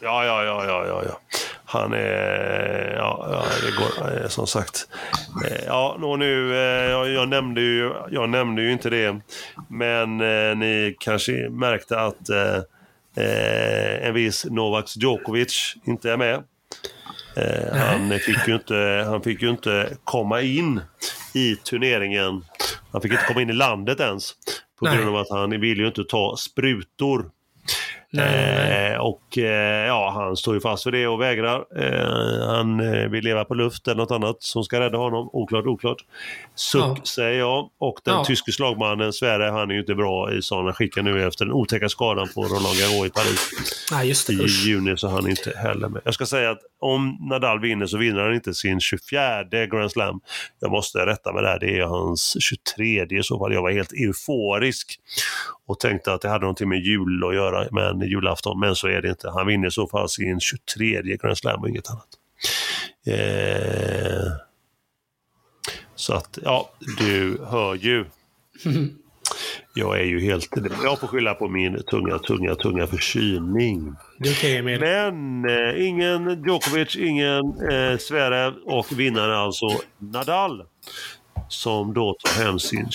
Ja, 0.00 0.24
ja, 0.24 0.44
ja, 0.44 0.64
ja, 0.64 0.86
ja. 0.86 1.02
ja. 1.04 1.20
Han 1.68 1.92
är, 1.92 2.94
ja, 2.96 3.28
ja 3.30 3.44
det 3.62 3.76
går, 3.76 4.22
eh, 4.22 4.28
som 4.28 4.46
sagt. 4.46 4.88
Eh, 5.46 5.64
ja, 5.66 5.98
och 6.02 6.18
nu, 6.18 6.54
eh, 6.56 6.90
jag, 6.90 7.08
jag, 7.08 7.28
nämnde 7.28 7.60
ju, 7.60 7.92
jag 8.10 8.28
nämnde 8.28 8.62
ju 8.62 8.72
inte 8.72 8.90
det, 8.90 9.20
men 9.68 10.20
eh, 10.20 10.56
ni 10.56 10.96
kanske 11.00 11.48
märkte 11.48 12.00
att 12.00 12.28
eh, 12.28 14.06
en 14.06 14.14
viss 14.14 14.44
Novak 14.44 14.96
Djokovic 14.96 15.74
inte 15.84 16.12
är 16.12 16.16
med. 16.16 16.42
Eh, 17.36 17.76
han, 17.76 18.10
fick 18.10 18.48
ju 18.48 18.54
inte, 18.54 19.04
han 19.06 19.22
fick 19.22 19.42
ju 19.42 19.50
inte 19.50 19.96
komma 20.04 20.40
in 20.40 20.80
i 21.34 21.56
turneringen. 21.56 22.44
Han 22.92 23.02
fick 23.02 23.12
inte 23.12 23.24
komma 23.24 23.42
in 23.42 23.50
i 23.50 23.52
landet 23.52 24.00
ens. 24.00 24.32
På 24.78 24.84
grund 24.84 25.08
av 25.08 25.16
att 25.16 25.30
han 25.30 25.60
vill 25.60 25.78
ju 25.78 25.86
inte 25.86 26.04
ta 26.04 26.36
sprutor 26.36 27.30
Eh, 28.12 29.00
och 29.00 29.38
eh, 29.38 29.86
ja, 29.86 30.10
han 30.14 30.36
står 30.36 30.54
ju 30.54 30.60
fast 30.60 30.82
för 30.82 30.90
det 30.90 31.06
och 31.06 31.20
vägrar. 31.20 31.64
Eh, 31.76 32.46
han 32.46 32.80
eh, 32.80 33.08
vill 33.08 33.24
leva 33.24 33.44
på 33.44 33.54
luft 33.54 33.88
eller 33.88 33.96
något 33.96 34.10
annat 34.10 34.42
som 34.42 34.64
ska 34.64 34.80
rädda 34.80 34.98
honom. 34.98 35.30
Oklart, 35.32 35.66
oklart. 35.66 36.04
Suck 36.54 36.82
ja. 36.82 36.96
säger 37.04 37.38
jag. 37.38 37.70
Och 37.78 38.00
den 38.04 38.14
ja. 38.14 38.24
tyske 38.24 38.52
slagmannen 38.52 39.12
Sverre, 39.12 39.50
han 39.50 39.70
är 39.70 39.74
ju 39.74 39.80
inte 39.80 39.94
bra 39.94 40.32
i 40.32 40.42
sådana 40.42 40.72
skickar 40.72 41.02
nu 41.02 41.26
efter 41.26 41.44
den 41.44 41.54
otäcka 41.54 41.88
skadan 41.88 42.28
på 42.34 42.42
Roland 42.42 42.78
Garros 42.78 43.06
i 43.06 43.10
Paris. 43.10 43.50
Ja, 43.90 44.04
just 44.04 44.26
det, 44.26 44.32
I 44.32 44.46
juni 44.46 44.96
så 44.96 45.08
han 45.08 45.30
inte 45.30 45.52
heller 45.56 45.88
med. 45.88 46.02
Jag 46.04 46.14
ska 46.14 46.26
säga 46.26 46.50
att 46.50 46.60
om 46.80 47.16
Nadal 47.20 47.60
vinner 47.60 47.86
så 47.86 47.98
vinner 47.98 48.22
han 48.22 48.34
inte 48.34 48.54
sin 48.54 48.80
24 48.80 49.44
Grand 49.44 49.92
Slam. 49.92 50.20
Jag 50.60 50.70
måste 50.70 51.06
rätta 51.06 51.32
mig 51.32 51.42
där, 51.42 51.58
det 51.58 51.78
är 51.78 51.82
hans 51.82 52.36
23 52.40 53.06
i 53.10 53.22
så 53.22 53.38
fall. 53.38 53.52
Jag 53.52 53.62
var 53.62 53.70
helt 53.70 53.92
euforisk 53.92 55.00
och 55.66 55.80
tänkte 55.80 56.12
att 56.12 56.20
det 56.20 56.28
hade 56.28 56.40
någonting 56.40 56.68
med 56.68 56.78
jul 56.78 57.24
att 57.24 57.34
göra, 57.34 57.68
men 57.72 58.08
julafton, 58.08 58.60
men 58.60 58.74
så 58.74 58.88
är 58.88 59.02
det 59.02 59.08
inte. 59.08 59.30
Han 59.30 59.46
vinner 59.46 59.68
i 59.68 59.70
så 59.70 59.86
fall 59.86 60.08
sin 60.08 60.40
23 60.40 61.02
Grand 61.02 61.38
Slam 61.38 61.60
och 61.60 61.68
inget 61.68 61.90
annat. 61.90 62.08
Eh, 63.06 64.32
så 65.94 66.14
att, 66.14 66.38
ja, 66.42 66.70
du 66.98 67.40
hör 67.50 67.74
ju. 67.74 68.04
Jag 69.74 70.00
är 70.00 70.04
ju 70.04 70.20
helt... 70.20 70.48
Jag 70.82 71.00
får 71.00 71.06
skylla 71.06 71.34
på 71.34 71.48
min 71.48 71.82
tunga, 71.82 72.18
tunga, 72.18 72.54
tunga 72.54 72.86
förkylning. 72.86 73.94
Okay, 74.20 74.62
Men 74.62 75.44
eh, 75.44 75.86
ingen 75.86 76.44
Djokovic, 76.44 76.96
ingen 76.96 77.70
eh, 77.70 77.98
Zverev 77.98 78.54
och 78.64 79.00
vinnare 79.00 79.38
alltså 79.38 79.66
Nadal 79.98 80.62
som 81.48 81.94
då 81.94 82.16
tar 82.24 82.44
hem 82.44 82.58
sin 82.58 82.88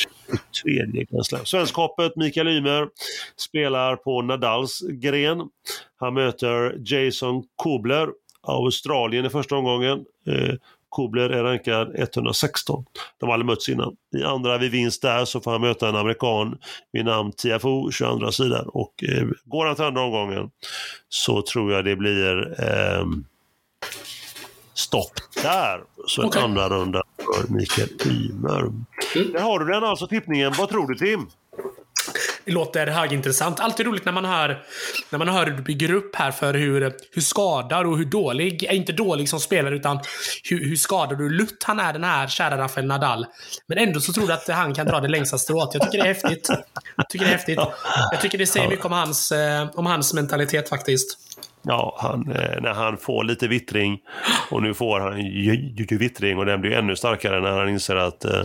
23 0.52 1.06
Grand 1.10 1.26
Slam. 1.26 1.46
Svenskapet 1.46 2.16
Mikael 2.16 2.48
Ymer 2.48 2.88
spelar 3.38 3.96
på 3.96 4.22
Nadals 4.22 4.82
gren. 4.90 5.50
Han 6.00 6.14
möter 6.14 6.76
Jason 6.86 7.44
Kobler, 7.56 8.10
Australien 8.42 9.26
i 9.26 9.30
första 9.30 9.56
omgången. 9.56 10.06
Eh, 10.28 10.54
Kobler 10.90 11.30
är 11.30 11.44
rankad 11.44 11.96
116. 11.96 12.86
De 13.20 13.26
har 13.26 13.34
aldrig 13.34 13.46
mötts 13.46 13.70
innan. 13.70 13.96
I 14.18 14.24
andra 14.24 14.58
vid 14.58 14.72
vinst 14.72 15.02
där 15.02 15.26
så 15.26 15.42
får 15.42 15.52
han 15.52 15.62
möta 15.62 15.90
en 15.90 15.96
amerikan 15.96 16.58
vid 16.92 17.06
namn 17.06 17.32
Tiafoe, 17.32 17.92
22 17.92 18.32
sidan. 18.32 18.66
Och 18.68 19.04
eh, 19.04 19.28
går 19.46 19.66
han 19.66 19.76
till 19.76 19.86
andra 19.86 20.02
omgången 20.02 20.50
så 21.10 21.42
tror 21.42 21.74
jag 21.74 21.86
det 21.86 21.96
blir 21.96 22.62
eh, 22.64 23.06
stopp 24.74 25.14
där. 25.44 25.84
Så 26.08 26.22
en 26.22 26.28
Okej. 26.28 26.42
andra 26.42 26.70
runda 26.70 27.04
för 27.18 27.54
Mikael 27.54 27.90
Ymer. 28.06 28.72
Mm. 29.16 29.32
Där 29.32 29.40
har 29.40 29.60
du 29.60 29.66
den 29.66 29.84
alltså, 29.84 30.08
tippningen. 30.08 30.54
Vad 30.58 30.70
tror 30.70 30.88
du 30.88 30.96
Tim? 30.96 31.28
Det 32.46 32.52
låter 32.52 32.88
högintressant. 32.88 33.60
Alltid 33.60 33.86
roligt 33.86 34.06
när 34.06 34.12
man 34.12 34.26
hör, 34.26 34.64
när 35.10 35.20
man 35.20 35.28
hör 35.28 35.46
hur 35.46 35.54
du 35.54 35.64
bygger 35.64 35.92
upp 35.92 36.16
här 36.16 36.32
för 36.32 36.54
hur, 36.54 36.94
hur 37.12 37.22
skadad 37.22 37.86
och 37.86 37.98
hur 37.98 38.06
dålig, 38.06 38.64
äh, 38.70 38.76
inte 38.76 38.94
dålig 38.94 39.30
som 39.30 39.40
spelare, 39.40 39.76
utan 39.76 40.00
hur, 40.44 40.66
hur 40.66 40.76
skadad 40.76 41.22
och 41.22 41.32
lutt 41.32 41.64
han 41.64 41.80
är, 41.80 41.94
den 41.94 42.04
här 42.04 42.28
kära 42.28 42.58
Rafael 42.58 42.88
Nadal. 42.88 43.26
Men 43.68 43.78
ändå 43.78 44.00
så 44.00 44.14
tror 44.14 44.28
du 44.28 44.34
att 44.34 44.48
han 44.48 44.74
kan 44.74 44.88
dra 44.88 45.00
det 45.00 45.08
längsta 45.08 45.38
strået. 45.38 45.70
Jag 45.74 45.84
tycker 45.84 45.98
det 45.98 46.10
är 46.10 46.14
häftigt. 46.14 46.50
Jag 46.96 47.10
tycker 47.10 47.26
det 47.26 47.32
är 47.32 47.36
häftigt. 47.38 47.60
Jag 48.12 48.22
tycker 48.22 48.38
det 48.38 48.48
säger 48.48 48.70
mycket 48.70 48.86
om 48.86 48.92
hans, 48.92 49.32
eh, 49.32 49.70
om 49.74 49.86
hans 49.86 50.14
mentalitet 50.14 50.70
faktiskt. 50.70 51.18
Ja, 51.64 51.98
han, 52.00 52.32
eh, 52.32 52.62
när 52.62 52.74
han 52.74 52.98
får 52.98 53.24
lite 53.24 53.48
vittring 53.48 54.00
och 54.50 54.62
nu 54.64 54.74
får 54.74 55.00
han 55.00 55.22
ju, 55.22 55.74
vittring 55.98 56.38
och 56.38 56.46
den 56.46 56.62
blir 56.62 56.72
ännu 56.72 56.96
starkare 56.96 57.42
när 57.42 57.52
han 57.52 57.70
inser 57.70 57.96
att, 57.96 58.26
eh, 58.26 58.42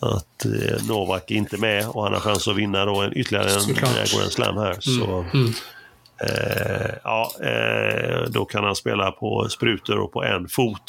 att 0.00 0.44
eh, 0.44 0.86
Novak 0.88 1.30
är 1.30 1.34
inte 1.34 1.56
med 1.58 1.88
och 1.88 2.02
han 2.04 2.12
har 2.12 2.20
chans 2.20 2.48
att 2.48 2.56
vinna 2.56 2.84
då 2.84 3.00
en, 3.00 3.18
ytterligare 3.18 3.50
en 3.50 3.70
eh, 3.76 3.94
Grand 4.16 4.32
Slam 4.32 4.56
här. 4.56 4.76
Så, 4.80 5.24
Mm. 5.34 5.52
eh, 6.20 6.90
ja, 7.04 7.30
eh, 7.42 8.30
då 8.30 8.44
kan 8.44 8.64
han 8.64 8.76
spela 8.76 9.10
på 9.10 9.48
sprutor 9.48 9.98
och 9.98 10.12
på 10.12 10.24
en 10.24 10.48
fot. 10.48 10.82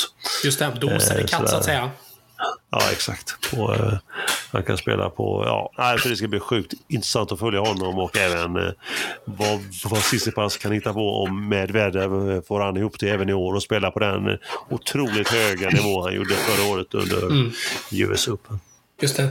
Just 0.44 0.60
det, 0.60 0.72
dosade 0.82 1.20
Eh, 1.20 1.26
katt 1.26 1.50
så 1.50 1.56
att 1.56 1.64
säga. 1.66 1.90
Ja, 2.72 2.82
exakt. 2.92 3.52
På, 3.52 3.74
eh, 3.74 3.94
han 4.52 4.64
kan 4.64 4.78
spela 4.78 5.10
på... 5.10 5.44
Ja, 5.46 5.72
nej, 5.78 6.00
så 6.00 6.10
det 6.10 6.16
ska 6.16 6.28
bli 6.28 6.40
sjukt 6.40 6.74
intressant 6.88 7.32
att 7.32 7.40
följa 7.40 7.60
honom 7.60 8.00
och 8.00 8.18
även 8.18 8.56
eh, 8.56 8.72
vad, 9.26 9.60
vad 9.86 10.02
Tsitsipas 10.02 10.58
kan 10.58 10.72
hitta 10.72 10.94
på 10.94 11.24
om 11.24 11.50
Medvedev 11.50 12.32
eh, 12.32 12.42
får 12.42 12.60
han 12.60 12.78
ihop 12.78 13.00
det 13.00 13.10
även 13.10 13.30
i 13.30 13.34
år 13.34 13.54
och 13.56 13.64
spela 13.64 13.92
på 13.92 14.00
den 14.00 14.38
otroligt 14.70 15.30
höga 15.30 15.70
nivå 15.70 16.04
han 16.04 16.14
gjorde 16.14 16.34
förra 16.34 16.74
året 16.74 16.94
under 16.94 17.26
Mm. 17.28 17.52
US 17.92 18.28
Open. 18.28 18.60
Just 19.02 19.18
det. 19.18 19.30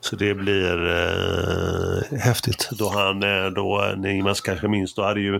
Så 0.00 0.16
det 0.16 0.34
blir 0.34 0.86
eh, 0.88 2.18
häftigt. 2.18 2.68
Då 2.72 2.88
han, 2.88 3.22
eh, 3.22 3.46
då, 3.50 3.94
ni 3.96 4.22
man 4.22 4.34
kanske 4.34 4.68
minns, 4.68 4.94
då 4.94 5.02
hade 5.02 5.20
ju 5.20 5.34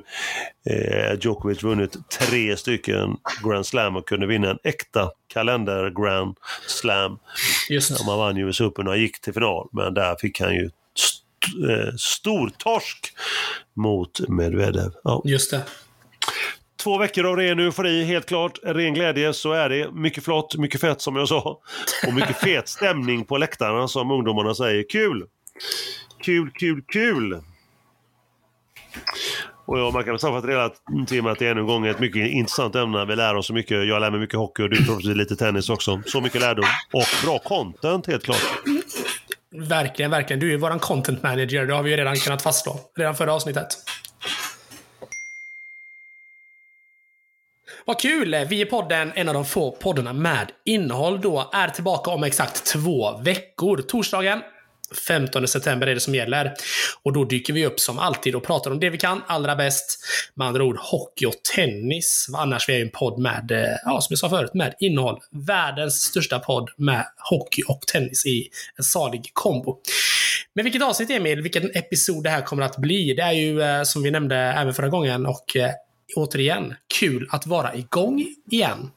eh, 0.70 1.18
Djokovic 1.20 1.62
vunnit 1.62 1.96
tre 2.18 2.56
stycken 2.56 3.16
Grand 3.44 3.66
Slam 3.66 3.96
och 3.96 4.08
kunde 4.08 4.26
vinna 4.26 4.50
en 4.50 4.58
äkta 4.64 5.10
kalender 5.32 5.90
Grand 6.02 6.36
Slam. 6.66 7.18
Just. 7.70 8.00
Om 8.00 8.08
han 8.08 8.18
vann 8.18 8.36
US 8.36 8.60
Open 8.60 8.88
och 8.88 8.98
gick 8.98 9.20
till 9.20 9.32
final. 9.34 9.68
Men 9.72 9.94
där 9.94 10.16
fick 10.20 10.40
han 10.40 10.54
ju 10.54 10.70
st- 10.96 11.72
eh, 11.72 11.94
stor 11.98 12.50
torsk 12.58 13.12
mot 13.76 14.20
Medvedev. 14.28 14.90
Ja. 15.04 15.22
Just 15.24 15.50
det. 15.50 15.62
Två 16.82 16.98
veckor 16.98 17.26
av 17.26 17.36
ren 17.36 17.58
eufori, 17.58 18.04
helt 18.04 18.26
klart. 18.26 18.58
Ren 18.62 18.94
glädje, 18.94 19.32
så 19.32 19.52
är 19.52 19.68
det. 19.68 19.92
Mycket 19.92 20.24
flott, 20.24 20.56
mycket 20.56 20.80
fett 20.80 21.00
som 21.00 21.16
jag 21.16 21.28
sa. 21.28 21.60
Och 22.06 22.14
mycket 22.14 22.36
fet 22.36 22.68
stämning 22.68 23.24
på 23.24 23.38
läktarna 23.38 23.88
som 23.88 24.10
ungdomarna 24.10 24.54
säger. 24.54 24.84
Kul! 24.90 25.26
Kul, 26.22 26.50
kul, 26.50 26.82
kul! 26.88 27.40
Och 29.64 29.78
ja, 29.78 29.90
man 29.90 30.04
kan 30.04 30.12
väl 30.12 30.20
sammanfatta 30.20 30.46
det 30.46 30.52
hela 30.52 31.06
till 31.06 31.22
med 31.22 31.32
att 31.32 31.38
det 31.38 31.46
är 31.46 31.50
ännu 31.50 31.60
en 31.60 31.66
gång 31.66 31.86
ett 31.86 32.00
mycket 32.00 32.30
intressant 32.30 32.74
ämne. 32.74 33.04
Vi 33.04 33.16
lär 33.16 33.36
oss 33.36 33.46
så 33.46 33.54
mycket. 33.54 33.86
Jag 33.86 34.00
lär 34.00 34.10
mig 34.10 34.20
mycket 34.20 34.38
hockey 34.38 34.62
och 34.62 34.70
du 34.70 34.76
förhoppningsvis 34.76 35.16
lite 35.16 35.36
tennis 35.36 35.70
också. 35.70 36.02
Så 36.06 36.20
mycket 36.20 36.40
lärdom. 36.40 36.64
Och 36.92 37.06
bra 37.24 37.38
content 37.38 38.06
helt 38.06 38.24
klart. 38.24 38.42
Verkligen, 39.54 40.10
verkligen. 40.10 40.40
Du 40.40 40.46
är 40.46 40.50
ju 40.50 40.56
våran 40.56 40.78
content 40.78 41.22
manager. 41.22 41.66
Det 41.66 41.74
har 41.74 41.82
vi 41.82 41.90
ju 41.90 41.96
redan 41.96 42.16
kunnat 42.16 42.42
fastslå. 42.42 42.80
Redan 42.98 43.14
förra 43.14 43.34
avsnittet. 43.34 43.68
Vad 47.90 48.00
kul! 48.00 48.46
Vi 48.48 48.60
i 48.60 48.64
podden, 48.64 49.12
en 49.14 49.28
av 49.28 49.34
de 49.34 49.44
få 49.44 49.70
poddarna 49.70 50.12
med 50.12 50.52
innehåll 50.64 51.20
då, 51.20 51.50
är 51.52 51.68
tillbaka 51.68 52.10
om 52.10 52.24
exakt 52.24 52.64
två 52.64 53.18
veckor. 53.18 53.82
Torsdagen 53.82 54.40
15 55.08 55.48
september 55.48 55.86
är 55.86 55.94
det 55.94 56.00
som 56.00 56.14
gäller. 56.14 56.52
Och 57.02 57.12
då 57.12 57.24
dyker 57.24 57.52
vi 57.52 57.66
upp 57.66 57.80
som 57.80 57.98
alltid 57.98 58.34
och 58.34 58.44
pratar 58.44 58.70
om 58.70 58.80
det 58.80 58.90
vi 58.90 58.98
kan 58.98 59.22
allra 59.26 59.56
bäst. 59.56 59.98
Med 60.34 60.46
andra 60.46 60.64
ord 60.64 60.76
hockey 60.78 61.26
och 61.26 61.34
tennis. 61.54 62.26
Annars 62.34 62.68
vi 62.68 62.72
är 62.72 62.76
ju 62.76 62.82
en 62.82 62.90
podd 62.90 63.18
med, 63.18 63.50
eh, 63.50 63.76
ja 63.84 64.00
som 64.00 64.12
jag 64.12 64.18
sa 64.18 64.28
förut, 64.28 64.54
med 64.54 64.74
innehåll. 64.80 65.18
Världens 65.30 66.02
största 66.02 66.38
podd 66.38 66.70
med 66.76 67.04
hockey 67.30 67.62
och 67.68 67.80
tennis 67.80 68.26
i 68.26 68.48
en 68.78 68.84
salig 68.84 69.30
kombo. 69.32 69.80
Men 70.54 70.64
vilket 70.64 70.82
avsnitt 70.82 71.10
Emil, 71.10 71.40
vilken 71.40 71.70
episod 71.74 72.24
det 72.24 72.30
här 72.30 72.42
kommer 72.42 72.62
att 72.62 72.76
bli. 72.76 73.14
Det 73.14 73.22
är 73.22 73.32
ju 73.32 73.62
eh, 73.62 73.82
som 73.82 74.02
vi 74.02 74.10
nämnde 74.10 74.36
även 74.36 74.74
förra 74.74 74.88
gången 74.88 75.26
och 75.26 75.56
eh, 75.56 75.70
återigen, 76.16 76.74
kul 77.00 77.28
att 77.30 77.46
vara 77.46 77.74
igång 77.74 78.26
igen. 78.50 78.90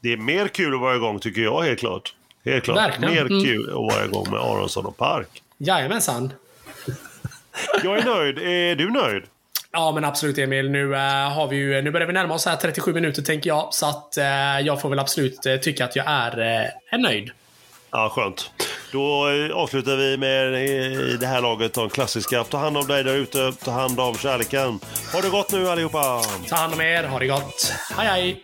Det 0.00 0.12
är 0.12 0.16
mer 0.16 0.48
kul 0.48 0.74
att 0.74 0.80
vara 0.80 0.96
igång 0.96 1.18
tycker 1.18 1.40
jag 1.42 1.62
helt 1.62 1.78
klart. 1.80 2.14
Helt 2.44 2.64
klart. 2.64 2.76
Verkligen. 2.76 3.14
Mer 3.14 3.26
Mm. 3.26 3.44
kul 3.44 3.68
att 3.68 3.74
vara 3.74 4.04
igång 4.04 4.30
med 4.30 4.40
Aronsson 4.40 4.86
och 4.86 4.96
Park. 4.96 5.42
Jajamensan. 5.58 6.32
Jag 7.84 7.98
är 7.98 8.04
nöjd. 8.04 8.38
Är 8.38 8.74
du 8.76 8.90
nöjd? 8.90 9.22
Ja, 9.72 9.92
men 9.92 10.04
absolut 10.04 10.38
Emil. 10.38 10.70
Nu, 10.70 10.94
eh, 10.94 11.00
har 11.32 11.48
vi 11.48 11.56
ju, 11.56 11.82
nu 11.82 11.90
börjar 11.90 12.06
vi 12.06 12.12
närma 12.12 12.34
oss 12.34 12.46
här 12.46 12.56
37 12.56 12.92
minuter 12.92 13.22
tänker 13.22 13.50
jag. 13.50 13.74
Så 13.74 13.86
att 13.86 14.16
eh, 14.16 14.24
jag 14.60 14.80
får 14.80 14.88
väl 14.90 14.98
absolut 14.98 15.46
eh, 15.46 15.56
tycka 15.56 15.84
att 15.84 15.96
jag 15.96 16.06
är, 16.08 16.38
är 16.90 16.98
nöjd. 16.98 17.30
Ja, 17.90 18.08
skönt. 18.14 18.50
Då 18.92 19.28
eh, 19.30 19.56
avslutar 19.56 19.96
vi 19.96 20.16
med 20.16 20.54
eh, 20.54 20.60
i 20.60 21.16
det 21.20 21.26
här 21.26 21.40
laget 21.40 21.74
de 21.74 21.90
klassiska. 21.90 22.44
Ta 22.44 22.58
hand 22.58 22.76
om 22.76 22.86
dig 22.86 23.04
där 23.04 23.14
ute. 23.14 23.52
Ta 23.64 23.70
hand 23.70 24.00
om 24.00 24.14
kärleken. 24.14 24.80
Ha 25.12 25.20
det 25.20 25.28
gott 25.28 25.52
nu 25.52 25.68
allihopa! 25.68 26.22
Ta 26.48 26.56
hand 26.56 26.74
om 26.74 26.80
er, 26.80 27.04
ha 27.04 27.18
det 27.18 27.26
gott. 27.26 27.72
Hej 27.96 28.06
hej! 28.06 28.42